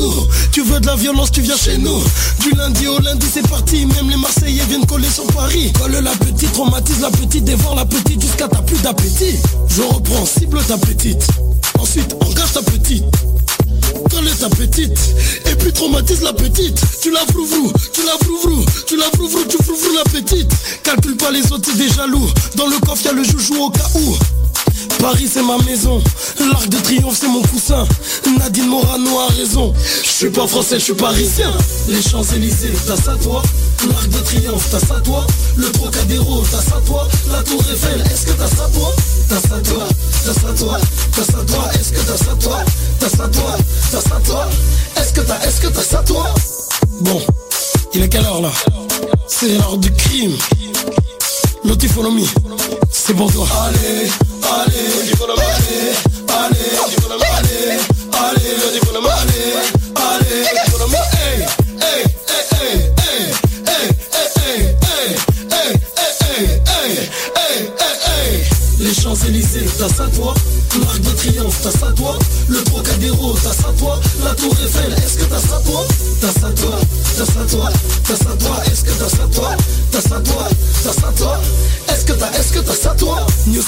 Tu 0.53 0.63
veux 0.63 0.81
de 0.81 0.87
la 0.87 0.97
violence 0.97 1.31
tu 1.33 1.43
viens 1.43 1.57
chez 1.57 1.77
nous. 1.77 2.03
Du 2.41 2.51
lundi 2.53 2.87
au 2.87 2.99
lundi 2.99 3.27
c'est 3.31 3.47
parti. 3.47 3.85
Même 3.85 4.09
les 4.09 4.17
Marseillais 4.17 4.65
viennent 4.69 4.87
coller 4.87 5.11
sur 5.11 5.27
Paris. 5.27 5.71
Colle 5.79 6.01
la 6.03 6.13
petite, 6.13 6.53
traumatise 6.53 7.01
la 7.01 7.11
petite 7.11 7.45
Dévore 7.45 7.75
la 7.75 7.85
petite 7.85 8.23
jusqu'à 8.23 8.49
t'as 8.49 8.63
plus 8.63 8.81
d'appétit. 8.81 9.37
Je 9.69 9.83
reprends, 9.83 10.25
cible 10.25 10.63
ta 10.65 10.79
petite. 10.79 11.27
Ensuite 11.79 12.15
engage 12.21 12.53
ta 12.55 12.63
petite 12.63 13.05
Colle 14.11 14.31
ta 14.39 14.49
petite 14.51 14.99
Et 15.51 15.55
puis 15.55 15.73
traumatise 15.73 16.23
la 16.23 16.33
petite. 16.33 16.81
Tu 17.03 17.11
la 17.11 17.21
frouvrou, 17.21 17.73
tu 17.93 18.03
la 18.05 18.13
frouvrou 18.25 18.65
Tu 18.87 18.97
la 18.97 19.07
frouvrou, 19.15 19.45
tu 19.45 19.57
frouvrou 19.63 19.93
la 19.95 20.05
petite. 20.05 20.53
Calcule 20.83 21.17
pas 21.17 21.31
les 21.31 21.53
autres, 21.53 21.75
des 21.77 21.89
jaloux 21.89 22.29
Dans 22.57 22.67
le 22.67 22.79
coffre 22.81 23.05
y'a 23.05 23.13
le 23.13 23.25
joujou 23.25 23.57
au 23.65 23.71
cas 23.71 23.89
où 23.95 24.40
Paris 25.01 25.29
c'est 25.33 25.43
ma 25.43 25.57
maison, 25.65 26.03
l'arc 26.39 26.69
de 26.69 26.77
triomphe 26.79 27.17
c'est 27.19 27.29
mon 27.29 27.41
coussin. 27.43 27.87
Nadine 28.39 28.67
Morano 28.67 29.19
a 29.21 29.29
raison, 29.29 29.73
je 30.03 30.09
suis 30.09 30.31
pas 30.31 30.47
français, 30.47 30.79
je 30.79 30.85
suis 30.85 30.95
parisien. 30.95 31.51
Les 31.89 32.03
Champs-Élysées, 32.03 32.73
t'as 32.87 32.97
ça 32.97 33.15
toi. 33.23 33.43
L'arc 33.89 34.09
de 34.09 34.19
triomphe, 34.19 34.69
t'as 34.71 34.79
ça 34.79 35.01
toi. 35.01 35.27
Le 35.57 35.71
Trocadéro, 35.73 36.45
t'as 36.51 36.61
ça 36.61 36.81
toi. 36.87 37.09
La 37.33 37.43
Tour 37.43 37.63
Eiffel, 37.73 38.03
est-ce 38.13 38.27
que 38.27 38.33
t'as 38.33 38.47
ça 38.47 38.69
toi? 38.75 38.95
T'as 39.29 39.41
ça 39.41 39.61
toi, 39.65 39.89
t'as 40.25 40.35
ça 40.35 40.55
toi, 40.59 40.79
t'as 41.17 41.25
ça 41.25 41.45
toi. 41.47 41.71
Est-ce 41.75 41.93
que 41.93 42.01
t'as 42.01 42.17
ça 42.17 42.35
toi? 42.39 42.65
T'as 42.99 43.09
ça 43.09 43.29
toi, 43.29 43.57
t'as 43.91 44.01
ça 44.01 44.21
toi. 44.25 44.49
Est-ce 44.97 45.13
que 45.13 45.21
t'as, 45.21 45.41
est-ce 45.41 45.61
que 45.61 45.67
t'as 45.69 45.83
ça 45.83 45.99
toi? 45.99 46.35
Bon, 47.01 47.21
il 47.95 48.03
est 48.03 48.09
quelle 48.09 48.25
heure 48.27 48.43
là? 48.43 48.53
C'est 49.27 49.49
l'heure 49.49 49.79
du 49.79 49.91
crime. 49.93 50.37
Lotifonomie, 51.65 52.29
c'est 52.91 53.15
pour 53.15 53.33
toi. 53.33 53.47
Allez, 53.67 54.11
party, 54.41 55.17
party. 55.17 56.10
les 68.81 68.95
Champs-Élysées, 68.95 69.67
tasse 69.79 70.01
à 70.01 70.07
toi, 70.09 70.35
Marc 70.81 71.01
de 71.01 71.11
Triomphe, 71.11 71.63
tasse 71.63 71.83
à 71.83 71.93
toi, 71.93 72.19
le 72.49 72.63
Trocadéro, 72.65 73.33
tasse 73.35 73.61
à 73.61 73.73
toi, 73.79 74.01
la 74.25 74.35
Tour 74.35 74.55
Eiffel, 74.65 74.93
est-ce 74.93 75.19
que 75.19 75.25
tasse 75.25 75.53
à 75.53 75.61
toi 75.61 75.87
Tasse 76.21 76.37
à 76.45 76.51
toi, 76.51 76.79
t'as 77.17 77.23
à 77.23 77.45
toi, 77.47 77.71
tasse 78.07 78.21
à 78.21 78.37
toi, 78.37 78.57
est-ce 78.67 78.85
que 78.85 78.91
tasse 78.93 79.15
à 79.15 79.35
toi 79.35 79.57
Tasse 79.91 80.07
à 80.07 80.21
toi, 80.21 80.49
tasse 80.83 80.99
à 80.99 81.13
toi, 81.13 81.41
est-ce 81.89 82.05
que 82.05 82.13
t'as, 82.13 82.31
est-ce 82.33 82.53
que 82.53 82.59
tasse 82.61 82.87
à 82.87 82.95
toi 82.95 83.27
News 83.47 83.63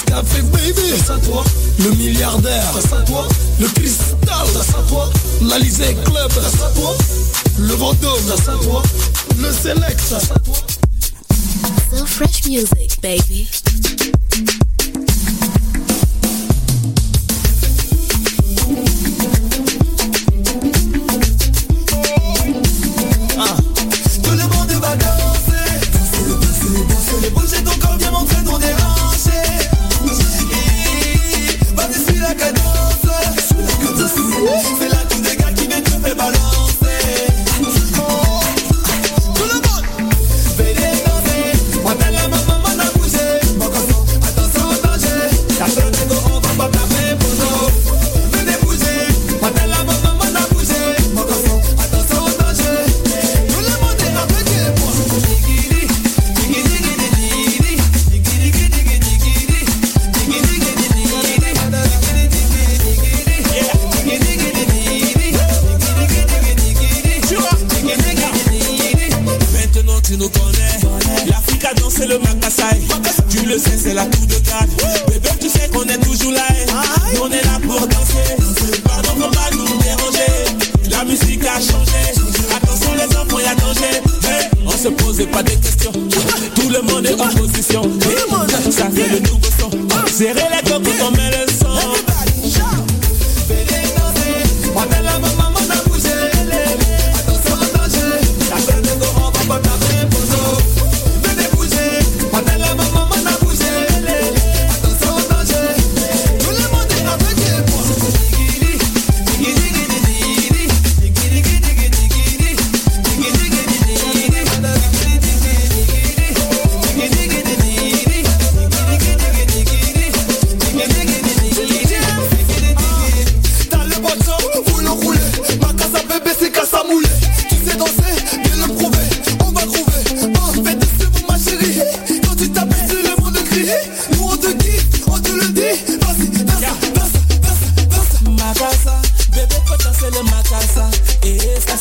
Baby, 0.51 0.97
tasse 0.97 1.09
à 1.11 1.17
toi, 1.19 1.43
le 1.79 1.91
milliardaire, 1.91 2.71
tasse 2.73 2.93
à 2.93 3.01
toi, 3.03 3.27
le 3.59 3.67
cristal, 3.67 4.47
tasse 4.53 4.69
à 4.69 4.89
toi, 4.89 5.09
l'Alizé 5.41 5.95
Club, 6.05 6.29
tasse 6.33 6.61
à 6.61 6.69
toi, 6.79 6.95
le 7.59 7.73
Vendôme, 7.73 8.21
tasse 8.27 8.47
à 8.47 8.63
toi, 8.63 8.81
le 9.37 9.51
Select, 9.51 10.01
tasse 10.09 10.31
à 10.31 10.39
toi. 10.39 10.72
So 11.93 12.05
fresh 12.07 12.47
music, 12.47 12.99
baby. 13.01 13.47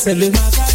hustling. 0.05 0.72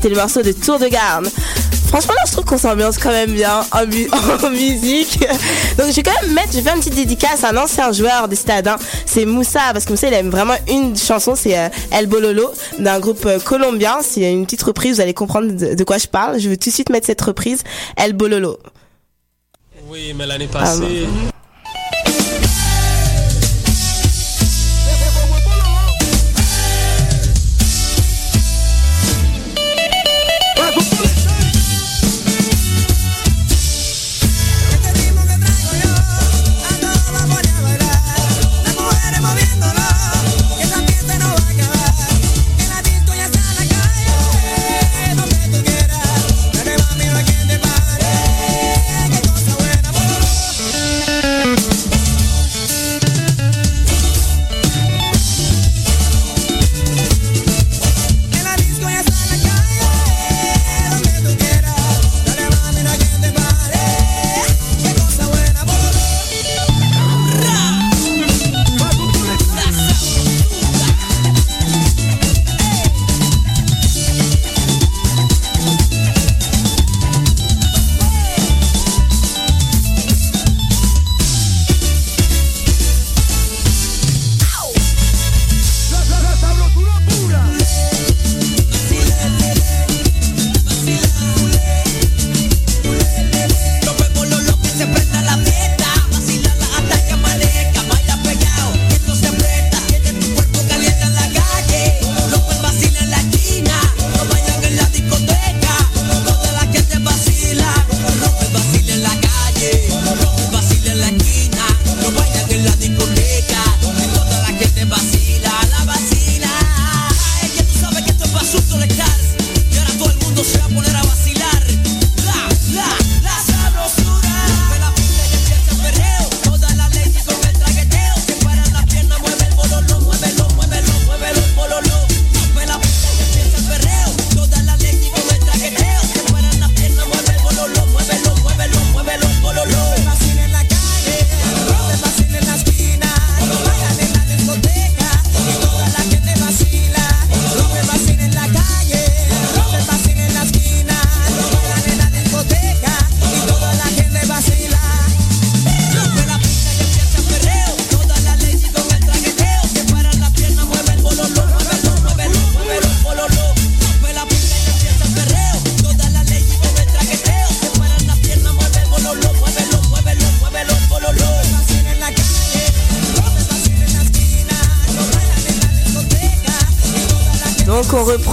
C'était 0.00 0.14
le 0.14 0.20
morceau 0.20 0.40
de 0.42 0.52
Tour 0.52 0.78
de 0.78 0.88
Garde. 0.88 1.28
Franchement 1.88 2.14
là 2.14 2.22
je 2.26 2.32
trouve 2.32 2.44
qu'on 2.44 2.56
s'ambiance 2.56 2.96
quand 2.98 3.10
même 3.10 3.32
bien 3.32 3.60
en, 3.72 3.84
mu- 3.84 4.08
en 4.44 4.48
musique. 4.50 5.18
Donc 5.76 5.88
je 5.88 5.92
vais 5.96 6.02
quand 6.02 6.22
même 6.22 6.32
mettre, 6.32 6.52
je 6.52 6.56
vais 6.58 6.62
faire 6.62 6.74
une 6.74 6.80
petite 6.80 6.94
dédicace 6.94 7.44
à 7.44 7.50
un 7.50 7.56
ancien 7.56 7.92
joueur 7.92 8.26
des 8.28 8.38
hein. 8.48 8.76
C'est 9.04 9.24
Moussa, 9.26 9.60
parce 9.72 9.84
que 9.84 9.90
Moussa 9.90 10.06
il 10.08 10.14
aime 10.14 10.30
vraiment 10.30 10.54
une 10.68 10.96
chanson, 10.96 11.34
c'est 11.36 11.58
euh, 11.58 11.68
El 11.90 12.06
Bololo 12.06 12.50
d'un 12.78 12.98
groupe 13.00 13.26
euh, 13.26 13.38
colombien. 13.40 13.98
C'est 14.02 14.32
une 14.32 14.44
petite 14.46 14.62
reprise, 14.62 14.94
vous 14.96 15.00
allez 15.02 15.14
comprendre 15.14 15.52
de, 15.52 15.74
de 15.74 15.84
quoi 15.84 15.98
je 15.98 16.06
parle. 16.06 16.38
Je 16.38 16.48
vais 16.48 16.56
tout 16.56 16.70
de 16.70 16.74
suite 16.74 16.90
mettre 16.90 17.06
cette 17.06 17.20
reprise, 17.20 17.62
El 17.96 18.12
Bololo. 18.14 18.58
Oui, 19.88 20.14
mais 20.16 20.26
l'année 20.26 20.48
Ah, 20.54 20.58
passée. 20.60 21.06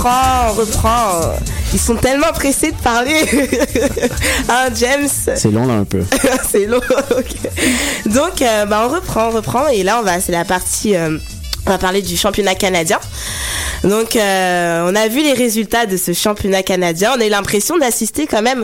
On 0.08 0.54
reprend, 0.54 0.54
on 0.54 0.54
reprend. 0.54 1.34
Ils 1.74 1.80
sont 1.80 1.96
tellement 1.96 2.32
pressés 2.34 2.72
de 2.72 2.78
parler. 2.78 3.16
hein, 4.50 4.70
James? 4.76 5.10
C'est 5.10 5.52
long 5.52 5.66
là 5.68 5.76
un 5.76 5.84
peu. 5.84 6.04
C'est 6.50 6.66
long. 6.66 6.78
ok. 7.18 8.12
Donc 8.14 8.42
euh, 8.42 8.66
bah, 8.66 8.88
on 8.90 8.94
reprend, 8.94 9.28
on 9.28 9.32
reprend. 9.32 9.68
Et 9.68 9.84
là, 9.84 10.00
on 10.00 10.04
va, 10.04 10.20
c'est 10.20 10.32
la 10.32 10.46
partie. 10.46 10.96
euh, 10.96 11.18
on 11.66 11.70
va 11.72 11.78
parler 11.78 12.02
du 12.02 12.16
championnat 12.16 12.56
canadien. 12.56 12.98
Donc, 13.84 14.16
euh, 14.16 14.90
on 14.90 14.96
a 14.96 15.10
vu 15.10 15.22
les 15.22 15.34
résultats 15.34 15.86
de 15.86 15.98
ce 15.98 16.14
championnat 16.14 16.64
canadien. 16.64 17.14
On 17.18 17.22
a 17.22 17.26
eu 17.26 17.30
l'impression 17.30 17.78
d'assister 17.78 18.26
quand 18.26 18.42
même 18.42 18.64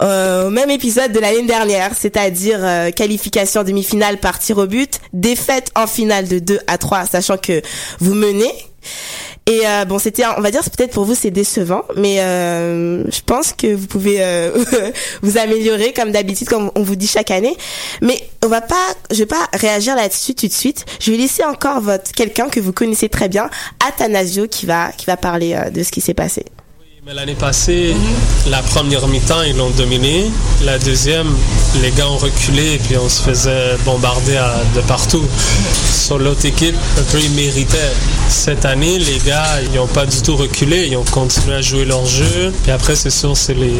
euh, 0.00 0.46
au 0.46 0.50
même 0.50 0.70
épisode 0.70 1.10
de 1.10 1.18
l'année 1.18 1.42
dernière, 1.46 1.90
c'est-à-dire 1.98 2.60
euh, 2.62 2.90
qualification 2.92 3.64
demi-finale 3.64 4.18
par 4.18 4.38
tir 4.38 4.58
au 4.58 4.66
but, 4.66 5.00
défaite 5.12 5.72
en 5.74 5.88
finale 5.88 6.28
de 6.28 6.38
2 6.38 6.60
à 6.68 6.78
3, 6.78 7.06
sachant 7.06 7.36
que 7.36 7.60
vous 7.98 8.14
menez. 8.14 8.52
Et 9.46 9.66
euh, 9.66 9.84
bon, 9.84 9.98
c'était, 9.98 10.24
on 10.36 10.40
va 10.40 10.50
dire, 10.50 10.62
peut-être 10.62 10.92
pour 10.92 11.04
vous 11.04 11.14
c'est 11.14 11.30
décevant, 11.30 11.82
mais 11.96 12.20
euh, 12.20 13.04
je 13.10 13.20
pense 13.24 13.52
que 13.52 13.74
vous 13.74 13.86
pouvez 13.86 14.22
euh, 14.22 14.64
vous 15.22 15.38
améliorer 15.38 15.92
comme 15.92 16.12
d'habitude, 16.12 16.48
comme 16.48 16.70
on 16.74 16.82
vous 16.82 16.96
dit 16.96 17.06
chaque 17.06 17.30
année. 17.30 17.56
Mais 18.00 18.20
on 18.44 18.48
va 18.48 18.60
pas, 18.60 18.86
je 19.10 19.16
vais 19.16 19.26
pas 19.26 19.48
réagir 19.52 19.96
là-dessus 19.96 20.34
tout 20.34 20.46
de 20.46 20.52
suite. 20.52 20.84
Je 21.00 21.10
vais 21.10 21.16
laisser 21.16 21.44
encore 21.44 21.80
votre 21.80 22.12
quelqu'un 22.12 22.48
que 22.48 22.60
vous 22.60 22.72
connaissez 22.72 23.08
très 23.08 23.28
bien, 23.28 23.50
Athanasio, 23.88 24.46
qui 24.46 24.66
va 24.66 24.92
qui 24.92 25.06
va 25.06 25.16
parler 25.16 25.54
euh, 25.54 25.70
de 25.70 25.82
ce 25.82 25.90
qui 25.90 26.00
s'est 26.00 26.14
passé. 26.14 26.44
Mais 27.06 27.14
l'année 27.14 27.34
passée, 27.34 27.94
la 28.50 28.60
première 28.62 29.08
mi-temps, 29.08 29.42
ils 29.42 29.56
l'ont 29.56 29.70
dominé. 29.70 30.30
La 30.64 30.78
deuxième, 30.78 31.28
les 31.80 31.90
gars 31.92 32.06
ont 32.10 32.18
reculé 32.18 32.74
et 32.74 32.78
puis 32.78 32.96
on 32.98 33.08
se 33.08 33.22
faisait 33.22 33.76
bombarder 33.86 34.38
de 34.76 34.80
partout. 34.82 35.24
Sur 35.90 36.18
l'autre 36.18 36.44
équipe, 36.44 36.74
un 36.98 37.02
peu, 37.10 37.18
ils 37.18 37.30
méritaient. 37.30 37.92
Cette 38.28 38.66
année, 38.66 38.98
les 38.98 39.18
gars, 39.18 39.46
ils 39.62 39.72
n'ont 39.78 39.86
pas 39.86 40.04
du 40.04 40.20
tout 40.20 40.36
reculé. 40.36 40.88
Ils 40.90 40.96
ont 40.98 41.04
continué 41.04 41.54
à 41.54 41.62
jouer 41.62 41.86
leur 41.86 42.04
jeu. 42.04 42.52
Puis 42.64 42.70
après, 42.70 42.94
c'est 42.94 43.10
sûr, 43.10 43.34
c'est 43.34 43.54
le 43.54 43.70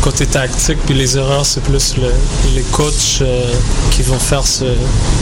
côté 0.00 0.24
tactique. 0.26 0.78
Puis 0.86 0.94
les 0.94 1.18
erreurs, 1.18 1.44
c'est 1.44 1.62
plus 1.62 1.96
le- 1.98 2.14
les 2.54 2.62
coachs 2.72 3.18
euh, 3.20 3.44
qui 3.90 4.02
vont 4.02 4.18
faire 4.18 4.46
ce, 4.46 4.64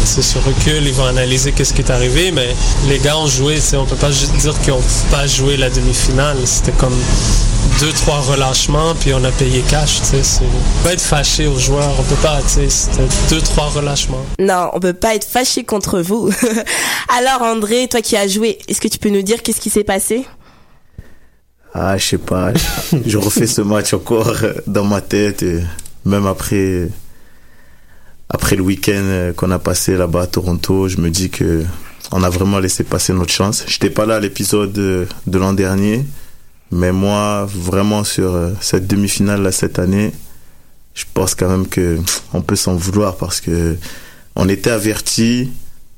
ce 0.04 0.38
recul. 0.38 0.86
Ils 0.86 0.94
vont 0.94 1.06
analyser 1.06 1.50
qu'est-ce 1.52 1.74
qui 1.74 1.82
est 1.82 1.90
arrivé. 1.90 2.30
Mais 2.30 2.54
les 2.88 2.98
gars 3.00 3.18
ont 3.18 3.26
joué. 3.26 3.58
On 3.74 3.84
peut 3.84 3.96
pas 3.96 4.10
dire 4.10 4.54
qu'ils 4.60 4.72
n'ont 4.72 4.80
pas 5.10 5.26
joué 5.26 5.56
la 5.56 5.70
demi-finale. 5.70 6.36
C'était 6.44 6.72
comme 6.72 6.96
deux 7.80 7.92
trois 7.92 8.20
relâchements 8.20 8.94
puis 8.94 9.12
on 9.14 9.22
a 9.24 9.30
payé 9.30 9.62
cash 9.68 10.00
tu 10.00 10.06
sais 10.06 10.22
c'est 10.22 10.44
on 10.44 10.48
peut 10.48 10.84
pas 10.84 10.92
être 10.94 11.00
fâché 11.00 11.46
aux 11.46 11.58
joueurs 11.58 11.94
on 11.98 12.02
peut 12.02 12.14
pas 12.22 12.40
c'était 12.46 13.02
deux 13.30 13.40
trois 13.40 13.66
relâchements 13.68 14.24
Non, 14.40 14.70
on 14.72 14.80
peut 14.80 14.92
pas 14.92 15.14
être 15.14 15.26
fâché 15.26 15.64
contre 15.64 16.00
vous. 16.00 16.30
Alors 17.18 17.42
André, 17.42 17.88
toi 17.88 18.00
qui 18.00 18.16
as 18.16 18.26
joué, 18.28 18.58
est-ce 18.68 18.80
que 18.80 18.88
tu 18.88 18.98
peux 18.98 19.08
nous 19.10 19.22
dire 19.22 19.42
qu'est-ce 19.42 19.60
qui 19.60 19.70
s'est 19.70 19.84
passé? 19.84 20.24
Ah, 21.74 21.96
je 21.98 22.04
sais 22.04 22.18
pas. 22.18 22.52
Je 23.06 23.18
refais 23.18 23.46
ce 23.46 23.60
match 23.60 23.92
encore 23.94 24.34
dans 24.66 24.84
ma 24.84 25.00
tête, 25.00 25.42
et 25.42 25.60
même 26.04 26.26
après, 26.26 26.88
après 28.28 28.56
le 28.56 28.62
week-end 28.62 29.32
qu'on 29.36 29.50
a 29.50 29.58
passé 29.58 29.96
là-bas 29.96 30.22
à 30.22 30.26
Toronto, 30.26 30.88
je 30.88 30.96
me 30.98 31.10
dis 31.10 31.30
que 31.30 31.64
on 32.10 32.22
a 32.22 32.30
vraiment 32.30 32.58
laissé 32.58 32.84
passer 32.84 33.12
notre 33.12 33.32
chance. 33.32 33.64
J'étais 33.66 33.90
pas 33.90 34.06
là 34.06 34.16
à 34.16 34.20
l'épisode 34.20 34.72
de, 34.72 35.06
de 35.26 35.38
l'an 35.38 35.52
dernier, 35.52 36.04
mais 36.70 36.92
moi, 36.92 37.46
vraiment 37.46 38.04
sur 38.04 38.34
euh, 38.34 38.52
cette 38.60 38.86
demi-finale 38.86 39.42
là 39.42 39.52
cette 39.52 39.78
année, 39.78 40.12
je 40.94 41.04
pense 41.14 41.34
quand 41.34 41.48
même 41.48 41.66
que 41.66 41.98
on 42.32 42.42
peut 42.42 42.56
s'en 42.56 42.74
vouloir 42.74 43.16
parce 43.16 43.40
que 43.40 43.76
on 44.36 44.48
était 44.48 44.70
averti, 44.70 45.50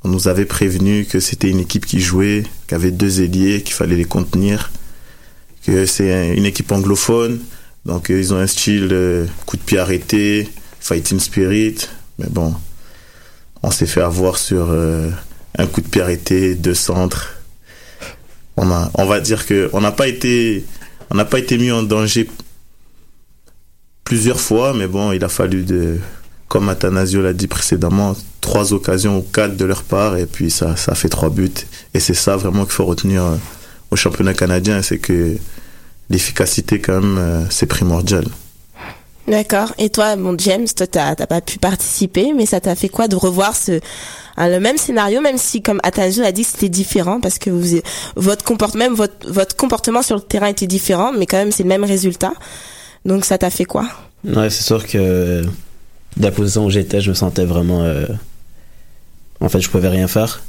on 0.04 0.08
nous 0.08 0.28
avait 0.28 0.44
prévenu 0.44 1.04
que 1.04 1.20
c'était 1.20 1.50
une 1.50 1.60
équipe 1.60 1.86
qui 1.86 2.00
jouait, 2.00 2.44
qui 2.68 2.74
avait 2.74 2.90
deux 2.90 3.20
ailiers, 3.20 3.62
qu'il 3.62 3.74
fallait 3.74 3.96
les 3.96 4.04
contenir 4.04 4.70
que 5.66 5.84
c'est 5.84 6.34
une 6.34 6.46
équipe 6.46 6.72
anglophone, 6.72 7.38
donc 7.84 8.08
ils 8.08 8.32
ont 8.32 8.38
un 8.38 8.46
style 8.46 9.28
coup 9.44 9.58
de 9.58 9.62
pied 9.62 9.78
arrêté, 9.78 10.48
fighting 10.80 11.20
spirit, 11.20 11.76
mais 12.18 12.28
bon, 12.30 12.54
on 13.62 13.70
s'est 13.70 13.84
fait 13.84 14.00
avoir 14.00 14.38
sur 14.38 14.74
un 15.58 15.66
coup 15.66 15.82
de 15.82 15.86
pied 15.86 16.00
arrêté, 16.00 16.54
deux 16.54 16.74
centres. 16.74 17.39
On 18.94 19.06
va 19.06 19.20
dire 19.20 19.46
que 19.46 19.70
on 19.72 19.80
n'a 19.80 19.92
pas 19.92 20.08
été, 20.08 20.64
mis 21.58 21.70
en 21.70 21.82
danger 21.82 22.28
plusieurs 24.04 24.40
fois, 24.40 24.74
mais 24.74 24.86
bon, 24.86 25.12
il 25.12 25.24
a 25.24 25.28
fallu 25.28 25.64
de, 25.64 25.98
comme 26.48 26.68
Athanasio 26.68 27.22
l'a 27.22 27.32
dit 27.32 27.46
précédemment, 27.46 28.16
trois 28.40 28.72
occasions 28.72 29.18
ou 29.18 29.22
quatre 29.22 29.56
de 29.56 29.64
leur 29.64 29.82
part, 29.82 30.16
et 30.16 30.26
puis 30.26 30.50
ça, 30.50 30.76
ça 30.76 30.94
fait 30.94 31.08
trois 31.08 31.30
buts. 31.30 31.50
Et 31.94 32.00
c'est 32.00 32.14
ça 32.14 32.36
vraiment 32.36 32.64
qu'il 32.64 32.74
faut 32.74 32.86
retenir 32.86 33.24
euh, 33.24 33.36
au 33.90 33.96
championnat 33.96 34.34
canadien, 34.34 34.82
c'est 34.82 34.98
que 34.98 35.36
l'efficacité 36.10 36.80
quand 36.80 37.00
même, 37.00 37.18
euh, 37.18 37.44
c'est 37.50 37.66
primordial. 37.66 38.26
D'accord. 39.30 39.72
Et 39.78 39.90
toi, 39.90 40.16
mon 40.16 40.36
James, 40.36 40.66
toi, 40.76 40.88
t'as 40.88 41.14
pas 41.14 41.40
pu 41.40 41.58
participer, 41.58 42.32
mais 42.34 42.46
ça 42.46 42.60
t'a 42.60 42.74
fait 42.74 42.88
quoi 42.88 43.06
de 43.06 43.14
revoir 43.14 43.54
ce 43.54 43.78
hein, 44.36 44.48
le 44.48 44.58
même 44.58 44.76
scénario, 44.76 45.20
même 45.20 45.38
si, 45.38 45.62
comme 45.62 45.78
Athanasio 45.84 46.24
a 46.24 46.32
dit, 46.32 46.42
c'était 46.42 46.68
différent 46.68 47.20
parce 47.20 47.38
que 47.38 47.50
votre 48.16 48.44
comportement, 48.44 48.90
même 48.90 48.94
votre 48.94 49.54
comportement 49.54 50.02
sur 50.02 50.16
le 50.16 50.22
terrain 50.22 50.48
était 50.48 50.66
différent, 50.66 51.12
mais 51.16 51.26
quand 51.26 51.36
même, 51.36 51.52
c'est 51.52 51.62
le 51.62 51.68
même 51.68 51.84
résultat. 51.84 52.32
Donc, 53.04 53.24
ça 53.24 53.38
t'a 53.38 53.50
fait 53.50 53.64
quoi? 53.64 53.88
Ouais, 54.24 54.50
c'est 54.50 54.64
sûr 54.64 54.84
que 54.84 55.42
de 56.16 56.22
la 56.22 56.32
position 56.32 56.66
où 56.66 56.70
j'étais, 56.70 57.00
je 57.00 57.10
me 57.10 57.14
sentais 57.14 57.44
vraiment. 57.44 57.84
Euh, 57.84 58.06
en 59.40 59.48
fait, 59.48 59.60
je 59.60 59.70
pouvais 59.70 59.88
rien 59.88 60.08
faire. 60.08 60.42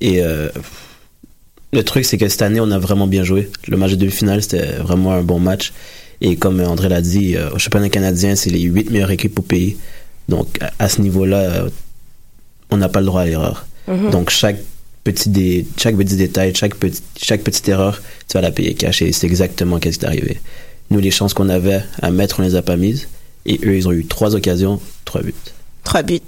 Et 0.00 0.24
euh, 0.24 0.48
le 1.72 1.84
truc, 1.84 2.04
c'est 2.04 2.18
que 2.18 2.28
cette 2.28 2.42
année, 2.42 2.60
on 2.60 2.70
a 2.72 2.80
vraiment 2.80 3.06
bien 3.06 3.22
joué. 3.22 3.48
Le 3.68 3.76
match 3.76 3.92
de 3.92 3.96
demi-finale, 3.96 4.42
c'était 4.42 4.72
vraiment 4.72 5.12
un 5.12 5.22
bon 5.22 5.38
match. 5.38 5.72
Et 6.20 6.36
comme 6.36 6.60
André 6.60 6.88
l'a 6.88 7.00
dit, 7.00 7.36
euh, 7.36 7.50
au 7.52 7.58
championnat 7.58 7.88
canadien, 7.88 8.34
c'est 8.34 8.50
les 8.50 8.60
huit 8.60 8.90
meilleures 8.90 9.10
équipes 9.10 9.38
au 9.38 9.42
pays. 9.42 9.76
Donc, 10.28 10.58
à, 10.78 10.88
ce 10.88 11.00
niveau-là, 11.00 11.66
on 12.70 12.76
n'a 12.76 12.88
pas 12.88 13.00
le 13.00 13.06
droit 13.06 13.22
à 13.22 13.26
l'erreur. 13.26 13.66
Mhm. 13.86 14.10
Donc, 14.10 14.30
chaque 14.30 14.58
petit, 15.04 15.30
dé, 15.30 15.66
chaque 15.76 15.96
petit 15.96 16.16
détail, 16.16 16.54
chaque, 16.54 16.74
petit, 16.74 17.02
chaque 17.16 17.42
petite 17.42 17.68
erreur, 17.68 18.02
tu 18.28 18.34
vas 18.34 18.42
la 18.42 18.50
payer 18.50 18.74
cash. 18.74 19.00
Et 19.02 19.12
c'est 19.12 19.26
exactement 19.26 19.76
ce 19.76 19.80
qui 19.80 19.88
est 19.88 20.04
arrivé. 20.04 20.40
Nous, 20.90 21.00
les 21.00 21.10
chances 21.10 21.34
qu'on 21.34 21.48
avait 21.48 21.82
à 22.02 22.10
mettre, 22.10 22.40
on 22.40 22.42
les 22.42 22.56
a 22.56 22.62
pas 22.62 22.76
mises. 22.76 23.08
Et 23.46 23.58
eux, 23.64 23.76
ils 23.76 23.88
ont 23.88 23.92
eu 23.92 24.04
trois 24.04 24.34
occasions, 24.34 24.80
trois 25.04 25.22
buts. 25.22 25.34
Trois 25.84 26.02
buts. 26.02 26.20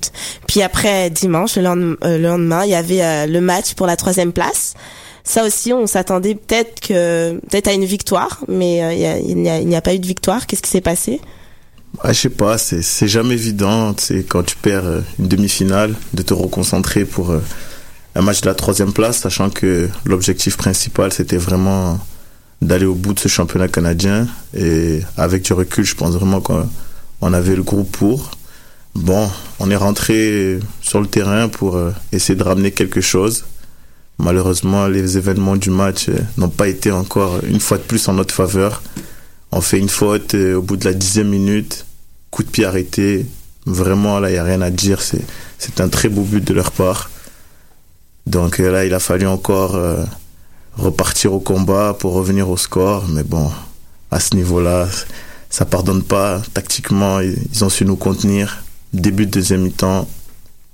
Puis 0.46 0.62
après, 0.62 1.10
dimanche, 1.10 1.56
le 1.56 1.96
euh, 2.04 2.18
lendemain, 2.18 2.64
il 2.64 2.70
y 2.70 2.74
avait 2.74 3.02
euh, 3.02 3.26
le 3.26 3.40
match 3.40 3.74
pour 3.74 3.86
la 3.86 3.96
troisième 3.96 4.32
place. 4.32 4.74
Ça 5.24 5.44
aussi, 5.44 5.72
on 5.72 5.86
s'attendait 5.86 6.34
peut-être 6.34 6.80
que 6.80 7.38
peut-être 7.48 7.68
à 7.68 7.72
une 7.72 7.84
victoire, 7.84 8.40
mais 8.48 8.82
euh, 8.82 9.18
il 9.26 9.36
n'y 9.36 9.76
a, 9.76 9.80
pas 9.80 9.94
eu 9.94 9.98
de 9.98 10.06
victoire. 10.06 10.46
Qu'est-ce 10.46 10.62
qui 10.62 10.70
s'est 10.70 10.80
passé? 10.80 11.20
Je 12.04 12.08
Je 12.08 12.14
sais 12.14 12.28
pas, 12.30 12.56
c'est 12.58 13.08
jamais 13.08 13.34
évident. 13.34 13.94
C'est 13.98 14.22
quand 14.24 14.42
tu 14.42 14.56
perds 14.56 15.02
une 15.18 15.28
demi-finale 15.28 15.94
de 16.14 16.22
te 16.22 16.34
reconcentrer 16.34 17.04
pour 17.04 17.34
un 18.14 18.22
match 18.22 18.40
de 18.40 18.46
la 18.46 18.54
troisième 18.54 18.92
place, 18.92 19.18
sachant 19.18 19.50
que 19.50 19.88
l'objectif 20.04 20.56
principal 20.56 21.12
c'était 21.12 21.36
vraiment 21.36 21.98
d'aller 22.62 22.86
au 22.86 22.94
bout 22.94 23.14
de 23.14 23.20
ce 23.20 23.28
championnat 23.28 23.68
canadien. 23.68 24.26
Et 24.56 25.00
avec 25.16 25.42
du 25.42 25.52
recul, 25.52 25.84
je 25.84 25.94
pense 25.94 26.14
vraiment 26.14 26.40
qu'on 26.40 26.68
on 27.20 27.32
avait 27.32 27.56
le 27.56 27.62
groupe 27.62 27.90
pour. 27.90 28.32
Bon, 28.94 29.30
on 29.60 29.70
est 29.70 29.76
rentré 29.76 30.58
sur 30.82 31.00
le 31.00 31.06
terrain 31.06 31.48
pour 31.48 31.76
euh, 31.76 31.92
essayer 32.12 32.36
de 32.36 32.42
ramener 32.42 32.72
quelque 32.72 33.00
chose. 33.00 33.44
Malheureusement, 34.20 34.86
les 34.86 35.16
événements 35.16 35.56
du 35.56 35.70
match 35.70 36.08
euh, 36.08 36.18
n'ont 36.36 36.50
pas 36.50 36.68
été 36.68 36.90
encore 36.90 37.42
une 37.44 37.60
fois 37.60 37.78
de 37.78 37.82
plus 37.82 38.06
en 38.08 38.12
notre 38.12 38.34
faveur. 38.34 38.82
On 39.50 39.60
fait 39.60 39.78
une 39.78 39.88
faute 39.88 40.34
euh, 40.34 40.56
au 40.56 40.62
bout 40.62 40.76
de 40.76 40.84
la 40.84 40.92
dixième 40.92 41.28
minute, 41.28 41.86
coup 42.30 42.42
de 42.42 42.50
pied 42.50 42.66
arrêté. 42.66 43.26
Vraiment, 43.64 44.20
là, 44.20 44.28
il 44.28 44.34
n'y 44.34 44.38
a 44.38 44.44
rien 44.44 44.60
à 44.60 44.70
dire. 44.70 45.00
C'est 45.00 45.80
un 45.80 45.88
très 45.88 46.08
beau 46.08 46.22
but 46.22 46.46
de 46.46 46.52
leur 46.52 46.70
part. 46.72 47.10
Donc 48.26 48.58
là, 48.58 48.84
il 48.84 48.94
a 48.94 49.00
fallu 49.00 49.26
encore 49.26 49.78
repartir 50.76 51.32
au 51.32 51.40
combat 51.40 51.96
pour 51.98 52.12
revenir 52.14 52.48
au 52.48 52.56
score. 52.56 53.06
Mais 53.08 53.22
bon, 53.22 53.50
à 54.10 54.20
ce 54.20 54.34
niveau-là, 54.34 54.88
ça 55.50 55.64
pardonne 55.64 56.02
pas. 56.02 56.40
Tactiquement, 56.54 57.20
ils 57.20 57.64
ont 57.64 57.68
su 57.68 57.84
nous 57.84 57.96
contenir. 57.96 58.62
Début 58.92 59.26
de 59.26 59.30
deuxième 59.30 59.62
mi-temps, 59.62 60.08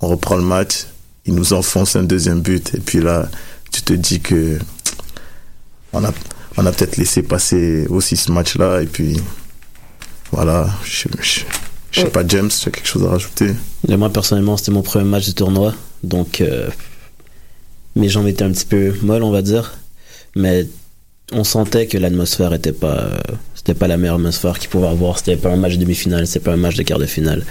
on 0.00 0.08
reprend 0.08 0.36
le 0.36 0.42
match. 0.42 0.86
Ils 1.26 1.34
nous 1.34 1.52
enfoncent 1.52 1.96
un 1.96 2.04
deuxième 2.04 2.40
but. 2.40 2.74
Et 2.74 2.80
puis 2.80 3.00
là, 3.00 3.28
tu 3.72 3.82
te 3.82 3.92
dis 3.92 4.20
que 4.20 4.58
on 5.92 6.04
a, 6.04 6.12
on 6.56 6.66
a 6.66 6.72
peut-être 6.72 6.96
laissé 6.96 7.22
passer 7.22 7.86
aussi 7.88 8.16
ce 8.16 8.30
match-là. 8.32 8.82
Et 8.82 8.86
puis, 8.86 9.20
voilà, 10.32 10.68
je, 10.84 11.08
je, 11.20 12.00
sais 12.00 12.06
pas, 12.10 12.26
James, 12.26 12.48
tu 12.48 12.68
as 12.68 12.72
quelque 12.72 12.88
chose 12.88 13.04
à 13.04 13.10
rajouter? 13.10 13.52
Moi, 13.88 14.10
personnellement, 14.10 14.56
c'était 14.56 14.72
mon 14.72 14.82
premier 14.82 15.04
match 15.04 15.26
de 15.26 15.32
tournoi. 15.32 15.74
Donc, 16.02 16.40
euh, 16.40 16.68
mes 17.94 18.08
jambes 18.08 18.26
étaient 18.28 18.44
un 18.44 18.52
petit 18.52 18.66
peu 18.66 18.94
molles, 19.02 19.22
on 19.22 19.30
va 19.30 19.42
dire. 19.42 19.78
Mais 20.36 20.66
on 21.32 21.44
sentait 21.44 21.86
que 21.86 21.98
l'atmosphère 21.98 22.52
était 22.52 22.72
pas 22.72 23.10
c'était 23.54 23.74
pas 23.74 23.88
la 23.88 23.96
meilleure 23.96 24.16
atmosphère 24.16 24.58
qu'il 24.58 24.68
pouvait 24.68 24.86
avoir 24.86 25.18
c'était 25.18 25.36
pas 25.36 25.50
un 25.50 25.56
match 25.56 25.72
de 25.72 25.78
demi-finale 25.78 26.26
c'était 26.26 26.44
pas 26.44 26.52
un 26.52 26.56
match 26.56 26.76
de 26.76 26.82
quart 26.82 26.98
de 26.98 27.06
finale 27.06 27.44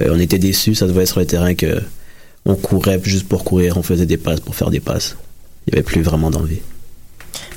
euh, 0.00 0.10
on 0.12 0.18
était 0.18 0.38
déçus 0.38 0.74
ça 0.74 0.86
devait 0.86 1.02
être 1.02 1.08
sur 1.08 1.20
le 1.20 1.26
terrain 1.26 1.54
que 1.54 1.80
on 2.46 2.54
courait 2.54 3.00
juste 3.02 3.28
pour 3.28 3.44
courir 3.44 3.76
on 3.76 3.82
faisait 3.82 4.06
des 4.06 4.16
passes 4.16 4.40
pour 4.40 4.54
faire 4.54 4.70
des 4.70 4.80
passes 4.80 5.16
il 5.66 5.74
y 5.74 5.76
avait 5.76 5.84
plus 5.84 6.02
vraiment 6.02 6.30
d'envie 6.30 6.60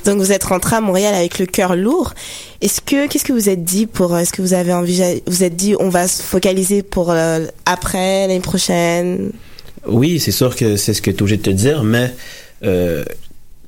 donc 0.06 0.20
vous 0.20 0.32
êtes 0.32 0.46
rentré 0.46 0.78
à 0.78 0.82
Montréal 0.82 1.14
avec 1.14 1.38
le 1.38 1.46
cœur 1.46 1.76
lourd. 1.76 2.14
Est-ce 2.62 2.80
que 2.80 3.08
qu'est-ce 3.08 3.26
que 3.26 3.34
vous 3.34 3.50
êtes 3.50 3.66
dit 3.66 3.88
pour 3.88 4.18
est-ce 4.18 4.32
que 4.32 4.42
vous 4.42 4.54
avez 4.54 4.72
envie 4.72 5.22
vous 5.28 5.44
êtes 5.44 5.58
dit 5.58 5.76
on 5.82 5.90
va 5.90 6.08
se 6.08 6.24
focaliser 6.24 6.82
pour 6.82 7.12
euh, 7.12 7.46
après 7.66 8.26
l'année 8.26 8.40
prochaine? 8.40 9.32
Oui, 9.86 10.22
c'est 10.22 10.32
sûr 10.32 10.56
que 10.56 10.78
c'est 10.78 10.94
ce 10.94 11.02
que 11.02 11.12
tu 11.12 11.24
obligé 11.24 11.36
de 11.36 11.42
te 11.42 11.50
dire, 11.50 11.84
mais 11.84 12.14
euh, 12.64 13.04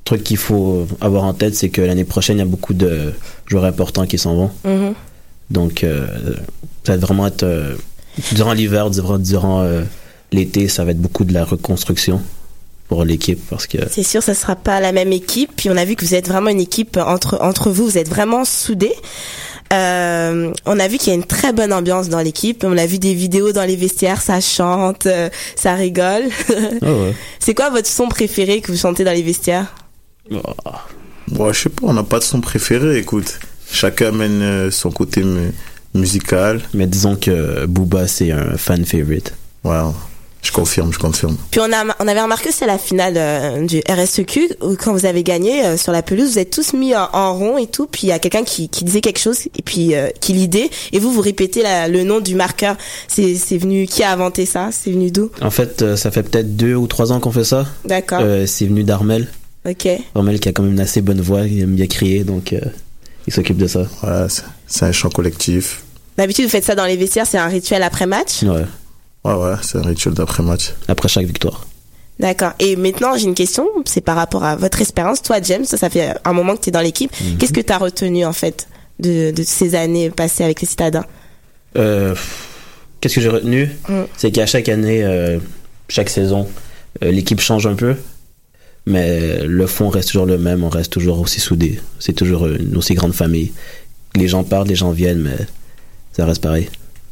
truc 0.04 0.24
qu'il 0.24 0.36
faut 0.36 0.86
avoir 1.00 1.24
en 1.24 1.34
tête, 1.34 1.54
c'est 1.54 1.68
que 1.68 1.80
l'année 1.80 2.04
prochaine, 2.04 2.38
il 2.38 2.40
y 2.40 2.42
a 2.42 2.46
beaucoup 2.46 2.74
de 2.74 3.12
joueurs 3.46 3.64
importants 3.64 4.06
qui 4.06 4.18
s'en 4.18 4.34
vont. 4.34 4.50
Mm-hmm. 4.66 4.94
Donc, 5.50 5.84
euh, 5.84 6.06
ça 6.84 6.96
va 6.96 6.98
vraiment 6.98 7.26
être. 7.26 7.44
Euh, 7.44 7.74
durant 8.32 8.52
l'hiver, 8.52 8.90
durant, 8.90 9.18
durant 9.18 9.62
euh, 9.62 9.82
l'été, 10.32 10.68
ça 10.68 10.84
va 10.84 10.92
être 10.92 11.00
beaucoup 11.00 11.24
de 11.24 11.32
la 11.32 11.44
reconstruction 11.44 12.20
pour 12.88 13.04
l'équipe 13.04 13.40
parce 13.48 13.68
que 13.68 13.78
c'est 13.88 14.02
sûr 14.02 14.20
ça 14.20 14.34
sera 14.34 14.56
pas 14.56 14.80
la 14.80 14.90
même 14.90 15.12
équipe 15.12 15.52
puis 15.56 15.70
on 15.70 15.76
a 15.76 15.84
vu 15.84 15.94
que 15.94 16.04
vous 16.04 16.16
êtes 16.16 16.26
vraiment 16.26 16.50
une 16.50 16.58
équipe 16.58 16.96
entre 16.96 17.38
entre 17.40 17.70
vous 17.70 17.84
vous 17.84 17.98
êtes 17.98 18.08
vraiment 18.08 18.44
soudés 18.44 18.96
euh, 19.72 20.52
on 20.66 20.80
a 20.80 20.88
vu 20.88 20.98
qu'il 20.98 21.08
y 21.08 21.12
a 21.12 21.14
une 21.14 21.24
très 21.24 21.52
bonne 21.52 21.72
ambiance 21.72 22.08
dans 22.08 22.20
l'équipe. 22.20 22.64
On 22.64 22.76
a 22.76 22.86
vu 22.86 22.98
des 22.98 23.14
vidéos 23.14 23.52
dans 23.52 23.64
les 23.64 23.76
vestiaires, 23.76 24.20
ça 24.20 24.40
chante, 24.40 25.06
ça 25.54 25.74
rigole. 25.74 26.24
Ah 26.82 26.86
c'est 27.38 27.54
quoi 27.54 27.70
votre 27.70 27.86
son 27.86 28.08
préféré 28.08 28.60
que 28.60 28.72
vous 28.72 28.78
chantez 28.78 29.04
dans 29.04 29.12
les 29.12 29.22
vestiaires? 29.22 29.72
Bon, 31.28 31.52
je 31.52 31.60
sais 31.60 31.68
pas, 31.68 31.86
on 31.86 31.92
n'a 31.92 32.02
pas 32.02 32.18
de 32.18 32.24
son 32.24 32.40
préféré, 32.40 32.98
écoute. 32.98 33.38
Chacun 33.70 34.08
amène 34.08 34.42
euh, 34.42 34.70
son 34.72 34.90
côté 34.90 35.22
musical. 35.94 36.60
Mais 36.74 36.88
disons 36.88 37.14
que 37.14 37.66
Booba, 37.66 38.08
c'est 38.08 38.32
un 38.32 38.56
fan 38.56 38.84
favorite. 38.84 39.34
Wow. 39.62 39.94
Je 40.42 40.52
confirme, 40.52 40.92
je 40.92 40.98
confirme. 40.98 41.36
Puis 41.50 41.60
on, 41.60 41.72
a, 41.72 41.84
on 41.98 42.08
avait 42.08 42.22
remarqué 42.22 42.50
c'est 42.50 42.66
la 42.66 42.78
finale 42.78 43.14
euh, 43.16 43.66
du 43.66 43.82
RSEQ 43.88 44.56
où 44.62 44.74
quand 44.76 44.92
vous 44.92 45.04
avez 45.04 45.22
gagné 45.22 45.64
euh, 45.64 45.76
sur 45.76 45.92
la 45.92 46.02
pelouse, 46.02 46.32
vous 46.32 46.38
êtes 46.38 46.50
tous 46.50 46.72
mis 46.72 46.94
en, 46.94 47.34
rond 47.34 47.58
et 47.58 47.66
tout. 47.66 47.86
Puis 47.86 48.02
il 48.04 48.08
y 48.08 48.12
a 48.12 48.18
quelqu'un 48.18 48.44
qui, 48.44 48.68
qui 48.68 48.84
disait 48.84 49.02
quelque 49.02 49.20
chose 49.20 49.40
et 49.56 49.62
puis 49.62 49.92
qui 50.20 50.32
l'idée 50.32 50.70
et 50.92 50.98
vous 50.98 51.12
vous 51.12 51.20
répétez 51.20 51.62
le 51.88 52.04
nom 52.04 52.20
du 52.20 52.34
marqueur. 52.34 52.76
C'est 53.08 53.34
c'est 53.34 53.58
venu 53.58 53.86
qui 53.86 54.02
a 54.02 54.12
inventé 54.12 54.46
ça? 54.46 54.70
C'est 54.72 54.90
venu 54.90 55.10
d'où? 55.10 55.30
En 55.42 55.50
fait, 55.50 55.96
ça 55.96 56.10
fait 56.10 56.22
peut-être 56.22 56.56
deux 56.56 56.74
ou 56.74 56.86
trois 56.86 57.12
ans 57.12 57.20
qu'on 57.20 57.32
fait 57.32 57.44
ça. 57.44 57.66
D'accord. 57.84 58.22
c'est 58.46 58.66
venu 58.66 58.82
d'Armel. 58.82 59.28
Ok. 59.68 59.88
Romel 60.14 60.40
qui 60.40 60.48
a 60.48 60.52
quand 60.52 60.62
même 60.62 60.72
une 60.72 60.80
assez 60.80 61.02
bonne 61.02 61.20
voix, 61.20 61.42
il 61.42 61.60
aime 61.62 61.74
bien 61.74 61.86
crier, 61.86 62.24
donc 62.24 62.52
euh, 62.52 62.60
il 63.26 63.32
s'occupe 63.32 63.58
de 63.58 63.66
ça. 63.66 63.80
Ouais, 64.02 64.26
c'est 64.66 64.84
un 64.84 64.92
chant 64.92 65.10
collectif. 65.10 65.82
D'habitude, 66.16 66.44
vous 66.44 66.50
faites 66.50 66.64
ça 66.64 66.74
dans 66.74 66.86
les 66.86 66.96
vestiaires, 66.96 67.26
c'est 67.26 67.38
un 67.38 67.46
rituel 67.46 67.82
après 67.82 68.06
match? 68.06 68.42
Ouais. 68.42 68.64
Ouais, 69.24 69.34
ouais, 69.34 69.54
c'est 69.62 69.78
un 69.78 69.82
rituel 69.82 70.14
d'après 70.14 70.42
match. 70.42 70.72
Après 70.88 71.08
chaque 71.08 71.26
victoire. 71.26 71.66
D'accord. 72.18 72.52
Et 72.58 72.76
maintenant, 72.76 73.16
j'ai 73.16 73.24
une 73.24 73.34
question, 73.34 73.66
c'est 73.84 74.00
par 74.00 74.16
rapport 74.16 74.44
à 74.44 74.56
votre 74.56 74.80
expérience. 74.80 75.22
Toi, 75.22 75.40
James, 75.42 75.64
ça, 75.64 75.88
fait 75.88 76.14
un 76.24 76.32
moment 76.32 76.56
que 76.56 76.62
tu 76.62 76.68
es 76.68 76.72
dans 76.72 76.80
l'équipe. 76.80 77.10
Mhm. 77.20 77.38
Qu'est-ce 77.38 77.52
que 77.52 77.60
tu 77.60 77.72
as 77.72 77.78
retenu, 77.78 78.24
en 78.24 78.32
fait, 78.32 78.68
de, 78.98 79.30
de, 79.30 79.42
ces 79.42 79.74
années 79.74 80.10
passées 80.10 80.44
avec 80.44 80.60
les 80.60 80.66
citadins? 80.66 81.06
Euh, 81.76 82.14
Qu'est-ce 83.00 83.14
que 83.14 83.20
j'ai 83.22 83.30
retenu? 83.30 83.70
Mm. 83.88 84.02
C'est 84.18 84.30
qu'à 84.30 84.44
chaque 84.44 84.68
année, 84.68 85.02
euh, 85.02 85.38
chaque 85.88 86.10
saison, 86.10 86.46
l'équipe 87.00 87.40
change 87.40 87.66
un 87.66 87.74
peu 87.74 87.96
mais 88.86 89.44
le 89.44 89.66
fond 89.66 89.88
reste 89.88 90.08
toujours 90.08 90.26
le 90.26 90.38
même, 90.38 90.64
on 90.64 90.68
reste 90.68 90.92
toujours 90.92 91.20
aussi 91.20 91.40
soudés. 91.40 91.80
C'est 91.98 92.12
toujours 92.12 92.46
une 92.46 92.76
aussi 92.76 92.94
grande 92.94 93.14
famille. 93.14 93.52
Les 94.16 94.28
gens 94.28 94.42
parlent, 94.42 94.68
les 94.68 94.74
gens 94.74 94.90
viennent, 94.90 95.20
mais 95.20 95.36
ça 96.12 96.24
reste 96.24 96.42
pareil. 96.42 96.68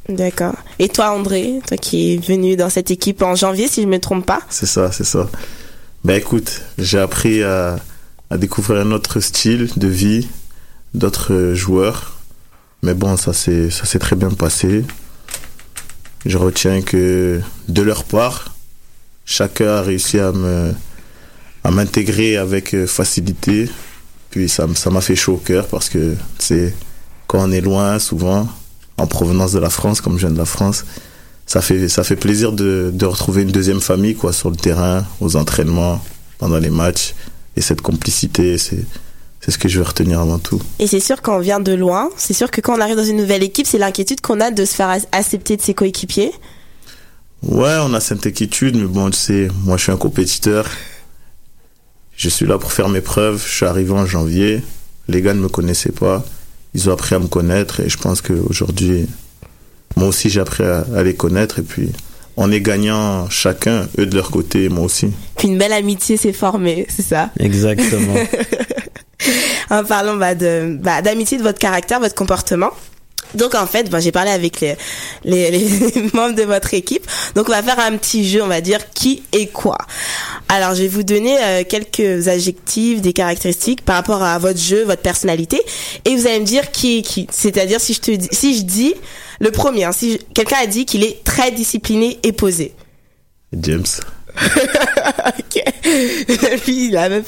D'accord. 0.09 0.55
Et 0.79 0.89
toi, 0.89 1.11
André, 1.11 1.61
toi 1.67 1.77
qui 1.77 2.15
es 2.15 2.17
venu 2.17 2.57
dans 2.57 2.71
cette 2.71 2.91
équipe 2.91 3.21
en 3.23 3.35
janvier, 3.35 3.69
si 3.69 3.83
je 3.83 3.87
ne 3.87 3.93
me 3.93 3.99
trompe 4.01 4.25
pas 4.25 4.41
C'est 4.49 4.67
ça, 4.67 4.91
c'est 4.91 5.05
ça. 5.05 5.29
Ben 6.05 6.15
écoute, 6.17 6.63
j'ai 6.79 6.99
appris 6.99 7.43
à, 7.43 7.77
découvrir 8.37 8.81
un 8.81 8.93
autre 8.93 9.21
style 9.21 9.69
de 9.77 9.89
vie, 9.89 10.29
d'autres 10.95 11.53
joueurs. 11.55 12.15
Mais 12.83 12.95
bon, 12.95 13.17
ça 13.19 13.33
s'est 13.35 13.69
très 13.99 14.17
bien 14.17 14.31
passé. 14.31 14.85
Je 16.25 16.39
retiens 16.39 16.81
que 16.81 17.41
de 17.69 17.83
leur 17.83 18.05
part, 18.05 18.55
chacun 19.27 19.69
a 19.77 19.83
réussi 19.83 20.19
à 20.19 20.33
me 20.33 20.73
à 21.65 21.71
m'intégrer 21.71 22.37
avec 22.39 22.75
euh, 22.75 22.87
facilité. 22.87 23.69
Puis 24.31 24.49
ça 24.49 24.65
m- 24.65 24.77
ça 24.77 24.91
m'a 24.91 25.01
fait 25.01 25.17
chaud 25.17 25.35
au 25.35 25.39
cœur 25.39 25.67
parce 25.67 25.89
que 25.89 26.15
c'est 26.39 26.73
quand 27.27 27.41
on 27.47 27.53
est 27.53 27.61
loin 27.61 27.99
souvent 27.99 28.49
en 28.99 29.07
provenance 29.07 29.53
de 29.53 29.59
la 29.59 29.71
France 29.71 30.01
comme 30.01 30.15
je 30.19 30.27
viens 30.27 30.33
de 30.35 30.39
la 30.39 30.45
France, 30.45 30.85
ça 31.47 31.61
fait 31.63 31.89
ça 31.89 32.05
fait 32.05 32.17
plaisir 32.17 32.53
de, 32.53 32.91
de 32.93 33.07
retrouver 33.07 33.43
une 33.43 33.53
deuxième 33.53 33.81
famille 33.81 34.15
quoi 34.15 34.33
sur 34.33 34.51
le 34.51 34.57
terrain, 34.57 35.07
aux 35.21 35.37
entraînements, 35.37 36.03
pendant 36.39 36.59
les 36.59 36.71
matchs 36.71 37.15
et 37.57 37.61
cette 37.61 37.81
complicité, 37.81 38.59
c'est 38.59 38.85
c'est 39.41 39.53
ce 39.53 39.59
que 39.59 39.69
je 39.69 39.79
vais 39.81 39.87
retenir 39.87 40.19
avant 40.21 40.39
tout. 40.41 40.61
Et 40.81 40.87
c'est 40.89 40.99
sûr 41.01 41.23
qu'on 41.23 41.39
vient 41.39 41.61
de 41.61 41.73
loin, 41.73 42.11
c'est 42.17 42.35
sûr 42.35 42.51
que 42.51 42.61
quand 42.61 42.77
on 42.77 42.81
arrive 42.81 42.97
dans 42.97 43.05
une 43.05 43.17
nouvelle 43.19 43.43
équipe, 43.45 43.67
c'est 43.69 43.79
l'inquiétude 43.79 44.21
qu'on 44.21 44.41
a 44.41 44.51
de 44.51 44.65
se 44.65 44.75
faire 44.75 44.89
ac- 44.89 45.07
accepter 45.13 45.57
de 45.57 45.63
ses 45.63 45.75
coéquipiers. 45.75 46.33
Ouais, 47.43 47.77
on 47.81 47.95
a 47.95 48.01
cette 48.01 48.27
inquiétude, 48.27 48.75
mais 48.77 48.87
bon, 48.87 49.11
tu 49.11 49.17
sais, 49.19 49.49
moi 49.65 49.77
je 49.77 49.85
suis 49.85 49.93
un 49.93 49.97
compétiteur. 49.97 50.67
Je 52.17 52.29
suis 52.29 52.47
là 52.47 52.59
pour 52.59 52.73
faire 52.73 52.89
mes 52.89 53.01
preuves. 53.01 53.41
Je 53.47 53.53
suis 53.55 53.65
arrivé 53.65 53.93
en 53.93 54.07
janvier. 54.07 54.61
Les 55.07 55.23
gars 55.23 55.35
ne 55.35 55.41
me 55.41 55.49
connaissaient 55.49 55.93
pas. 55.93 56.25
Ils 56.79 56.89
ont 56.89 56.93
appris 56.93 57.17
à 57.17 57.19
me 57.19 57.27
connaître 57.27 57.81
et 57.81 57.89
je 57.89 57.99
pense 57.99 58.23
qu'aujourd'hui, 58.23 59.09
moi 59.97 60.07
aussi 60.07 60.31
j'ai 60.31 60.39
appris 60.41 60.63
à, 60.63 60.85
à 60.95 61.03
les 61.03 61.15
connaître. 61.15 61.59
Et 61.59 61.63
puis, 61.63 61.91
on 62.37 62.53
est 62.53 62.61
gagnant 62.61 63.29
chacun, 63.29 63.89
eux 63.99 64.07
de 64.07 64.15
leur 64.15 64.31
côté 64.31 64.65
et 64.65 64.69
moi 64.69 64.85
aussi. 64.85 65.11
Puis 65.37 65.49
une 65.49 65.59
belle 65.59 65.73
amitié 65.73 66.17
s'est 66.17 66.33
formée, 66.33 66.87
c'est 66.89 67.03
ça? 67.03 67.31
Exactement. 67.41 68.15
En 69.71 69.85
parlant 69.85 70.17
bah, 70.17 70.35
de 70.35 70.79
bah, 70.81 71.03
d'amitié, 71.03 71.37
de 71.37 71.43
votre 71.43 71.59
caractère, 71.59 72.01
votre 72.01 72.15
comportement. 72.15 72.71
Donc 73.35 73.55
en 73.55 73.67
fait, 73.67 73.91
bah, 73.91 74.01
j'ai 74.01 74.13
parlé 74.13 74.31
avec 74.31 74.61
les, 74.61 74.77
les, 75.25 75.51
les 75.51 76.03
membres 76.15 76.35
de 76.35 76.43
votre 76.43 76.75
équipe. 76.75 77.07
Donc 77.35 77.49
on 77.49 77.53
va 77.53 77.63
faire 77.63 77.79
un 77.79 77.97
petit 77.97 78.29
jeu, 78.29 78.43
on 78.43 78.49
va 78.49 78.61
dire 78.61 78.91
qui 78.91 79.23
est 79.33 79.47
quoi. 79.47 79.79
Alors 80.49 80.75
je 80.75 80.83
vais 80.83 80.89
vous 80.89 81.03
donner 81.03 81.37
euh, 81.39 81.63
quelques 81.69 82.29
adjectifs, 82.29 83.01
des 83.01 83.13
caractéristiques 83.13 83.85
par 83.85 83.97
rapport 83.97 84.23
à 84.23 84.39
votre 84.39 84.59
jeu, 84.59 84.85
votre 84.85 85.03
personnalité, 85.03 85.61
et 86.05 86.17
vous 86.17 86.27
allez 86.27 86.41
me 86.41 86.45
dire 86.45 86.71
qui 86.71 86.99
est 86.99 87.03
qui. 87.03 87.27
C'est-à-dire 87.31 87.81
si 87.81 87.95
je 87.95 88.01
te 88.01 88.11
dis, 88.11 88.29
si 88.33 88.57
je 88.57 88.63
dis 88.63 88.95
le 89.41 89.51
premier, 89.51 89.85
hein, 89.85 89.93
si 89.93 90.19
quelqu'un 90.35 90.59
a 90.63 90.67
dit 90.67 90.85
qu'il 90.85 91.05
est 91.05 91.23
très 91.25 91.51
discipliné 91.53 92.19
et 92.23 92.33
posé. 92.33 92.75
James. 93.53 93.85
ok. 95.39 95.63
Même 96.93 97.23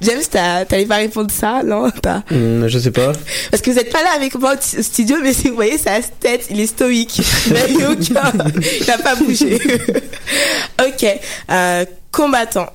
James, 0.00 0.22
t'allais 0.30 0.86
pas 0.86 0.96
répondre 0.96 1.30
ça, 1.30 1.62
non? 1.64 1.90
Hmm, 2.30 2.66
je 2.66 2.78
sais 2.78 2.90
pas. 2.90 3.12
Parce 3.50 3.62
que 3.62 3.70
vous 3.70 3.78
êtes 3.78 3.90
pas 3.90 4.02
là 4.02 4.10
avec 4.16 4.34
moi 4.36 4.54
au 4.54 4.82
studio, 4.82 5.16
mais 5.22 5.32
si 5.32 5.48
vous 5.48 5.54
voyez 5.54 5.78
sa 5.78 6.00
tête, 6.00 6.46
il 6.50 6.60
est 6.60 6.66
stoïque. 6.66 7.20
Il 7.46 7.56
a 7.56 7.68
eu 7.68 7.92
aucun. 7.92 8.32
Il 8.80 8.90
a 8.90 8.98
pas 8.98 9.14
bougé. 9.16 9.58
ok. 10.80 11.06
Euh, 11.50 11.84
combattant. 12.10 12.68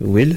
Will? 0.00 0.36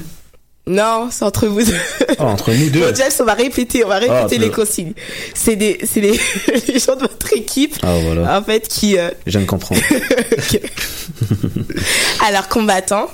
Non, 0.68 1.08
c'est 1.10 1.24
entre 1.24 1.46
vous 1.46 1.62
deux. 1.64 1.74
Oh, 2.18 2.22
entre 2.24 2.52
nous 2.52 2.68
deux. 2.68 2.80
Bon, 2.80 2.94
James, 2.94 3.10
on 3.20 3.24
va 3.24 3.34
répéter, 3.34 3.84
on 3.84 3.88
va 3.88 3.98
répéter 3.98 4.36
Ah, 4.36 4.38
les 4.38 4.50
consignes. 4.50 4.92
C'est 5.34 5.56
des, 5.56 5.78
c'est 5.84 6.00
les, 6.00 6.12
les 6.68 6.78
gens 6.78 6.94
de 6.94 7.00
votre 7.00 7.32
équipe, 7.34 7.76
Ah, 7.82 7.96
voilà. 8.02 8.38
en 8.38 8.42
fait, 8.44 8.68
qui. 8.68 8.98
euh, 8.98 9.10
Je 9.26 9.32
viens 9.32 9.40
de 9.40 9.46
comprendre. 9.46 9.80
Alors, 12.26 12.48
combattant. 12.48 13.08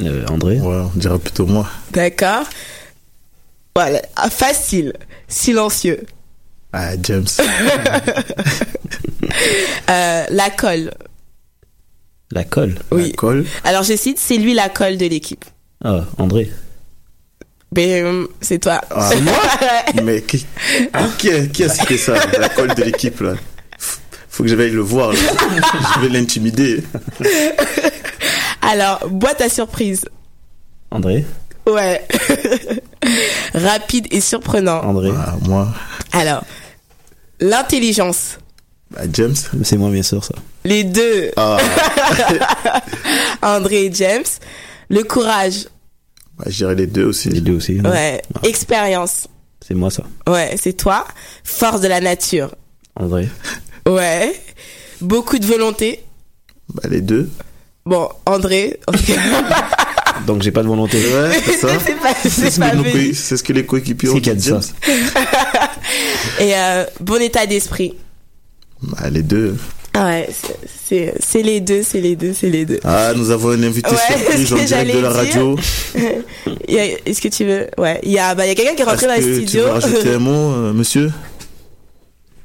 Euh, 0.00 0.24
André 0.28 0.60
Ouais, 0.60 0.82
on 0.94 0.98
dirait 0.98 1.18
plutôt 1.18 1.46
moi. 1.46 1.68
D'accord. 1.92 2.44
Voilà. 3.76 4.00
Ah, 4.16 4.30
Facile. 4.30 4.94
Silencieux. 5.28 6.04
Ah, 6.72 6.92
James. 7.02 7.26
Euh, 9.90 10.24
la 10.30 10.50
colle. 10.50 10.92
La 12.30 12.44
colle 12.44 12.76
Oui. 12.90 13.10
La 13.10 13.16
colle. 13.16 13.46
Alors, 13.64 13.82
je 13.82 13.94
cite, 13.96 14.18
c'est 14.18 14.36
lui 14.36 14.54
la 14.54 14.68
colle 14.68 14.96
de 14.96 15.06
l'équipe. 15.06 15.44
Ah, 15.84 16.04
André. 16.18 16.50
Mais 17.74 18.00
euh, 18.02 18.26
c'est 18.40 18.58
toi. 18.58 18.80
Ah, 18.90 19.10
Mais 20.02 20.22
qui, 20.22 20.46
qui, 21.18 21.30
a, 21.30 21.46
qui 21.46 21.64
a 21.64 21.68
cité 21.68 21.98
ça 21.98 22.14
La 22.38 22.48
colle 22.48 22.74
de 22.74 22.82
l'équipe, 22.82 23.20
là. 23.20 23.34
Faut 24.28 24.42
que 24.44 24.48
j'aille 24.48 24.70
le 24.70 24.80
voir, 24.80 25.12
là. 25.12 25.18
Je 25.96 26.00
vais 26.00 26.08
l'intimider. 26.08 26.82
Alors, 28.62 29.06
boîte 29.08 29.40
à 29.40 29.48
surprise. 29.48 30.04
André 30.90 31.24
Ouais. 31.66 32.06
Rapide 33.54 34.06
et 34.10 34.20
surprenant. 34.22 34.80
André 34.80 35.10
Ah, 35.14 35.34
moi. 35.42 35.68
Alors, 36.12 36.44
l'intelligence. 37.40 38.38
Bah, 38.90 39.02
James. 39.12 39.34
C'est 39.64 39.76
moi, 39.76 39.90
bien 39.90 40.02
sûr, 40.02 40.24
ça. 40.24 40.34
Les 40.64 40.84
deux. 40.84 41.30
Ah, 41.36 41.58
André 43.42 43.84
et 43.86 43.92
James. 43.92 44.24
Le 44.88 45.02
courage. 45.02 45.66
Bah, 46.38 46.44
je 46.46 46.56
dirais 46.56 46.74
les 46.74 46.86
deux 46.86 47.04
aussi. 47.04 47.28
Les 47.28 47.40
deux 47.40 47.54
aussi. 47.56 47.80
Ouais. 47.80 48.22
Expérience. 48.44 49.26
C'est 49.66 49.74
moi, 49.74 49.90
ça. 49.90 50.04
Ouais, 50.28 50.56
c'est 50.60 50.74
toi. 50.74 51.06
Force 51.44 51.80
de 51.80 51.88
la 51.88 52.00
nature. 52.00 52.54
André. 52.94 53.28
Ouais. 53.86 54.40
Beaucoup 55.00 55.38
de 55.38 55.46
volonté. 55.46 56.04
Bah, 56.72 56.82
les 56.88 57.00
deux. 57.00 57.28
Bon, 57.84 58.08
André. 58.26 58.78
Donc, 60.26 60.42
j'ai 60.42 60.50
pas 60.50 60.62
de 60.62 60.68
volonté. 60.68 60.98
Ouais, 60.98 61.40
c'est 61.44 61.52
ça. 61.58 61.68
c'est 61.84 61.94
pas, 61.94 62.14
C'est 62.22 62.28
c'est 62.30 63.14
ce, 63.14 63.36
ce 63.36 63.42
que 63.42 63.52
les 63.52 63.64
coéquipiers 63.64 64.10
ont 64.10 64.14
C'est 64.14 64.20
qui 64.20 64.30
a 64.30 64.34
dit, 64.34 64.48
ça 64.48 64.60
Et 66.40 66.54
euh, 66.54 66.84
bon 67.00 67.20
état 67.22 67.46
d'esprit. 67.46 67.94
Bah, 68.82 69.10
les 69.10 69.22
deux. 69.22 69.56
Ah 70.00 70.04
Ouais, 70.06 70.28
c'est- 71.20 71.42
les 71.42 71.60
deux, 71.60 71.82
c'est 71.82 72.00
les 72.00 72.14
deux, 72.16 72.32
c'est 72.32 72.48
les 72.50 72.64
deux. 72.64 72.78
Ah, 72.84 73.12
nous 73.16 73.30
avons 73.30 73.50
un 73.50 73.62
invité 73.62 73.90
Ouais, 73.90 73.96
surprise 73.96 74.52
en 74.52 74.56
direct 74.64 74.94
de 74.94 74.98
la 75.00 75.10
radio. 75.10 75.56
Il 75.96 76.22
y 76.74 76.78
a- 76.78 76.84
Est-ce 77.06 77.20
que 77.20 77.28
tu 77.28 77.44
veux 77.44 77.66
Ouais, 77.78 77.98
il 78.04 78.12
y 78.12 78.18
a, 78.18 78.34
bah, 78.34 78.44
il 78.46 78.48
y 78.48 78.52
a 78.52 78.54
quelqu'un 78.54 78.74
qui 78.74 78.82
est 78.82 78.84
rentré 78.84 79.06
dans 79.06 79.14
Est-ce 79.14 79.26
le 79.26 79.34
que 79.36 79.40
tu 79.40 79.46
studio. 79.48 79.64
veux 79.64 79.70
rajouter 79.72 80.12
un 80.14 80.18
mot, 80.18 80.52
euh, 80.52 80.72
monsieur? 80.72 81.10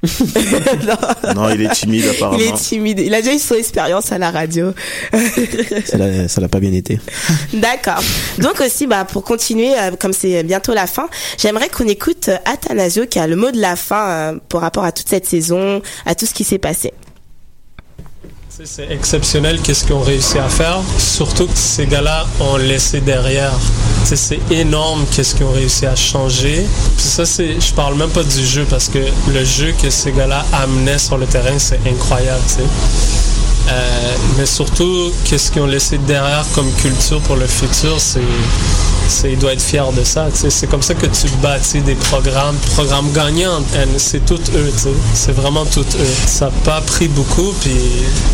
Non. 0.04 1.34
Non, 1.36 1.50
il 1.50 1.62
est 1.62 1.70
timide, 1.74 2.06
apparemment. 2.08 2.38
Il 2.38 2.46
est 2.48 2.54
timide. 2.58 3.00
Il 3.00 3.14
a 3.14 3.22
déjà 3.22 3.34
eu 3.36 3.40
son 3.40 3.56
expérience 3.56 4.12
à 4.12 4.18
la 4.18 4.32
radio. 4.32 4.74
Ça 5.86 6.42
l'a- 6.42 6.48
pas 6.50 6.60
bien 6.60 6.74
été. 6.74 7.00
D'accord. 7.54 8.04
Donc 8.40 8.60
aussi, 8.60 8.86
bah, 8.86 9.06
pour 9.06 9.24
continuer, 9.24 9.72
euh, 9.80 9.92
comme 9.98 10.12
c'est 10.12 10.44
bientôt 10.44 10.74
la 10.74 10.88
fin, 10.88 11.08
j'aimerais 11.38 11.70
qu'on 11.70 11.88
écoute 11.88 12.28
euh, 12.28 12.36
Athanasio 12.44 13.06
qui 13.06 13.18
a 13.20 13.28
le 13.28 13.38
mot 13.38 13.52
de 13.52 13.62
la 13.62 13.78
fin 13.78 14.08
euh, 14.10 14.40
pour 14.50 14.60
rapport 14.60 14.84
à 14.84 14.92
toute 14.92 15.08
cette 15.08 15.26
saison, 15.26 15.82
à 16.06 16.16
tout 16.16 16.26
ce 16.26 16.34
qui 16.34 16.44
s'est 16.44 16.58
passé. 16.60 16.92
C'est 18.62 18.92
exceptionnel 18.92 19.60
qu'est-ce 19.62 19.84
qu'ils 19.84 19.96
ont 19.96 20.02
réussi 20.02 20.38
à 20.38 20.48
faire. 20.48 20.80
Surtout 21.00 21.48
que 21.48 21.58
ces 21.58 21.88
gars-là 21.88 22.28
ont 22.40 22.58
laissé 22.58 23.02
derrière. 23.02 23.54
C'est 24.04 24.40
énorme 24.52 25.06
qu'est-ce 25.10 25.34
qu'ils 25.34 25.48
ont 25.48 25.52
réussi 25.52 25.88
à 25.88 25.96
changer. 25.96 26.64
Puis 26.96 27.04
ça, 27.04 27.24
je 27.24 27.74
parle 27.74 27.96
même 27.96 28.12
pas 28.12 28.22
du 28.22 28.46
jeu 28.46 28.64
parce 28.70 28.90
que 28.90 29.00
le 29.34 29.44
jeu 29.44 29.74
que 29.82 29.90
ces 29.90 30.12
gars-là 30.12 30.46
amenaient 30.54 31.00
sur 31.00 31.18
le 31.18 31.26
terrain, 31.26 31.58
c'est 31.58 31.80
incroyable. 31.88 32.44
Euh, 33.70 34.16
mais 34.38 34.46
surtout, 34.46 35.12
qu'est-ce 35.26 35.50
qu'ils 35.50 35.64
ont 35.64 35.66
laissé 35.66 35.98
derrière 35.98 36.46
comme 36.54 36.72
culture 36.74 37.22
pour 37.22 37.38
le 37.38 37.48
futur, 37.48 38.00
c'est, 38.00 38.22
c'est 39.08 39.32
ils 39.32 39.38
doivent 39.38 39.54
être 39.54 39.62
fiers 39.62 39.82
de 39.96 40.04
ça. 40.04 40.28
tu 40.32 40.38
sais. 40.38 40.50
C'est 40.50 40.68
comme 40.68 40.82
ça 40.82 40.94
que 40.94 41.06
tu 41.06 41.28
bâtis 41.42 41.82
des 41.82 41.96
programmes, 41.96 42.56
programmes 42.74 43.12
gagnants. 43.14 43.62
C'est 43.98 44.26
tout 44.26 44.40
eux, 44.56 44.72
tu 44.72 44.80
sais. 44.80 44.90
c'est 45.14 45.32
vraiment 45.32 45.66
tout 45.66 45.82
eux. 45.82 46.28
Ça 46.28 46.46
n'a 46.46 46.52
pas 46.64 46.82
pris 46.82 47.08
beaucoup, 47.08 47.54
puis 47.62 47.76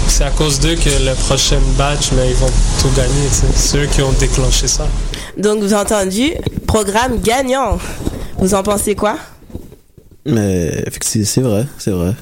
c'est 0.08 0.24
à 0.24 0.32
cause 0.32 0.60
d'eux 0.60 0.76
que 0.76 0.90
le 0.90 1.14
prochain 1.16 1.60
batch, 1.78 2.12
mais 2.16 2.30
ils 2.30 2.36
vont 2.36 2.52
tout 2.82 2.90
gagner. 2.96 3.28
tu 3.30 3.36
sais. 3.36 3.46
C'est 3.56 3.78
eux 3.78 3.88
qui 3.88 4.02
ont 4.02 4.12
déclenché 4.14 4.68
ça. 4.68 4.88
Donc 5.38 5.60
vous 5.60 5.74
avez 5.74 5.82
entendu, 5.94 6.32
programme 6.68 7.20
gagnant. 7.22 7.78
Vous 8.38 8.54
en 8.54 8.64
pensez 8.64 8.96
quoi? 8.96 9.18
Mais 10.26 10.84
effectivement, 10.86 11.26
c'est 11.26 11.42
vrai, 11.42 11.66
c'est 11.78 11.92
vrai. 11.92 12.14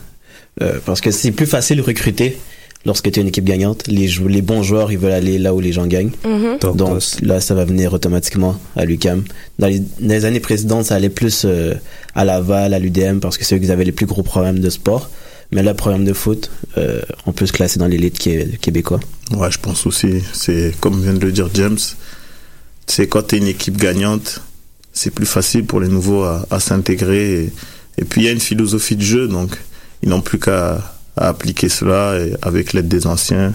Euh, 0.62 0.80
parce 0.86 1.02
que 1.02 1.12
c'est 1.12 1.32
plus 1.32 1.46
facile 1.46 1.78
de 1.78 1.84
recruter 1.84 2.40
lorsque 2.88 3.12
tu 3.12 3.20
es 3.20 3.22
une 3.22 3.28
équipe 3.28 3.44
gagnante. 3.46 3.86
Les, 3.88 4.08
jou- 4.08 4.28
les 4.28 4.42
bons 4.42 4.64
joueurs, 4.64 4.92
ils 4.92 4.98
veulent 4.98 5.12
aller 5.12 5.38
là 5.38 5.54
où 5.54 5.60
les 5.60 5.72
gens 5.74 5.86
gagnent. 5.86 6.10
Mhm. 6.26 6.58
Donc 6.76 7.04
là, 7.22 7.40
ça 7.42 7.54
va 7.54 7.66
venir 7.66 7.94
automatiquement 7.94 8.60
à 8.76 8.86
l'UCAM. 8.86 9.24
Dans 9.60 9.68
les, 9.68 9.80
dans 9.80 9.86
les 10.16 10.26
années 10.26 10.40
précédentes, 10.40 10.86
ça 10.86 10.96
allait 10.96 11.10
plus 11.10 11.44
euh, 11.46 11.76
à 12.16 12.26
Laval, 12.26 12.74
à 12.74 12.80
l'UDM, 12.80 13.20
parce 13.20 13.38
que 13.38 13.46
c'est 13.46 13.56
eux 13.56 13.60
qui 13.60 13.70
avaient 13.70 13.84
les 13.86 13.92
plus 13.92 14.08
gros 14.08 14.24
programmes 14.24 14.60
de 14.60 14.70
sport. 14.72 15.12
Mais 15.52 15.62
là, 15.64 15.74
programme 15.74 16.04
de 16.06 16.14
foot, 16.14 16.50
euh, 16.78 17.02
on 17.26 17.32
peut 17.34 17.46
se 17.46 17.54
classer 17.54 17.78
dans 17.80 17.88
l'élite 17.88 18.18
qué- 18.18 18.58
québécois. 18.60 19.00
Ouais, 19.32 19.52
je 19.52 19.60
pense 19.60 19.86
aussi. 19.86 20.22
C'est 20.34 20.74
comme 20.80 21.02
vient 21.02 21.14
de 21.14 21.20
le 21.26 21.32
dire 21.32 21.50
James. 21.54 21.78
C'est 22.88 23.08
quand 23.08 23.24
tu 23.28 23.36
es 23.36 23.38
une 23.40 23.48
équipe 23.48 23.78
gagnante, 23.78 24.42
c'est 24.94 25.12
plus 25.12 25.26
facile 25.26 25.66
pour 25.66 25.80
les 25.80 25.88
nouveaux 25.90 26.24
à, 26.24 26.46
à 26.50 26.60
s'intégrer. 26.60 27.44
Et, 27.44 27.50
et 28.00 28.06
puis 28.06 28.22
il 28.22 28.26
y 28.26 28.28
a 28.30 28.32
une 28.32 28.40
philosophie 28.40 28.96
de 28.96 29.02
jeu, 29.02 29.28
donc 29.28 29.58
ils 30.04 30.10
n'ont 30.10 30.22
plus 30.22 30.40
qu'à 30.40 30.97
à 31.18 31.28
appliquer 31.30 31.70
cela 31.70 32.20
et 32.20 32.34
avec 32.42 32.74
l'aide 32.74 32.88
des 32.88 33.08
anciens. 33.08 33.54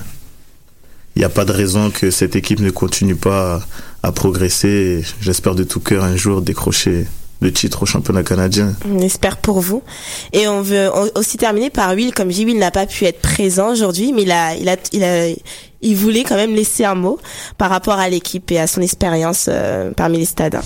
Il 1.14 1.18
n'y 1.18 1.24
a 1.24 1.28
pas 1.28 1.44
de 1.44 1.52
raison 1.52 1.90
que 1.90 2.10
cette 2.10 2.36
équipe 2.36 2.60
ne 2.60 2.70
continue 2.70 3.16
pas 3.16 3.60
à, 4.02 4.12
progresser. 4.12 5.04
J'espère 5.20 5.54
de 5.54 5.64
tout 5.64 5.80
cœur 5.80 6.04
un 6.04 6.16
jour 6.16 6.40
décrocher 6.40 7.06
le 7.40 7.52
titre 7.52 7.82
au 7.82 7.86
championnat 7.86 8.22
canadien. 8.22 8.74
On 8.90 9.00
espère 9.00 9.36
pour 9.36 9.60
vous. 9.60 9.82
Et 10.32 10.48
on 10.48 10.62
veut 10.62 10.88
aussi 11.14 11.36
terminer 11.36 11.70
par 11.70 11.92
Will, 11.94 12.14
comme 12.14 12.30
J. 12.30 12.46
Will 12.46 12.58
n'a 12.58 12.70
pas 12.70 12.86
pu 12.86 13.04
être 13.04 13.20
présent 13.20 13.72
aujourd'hui, 13.72 14.12
mais 14.12 14.22
il 14.22 14.30
a, 14.30 14.54
il 14.54 14.68
a, 14.68 14.76
il 14.92 15.04
a, 15.04 15.26
il 15.82 15.96
voulait 15.96 16.24
quand 16.24 16.36
même 16.36 16.54
laisser 16.54 16.84
un 16.84 16.94
mot 16.94 17.18
par 17.58 17.70
rapport 17.70 17.98
à 17.98 18.08
l'équipe 18.08 18.50
et 18.50 18.58
à 18.58 18.66
son 18.66 18.80
expérience 18.80 19.46
euh, 19.48 19.90
parmi 19.96 20.18
les 20.18 20.24
stades. 20.24 20.60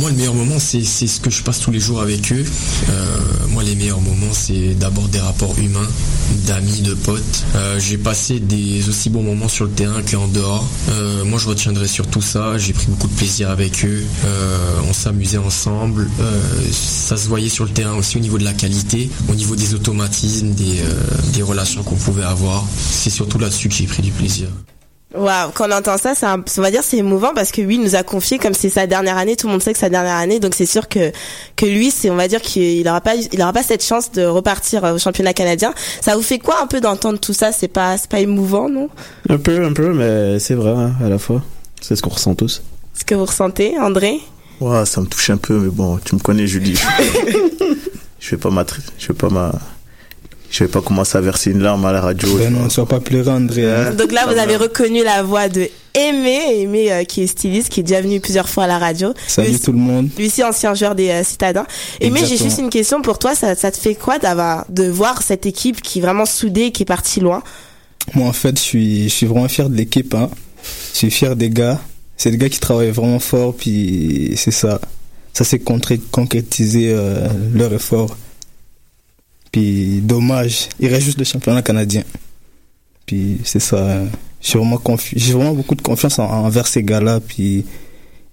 Moi, 0.00 0.10
le 0.10 0.16
meilleur 0.16 0.34
moment, 0.34 0.58
c'est 0.58 0.82
ce 0.84 1.20
que 1.20 1.28
je 1.30 1.42
passe 1.42 1.60
tous 1.60 1.70
les 1.70 1.80
jours 1.80 2.00
avec 2.00 2.32
eux. 2.32 2.44
Euh, 2.88 3.16
moi, 3.48 3.62
les 3.62 3.74
meilleurs 3.74 4.00
moments, 4.00 4.32
c'est 4.32 4.74
d'abord 4.74 5.08
des 5.08 5.18
rapports 5.18 5.58
humains, 5.58 5.88
d'amis, 6.46 6.82
de 6.82 6.94
potes. 6.94 7.44
Euh, 7.56 7.80
J'ai 7.80 7.98
passé 7.98 8.38
des 8.38 8.88
aussi 8.88 9.10
bons 9.10 9.24
moments 9.24 9.48
sur 9.48 9.64
le 9.64 9.72
terrain 9.72 10.00
qu'en 10.08 10.28
dehors. 10.28 10.66
Moi, 11.24 11.38
je 11.38 11.48
retiendrai 11.48 11.88
surtout 11.88 12.22
ça. 12.22 12.56
J'ai 12.58 12.72
pris 12.72 12.86
beaucoup 12.86 13.08
de 13.08 13.14
plaisir 13.14 13.50
avec 13.50 13.84
eux. 13.84 14.04
On 14.88 14.92
s'amusait 14.92 15.38
ensemble. 15.38 16.08
Ça 16.70 17.16
se 17.16 17.28
voyait 17.28 17.48
sur 17.48 17.64
le 17.64 17.70
terrain 17.70 17.94
aussi 17.94 18.16
au 18.16 18.20
niveau 18.20 18.38
de 18.38 18.44
la 18.44 18.52
qualité, 18.52 19.10
au 19.28 19.34
niveau 19.34 19.56
des 19.56 19.74
automatismes, 19.74 20.52
des 20.52 21.42
relations 21.42 21.82
qu'on 21.82 21.96
pouvait 21.96 22.22
avoir. 22.24 22.64
C'est 22.78 23.10
surtout 23.10 23.38
là-dessus 23.38 23.68
que 23.68 23.74
j'ai 23.74 23.86
pris 23.86 24.02
du 24.02 24.12
plaisir. 24.12 24.37
Waouh, 25.14 25.52
quand 25.54 25.66
on 25.70 25.72
entend 25.72 25.96
ça, 25.96 26.14
c'est 26.14 26.26
un- 26.26 26.44
on 26.58 26.60
va 26.60 26.70
dire 26.70 26.82
c'est 26.82 26.98
émouvant 26.98 27.32
parce 27.34 27.50
que 27.50 27.62
lui 27.62 27.76
il 27.76 27.80
nous 27.80 27.94
a 27.94 28.02
confié 28.02 28.38
comme 28.38 28.52
c'est 28.52 28.68
sa 28.68 28.86
dernière 28.86 29.16
année, 29.16 29.36
tout 29.36 29.46
le 29.46 29.52
monde 29.52 29.62
sait 29.62 29.72
que 29.72 29.78
c'est 29.78 29.86
sa 29.86 29.90
dernière 29.90 30.16
année, 30.16 30.38
donc 30.38 30.54
c'est 30.54 30.66
sûr 30.66 30.86
que 30.86 31.12
que 31.56 31.64
lui 31.64 31.90
c'est 31.90 32.10
on 32.10 32.16
va 32.16 32.28
dire 32.28 32.42
qu'il 32.42 32.86
aura 32.86 33.00
pas 33.00 33.14
il 33.14 33.40
aura 33.40 33.54
pas 33.54 33.62
cette 33.62 33.82
chance 33.82 34.12
de 34.12 34.26
repartir 34.26 34.84
euh, 34.84 34.94
au 34.96 34.98
championnat 34.98 35.32
canadien. 35.32 35.72
Ça 36.02 36.14
vous 36.14 36.20
fait 36.22 36.38
quoi 36.38 36.60
un 36.62 36.66
peu 36.66 36.82
d'entendre 36.82 37.18
tout 37.18 37.32
ça? 37.32 37.52
C'est 37.52 37.68
pas 37.68 37.96
c'est 37.96 38.10
pas 38.10 38.20
émouvant 38.20 38.68
non? 38.68 38.90
Un 39.30 39.38
peu, 39.38 39.64
un 39.64 39.72
peu, 39.72 39.94
mais 39.94 40.38
c'est 40.40 40.54
vrai 40.54 40.72
hein, 40.72 40.92
à 41.02 41.08
la 41.08 41.18
fois. 41.18 41.42
C'est 41.80 41.96
ce 41.96 42.02
qu'on 42.02 42.10
ressent 42.10 42.34
tous. 42.34 42.62
Ce 42.92 43.04
que 43.06 43.14
vous 43.14 43.24
ressentez, 43.24 43.78
André? 43.78 44.20
Ouais, 44.60 44.84
ça 44.84 45.00
me 45.00 45.06
touche 45.06 45.30
un 45.30 45.36
peu, 45.38 45.58
mais 45.58 45.70
bon, 45.70 45.98
tu 46.04 46.16
me 46.16 46.20
connais, 46.20 46.46
Julie. 46.46 46.78
je 48.20 48.30
vais 48.30 48.36
pas 48.36 48.50
je 48.98 49.08
vais 49.08 49.14
pas 49.14 49.28
ma, 49.30 49.52
je 50.50 50.64
vais 50.64 50.70
pas 50.70 50.80
commencer 50.80 51.18
à 51.18 51.20
verser 51.20 51.50
une 51.50 51.60
larme 51.62 51.84
à 51.84 51.92
la 51.92 52.00
radio. 52.00 52.28
Ben 52.38 52.52
non, 52.52 52.68
sois 52.70 52.86
pas 52.86 53.00
pleurant, 53.00 53.36
André. 53.36 53.70
hein. 53.70 53.92
Donc 53.92 54.12
là, 54.12 54.26
vous 54.26 54.38
avez 54.38 54.56
reconnu 54.56 55.04
la 55.04 55.22
voix 55.22 55.48
de 55.48 55.68
Aimé, 55.94 56.60
Aimé 56.62 56.92
euh, 56.92 57.04
qui 57.04 57.22
est 57.22 57.26
styliste, 57.26 57.68
qui 57.70 57.80
est 57.80 57.82
déjà 57.82 58.00
venu 58.00 58.20
plusieurs 58.20 58.48
fois 58.48 58.64
à 58.64 58.66
la 58.66 58.78
radio. 58.78 59.12
Salut 59.26 59.50
Lui- 59.50 59.60
tout 59.60 59.72
le 59.72 59.78
monde. 59.78 60.08
Lui 60.16 60.26
aussi, 60.28 60.42
ancien 60.44 60.74
joueur 60.74 60.94
des 60.94 61.10
euh, 61.10 61.24
Citadins. 61.24 61.66
Aimé, 62.00 62.20
j'ai 62.26 62.36
juste 62.36 62.58
une 62.58 62.70
question 62.70 63.02
pour 63.02 63.18
toi. 63.18 63.34
Ça, 63.34 63.54
ça 63.54 63.70
te 63.70 63.76
fait 63.76 63.94
quoi 63.94 64.18
d'avoir, 64.18 64.64
de 64.70 64.84
voir 64.88 65.22
cette 65.22 65.44
équipe 65.44 65.82
qui 65.82 65.98
est 65.98 66.02
vraiment 66.02 66.26
soudée, 66.26 66.66
et 66.66 66.72
qui 66.72 66.82
est 66.82 66.86
partie 66.86 67.20
loin? 67.20 67.42
Moi, 68.14 68.28
en 68.28 68.32
fait, 68.32 68.56
je 68.56 68.62
suis, 68.62 69.04
je 69.08 69.14
suis 69.14 69.26
vraiment 69.26 69.48
fier 69.48 69.68
de 69.68 69.76
l'équipe. 69.76 70.14
Hein. 70.14 70.30
Je 70.92 70.98
suis 70.98 71.10
fier 71.10 71.36
des 71.36 71.50
gars. 71.50 71.78
C'est 72.16 72.30
des 72.30 72.38
gars 72.38 72.48
qui 72.48 72.58
travaillent 72.60 72.90
vraiment 72.90 73.18
fort, 73.20 73.54
puis 73.54 74.32
c'est 74.36 74.50
ça. 74.50 74.80
Ça 75.34 75.44
s'est 75.44 75.60
concrétisé 75.60 76.92
euh, 76.92 77.28
leur 77.54 77.72
effort. 77.72 78.16
Puis 79.52 80.00
dommage, 80.02 80.68
il 80.80 80.88
reste 80.88 81.04
juste 81.06 81.18
le 81.18 81.24
championnat 81.24 81.62
canadien. 81.62 82.02
Puis 83.06 83.38
c'est 83.44 83.60
ça. 83.60 84.02
Vraiment 84.54 84.76
confi- 84.76 85.14
J'ai 85.16 85.32
vraiment 85.32 85.52
beaucoup 85.54 85.74
de 85.74 85.82
confiance 85.82 86.18
en- 86.18 86.24
envers 86.30 86.66
ces 86.68 86.82
gars-là, 86.82 87.20
puis 87.20 87.64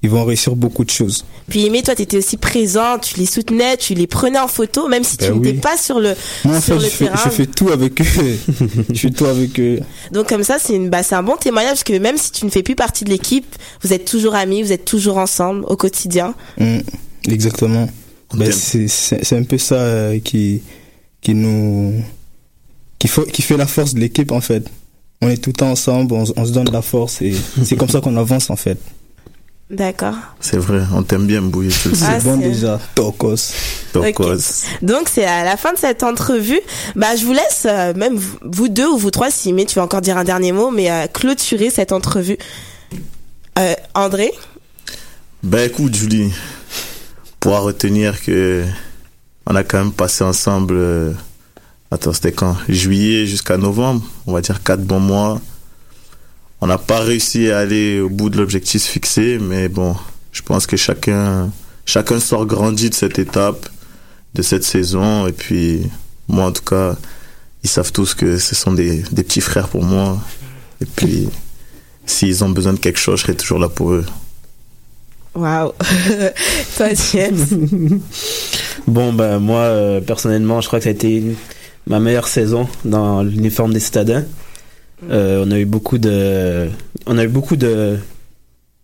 ils 0.04 0.10
vont 0.10 0.24
réussir 0.24 0.56
beaucoup 0.56 0.84
de 0.86 0.90
choses. 0.92 1.26
Puis 1.50 1.66
Aimé, 1.66 1.82
toi, 1.82 1.96
tu 1.96 2.04
étais 2.04 2.18
aussi 2.18 2.38
présent, 2.38 3.00
tu 3.02 3.18
les 3.20 3.26
soutenais, 3.26 3.76
tu 3.78 3.96
les 3.96 4.06
prenais 4.06 4.38
en 4.38 4.48
photo, 4.48 4.88
même 4.88 5.04
si 5.04 5.18
tu 5.18 5.26
Ben 5.30 5.36
n'étais 5.36 5.50
oui. 5.52 5.58
pas 5.60 5.78
sur 5.78 6.00
le, 6.00 6.14
Moi, 6.44 6.58
en 6.58 6.62
sur 6.62 6.76
fait, 6.76 6.84
le 6.84 6.86
je 6.86 6.90
fais, 6.90 7.06
terrain. 7.06 7.22
je 7.26 7.30
fais 7.32 7.46
tout 7.48 7.70
avec 7.70 8.02
eux. 8.02 8.06
je 8.94 9.00
fais 9.00 9.10
tout 9.10 9.26
avec 9.26 9.60
eux. 9.60 9.80
Donc 10.12 10.30
comme 10.30 10.44
ça, 10.44 10.58
c'est 10.60 10.78
bah, 10.90 11.02
c'est 11.02 11.16
un 11.16 11.24
bon 11.24 11.38
témoignage 11.38 11.72
parce 11.72 11.84
que 11.84 11.98
même 11.98 12.18
si 12.18 12.32
tu 12.32 12.46
ne 12.46 12.52
fais 12.52 12.62
plus 12.64 12.76
partie 12.76 13.04
de 13.04 13.10
l'équipe, 13.10 13.48
vous 13.82 13.94
êtes 13.94 14.06
toujours 14.06 14.36
amis, 14.36 14.62
vous 14.62 14.74
êtes 14.74 14.86
toujours 14.86 15.18
ensemble 15.18 15.66
au 15.68 15.76
quotidien. 15.76 16.36
Mm, 16.60 16.80
exactement. 17.30 17.90
Ben, 18.36 18.52
c'est 18.52 19.34
un 19.36 19.44
peu 19.44 19.58
ça 19.58 19.76
euh, 19.76 20.20
qui, 20.20 20.62
qui 21.26 21.34
nous. 21.34 22.04
Qui, 23.00 23.08
faut, 23.08 23.24
qui 23.24 23.42
fait 23.42 23.58
la 23.58 23.66
force 23.66 23.96
de 23.96 24.00
l'équipe 24.00 24.32
en 24.32 24.42
fait. 24.42 24.70
On 25.22 25.30
est 25.30 25.38
tout 25.38 25.50
le 25.50 25.56
temps 25.56 25.72
ensemble, 25.72 26.14
on, 26.14 26.46
se 26.46 26.52
donne 26.52 26.70
la 26.72 26.84
force 26.84 27.22
et 27.22 27.34
c'est 27.64 27.76
comme 27.76 27.90
ça 27.90 28.00
qu'on 28.00 28.16
avance 28.16 28.52
en 28.52 28.56
fait. 28.56 28.78
D'accord. 29.72 30.14
C'est 30.40 30.58
vrai, 30.58 30.84
on 30.94 31.02
t'aime 31.02 31.26
bien, 31.26 31.42
Bouillet, 31.42 31.72
tu 31.82 31.90
le 31.90 31.96
sais. 31.96 32.06
Ah, 32.08 32.20
c'est 32.20 32.26
bon 32.26 32.40
c'est- 32.40 32.50
déjà. 32.50 32.80
Tokos. 32.94 33.54
Tokos. 33.92 34.66
Donc 34.84 35.10
c'est 35.10 35.26
à 35.26 35.44
la 35.44 35.58
fin 35.58 35.74
de 35.74 35.80
cette 35.80 36.04
entrevue. 36.04 36.60
Bah 36.96 37.16
je 37.16 37.26
vous 37.26 37.34
laisse 37.34 37.66
euh, 37.66 37.96
même 37.96 38.20
vous- 38.44 38.68
deux 38.70 38.88
ou 38.88 38.98
vous 38.98 39.10
trois 39.10 39.32
si 39.32 39.52
mais 39.52 39.66
tu 39.66 39.80
veux 39.80 39.84
encore 39.84 40.02
dire 40.02 40.18
un 40.20 40.24
dernier 40.24 40.52
mot 40.52 40.70
mais 40.70 40.92
euh, 40.92 41.08
clôturer 41.08 41.72
cette 41.72 41.92
entrevue. 41.92 42.38
Euh, 43.58 43.74
André, 43.96 44.32
Ben 45.42 45.68
écoute, 45.68 45.96
Julie, 45.96 46.32
pour 47.40 47.58
retenir 47.62 48.22
que 48.22 48.64
on 49.46 49.56
a 49.56 49.64
quand 49.64 49.78
même 49.78 49.92
passé 49.92 50.24
ensemble. 50.24 50.76
euh, 50.78 51.14
attends, 51.92 52.14
c'était 52.14 52.32
quand? 52.32 52.58
Juillet 52.68 53.26
jusqu'à 53.26 53.58
novembre, 53.58 54.04
on 54.26 54.34
va 54.34 54.42
dire 54.42 54.64
quatre 54.64 54.84
bons 54.84 55.00
mois. 55.00 55.42
On 56.62 56.68
n'a 56.68 56.78
pas 56.78 57.00
réussi 57.00 57.52
à 57.52 57.60
aller 57.60 58.00
au 58.00 58.10
bout 58.10 58.30
de 58.30 58.38
l'objectif 58.38 58.84
fixé, 58.84 59.38
mais 59.40 59.68
bon, 59.68 59.96
je 60.32 60.42
pense 60.42 60.66
que 60.66 60.78
chacun, 60.78 61.52
chacun 61.86 62.20
sort 62.20 62.46
grandi 62.46 62.90
de 62.90 62.96
cette 62.96 63.20
étape, 63.20 63.70
de 64.34 64.42
cette 64.42 64.64
saison, 64.64 65.28
et 65.28 65.32
puis 65.32 65.84
moi 66.28 66.46
en 66.46 66.52
tout 66.52 66.64
cas, 66.64 66.96
ils 67.64 67.70
savent 67.70 67.92
tous 67.92 68.14
que 68.14 68.38
ce 68.38 68.56
sont 68.56 68.72
des, 68.74 69.04
des 69.12 69.24
petits 69.24 69.42
frères 69.42 69.68
pour 69.68 69.84
moi, 69.84 70.20
et 70.82 70.86
puis 70.86 71.30
s'ils 72.06 72.44
ont 72.44 72.50
besoin 72.50 72.74
de 72.74 72.80
quelque 72.80 73.00
chose, 73.00 73.20
je 73.20 73.24
serai 73.24 73.36
toujours 73.36 73.60
là 73.60 73.70
pour 73.70 73.92
eux. 73.92 74.06
Waouh. 75.36 75.74
Toi. 76.78 76.88
Bon, 78.88 79.14
ben 79.14 79.40
moi, 79.40 79.62
euh, 79.62 80.00
personnellement, 80.02 80.62
je 80.62 80.68
crois 80.68 80.80
que 80.80 80.84
ça 80.84 80.90
a 80.90 80.94
été 80.94 81.24
ma 81.88 82.00
meilleure 82.00 82.28
saison 82.28 82.68
dans 82.84 83.24
l'uniforme 83.24 83.74
des 83.74 83.80
citadins. 83.80 84.24
Euh, 85.10 85.44
on 85.46 85.52
a 85.52 85.60
eu 85.60 85.66
beaucoup 85.66 85.98
de, 85.98 86.70
on 87.08 87.18
a 87.18 87.24
eu 87.24 87.28
beaucoup 87.28 87.56
de 87.56 87.98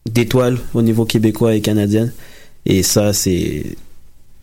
d'étoiles 0.09 0.57
au 0.73 0.81
niveau 0.81 1.05
québécois 1.05 1.53
et 1.53 1.61
canadien. 1.61 2.09
Et 2.65 2.81
ça, 2.81 3.13
c'est, 3.13 3.77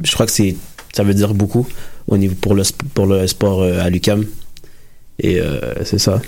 je 0.01 0.13
crois 0.13 0.27
que 0.27 0.33
c'est, 0.33 0.57
ça 0.95 1.03
veut 1.03 1.15
dire 1.15 1.35
beaucoup 1.35 1.67
au 2.07 2.17
niveau 2.17 2.37
pour 2.41 2.55
le 2.55 2.63
pour 2.95 3.07
le 3.07 3.27
sport 3.27 3.63
euh, 3.63 3.81
à 3.81 3.91
l'UCAM. 3.91 4.25
Et 5.21 5.41
c'est 5.85 5.99
ça. 5.99 6.23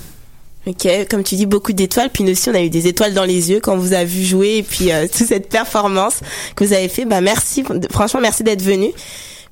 Ok, 0.67 0.87
comme 1.09 1.23
tu 1.23 1.37
dis, 1.37 1.47
beaucoup 1.47 1.73
d'étoiles. 1.73 2.11
Puis 2.11 2.23
nous 2.25 2.33
aussi, 2.33 2.51
on 2.51 2.55
a 2.55 2.61
eu 2.61 2.71
des 2.71 2.87
étoiles 2.87 3.15
dans 3.15 3.25
les 3.25 3.51
yeux 3.51 3.61
quand 3.61 3.75
on 3.75 3.79
vous 3.79 3.95
a 3.95 4.05
vu 4.05 4.25
jouer. 4.25 4.59
Et 4.59 4.63
puis, 4.63 4.93
euh, 4.93 5.07
toute 5.13 5.27
cette 5.27 5.49
performance 5.49 6.21
que 6.55 6.65
vous 6.65 6.73
avez 6.73 6.89
fait, 6.89 7.05
bah 7.05 7.21
merci. 7.21 7.65
Franchement, 7.91 8.21
merci 8.21 8.43
d'être 8.43 8.63
venu. 8.63 8.93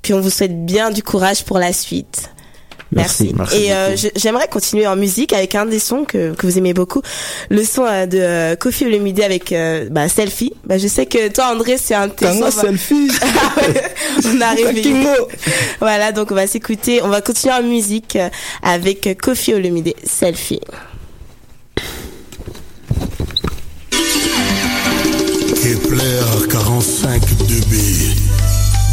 Puis 0.02 0.14
on 0.14 0.20
vous 0.20 0.30
souhaite 0.30 0.64
bien 0.64 0.90
du 0.90 1.02
courage 1.02 1.44
pour 1.44 1.58
la 1.58 1.72
suite. 1.72 2.30
Merci. 2.90 3.34
Et 3.54 3.72
euh, 3.72 3.96
j'aimerais 4.16 4.48
continuer 4.48 4.86
en 4.86 4.96
musique 4.96 5.32
avec 5.32 5.54
un 5.54 5.66
des 5.66 5.78
sons 5.78 6.04
que, 6.04 6.34
que 6.34 6.46
vous 6.46 6.56
aimez 6.56 6.72
beaucoup, 6.72 7.02
le 7.50 7.62
son 7.62 7.84
euh, 7.84 8.06
de 8.06 8.18
euh, 8.18 8.56
Kofi 8.56 8.86
Olomide 8.86 9.20
avec 9.20 9.52
euh, 9.52 9.88
bah, 9.90 10.08
Selfie. 10.08 10.54
Bah, 10.64 10.78
je 10.78 10.88
sais 10.88 11.04
que 11.04 11.28
toi, 11.28 11.52
André, 11.52 11.76
c'est 11.76 11.94
un 11.94 12.08
tes 12.08 12.32
sons. 12.32 12.50
Selfie. 12.50 13.10
on 14.24 14.40
arrive. 14.40 15.06
Voilà, 15.80 16.12
donc 16.12 16.30
on 16.30 16.34
va 16.34 16.46
s'écouter. 16.46 17.02
On 17.02 17.08
va 17.08 17.20
continuer 17.20 17.54
en 17.54 17.62
musique 17.62 18.16
avec 18.62 19.18
Kofi 19.20 19.52
Olomide, 19.52 19.92
Selfie. 20.04 20.60
Kepler 25.62 26.46
45 26.48 27.34
2B 27.46 27.74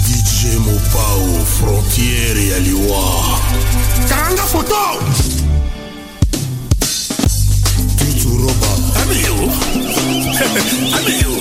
DJ 0.06 0.58
Mopao 0.58 1.46
Frontière 1.60 2.38
et 2.38 2.54
Aliwa 2.54 3.40
Karanga 4.10 4.44
photo! 4.44 5.00
Tutu 7.98 8.38
Roba. 8.38 8.72
Amiyo 9.02 9.36
Amiyo 10.98 11.34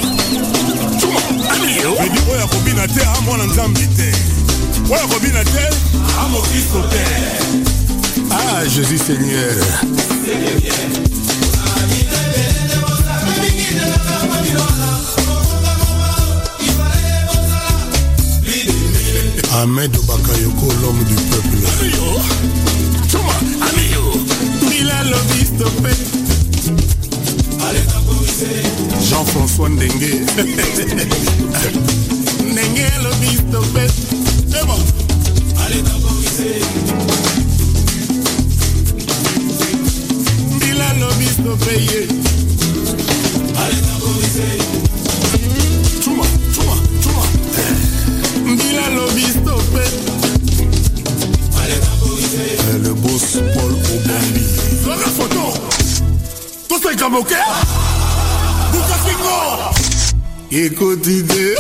Tuma 1.00 1.20
Amiyo 1.54 1.90
Bedi 2.00 2.20
oyo 2.30 2.44
akobina 2.44 2.86
te 2.88 3.00
amwana 3.18 3.44
nzambe 3.44 3.80
te. 3.96 4.12
Oyo 4.90 5.04
akobina 5.04 5.44
te 5.44 5.68
amokristo 6.20 6.82
te. 6.90 7.04
Ah 8.30 8.64
Jésus 8.64 8.98
Seigneur 8.98 9.54
Ahmed 19.62 19.92
Bakayoko, 20.07 20.66
l'homme 20.82 21.05
du 21.05 21.14
peuple. 21.14 21.59
Amiyo, 21.78 22.20
Tuma, 23.09 23.34
Amiyo, 23.68 24.05
Milalo 24.68 25.16
Bistopé. 25.30 25.94
Jean-François 29.09 29.68
Ndengue. 29.68 30.26
Ndengue 32.50 32.88
lo 33.05 33.11
Bistopé. 33.20 33.86
C'est 34.50 34.66
bon. 34.66 34.80
Milalo 40.61 41.09
Bistopé. 41.18 41.74
Tuma, 43.55 43.70
Tuma, 43.84 44.59
Tuma. 44.74 44.84
C'est 52.64 52.78
le 52.78 52.94
boss 52.94 53.38
Paul 53.54 53.72
Obambi. 53.72 54.40
La 54.86 54.96
photo, 54.96 55.52
tous 56.68 56.88
les 56.88 56.96
gars 56.96 57.08
moqués. 57.10 57.34
Vous 58.72 58.80
Écoute 60.50 61.06
idée, 61.06 61.56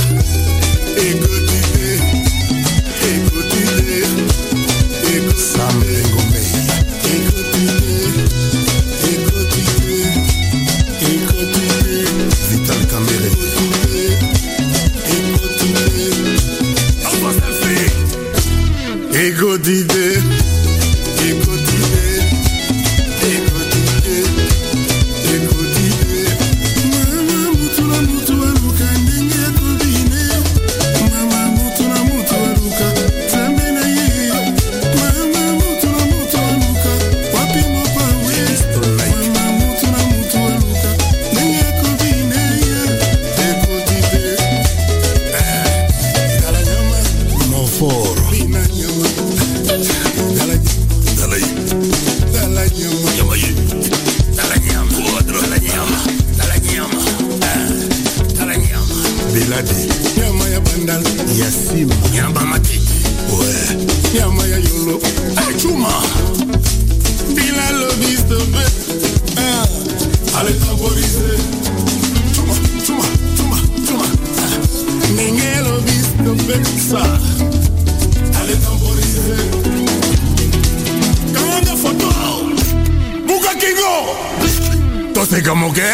conoce 85.24 85.42
como 85.42 85.72
que. 85.72 85.92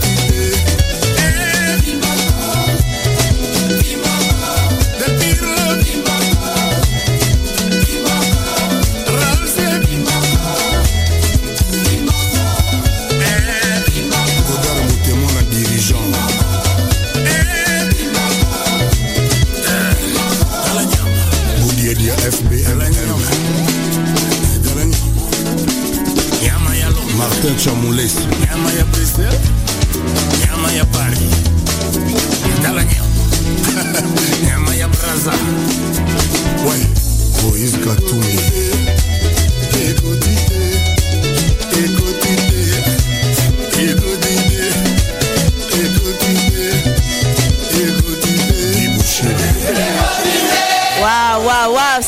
John 27.57 27.81
Mules. 27.81 28.26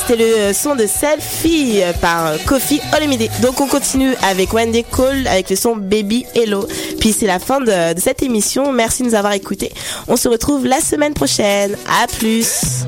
C'est 0.09 0.15
le 0.15 0.53
son 0.53 0.73
de 0.73 0.87
Selfie 0.87 1.81
par 2.01 2.33
Kofi 2.47 2.81
Olomide. 2.97 3.29
Donc 3.43 3.61
on 3.61 3.67
continue 3.67 4.15
avec 4.23 4.51
Wendy 4.53 4.83
Cole 4.83 5.27
avec 5.27 5.51
le 5.51 5.55
son 5.55 5.75
Baby 5.75 6.25
Hello. 6.33 6.67
Puis 6.99 7.13
c'est 7.13 7.27
la 7.27 7.37
fin 7.37 7.61
de, 7.61 7.93
de 7.93 7.99
cette 7.99 8.23
émission. 8.23 8.71
Merci 8.71 9.03
de 9.03 9.09
nous 9.09 9.13
avoir 9.13 9.33
écoutés. 9.33 9.71
On 10.07 10.15
se 10.15 10.27
retrouve 10.27 10.65
la 10.65 10.79
semaine 10.81 11.13
prochaine. 11.13 11.77
À 11.87 12.07
plus. 12.07 12.87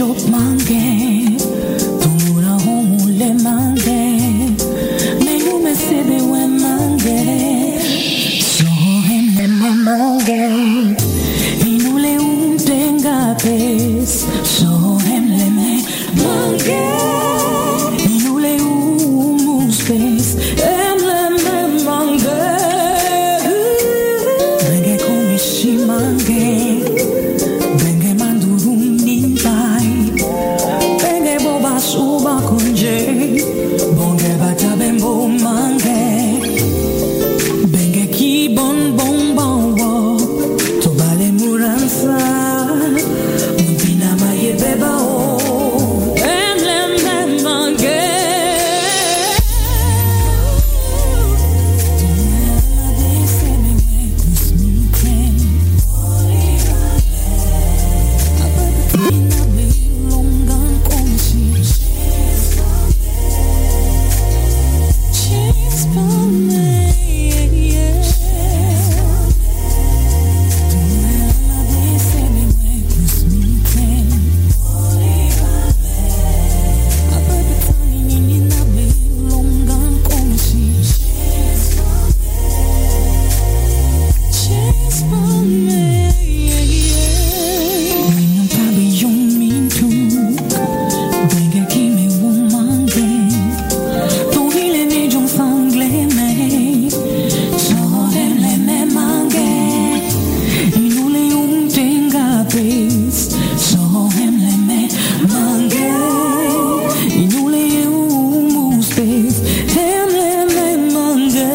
your 0.00 0.14
mind 0.30 0.66
game. 0.66 1.39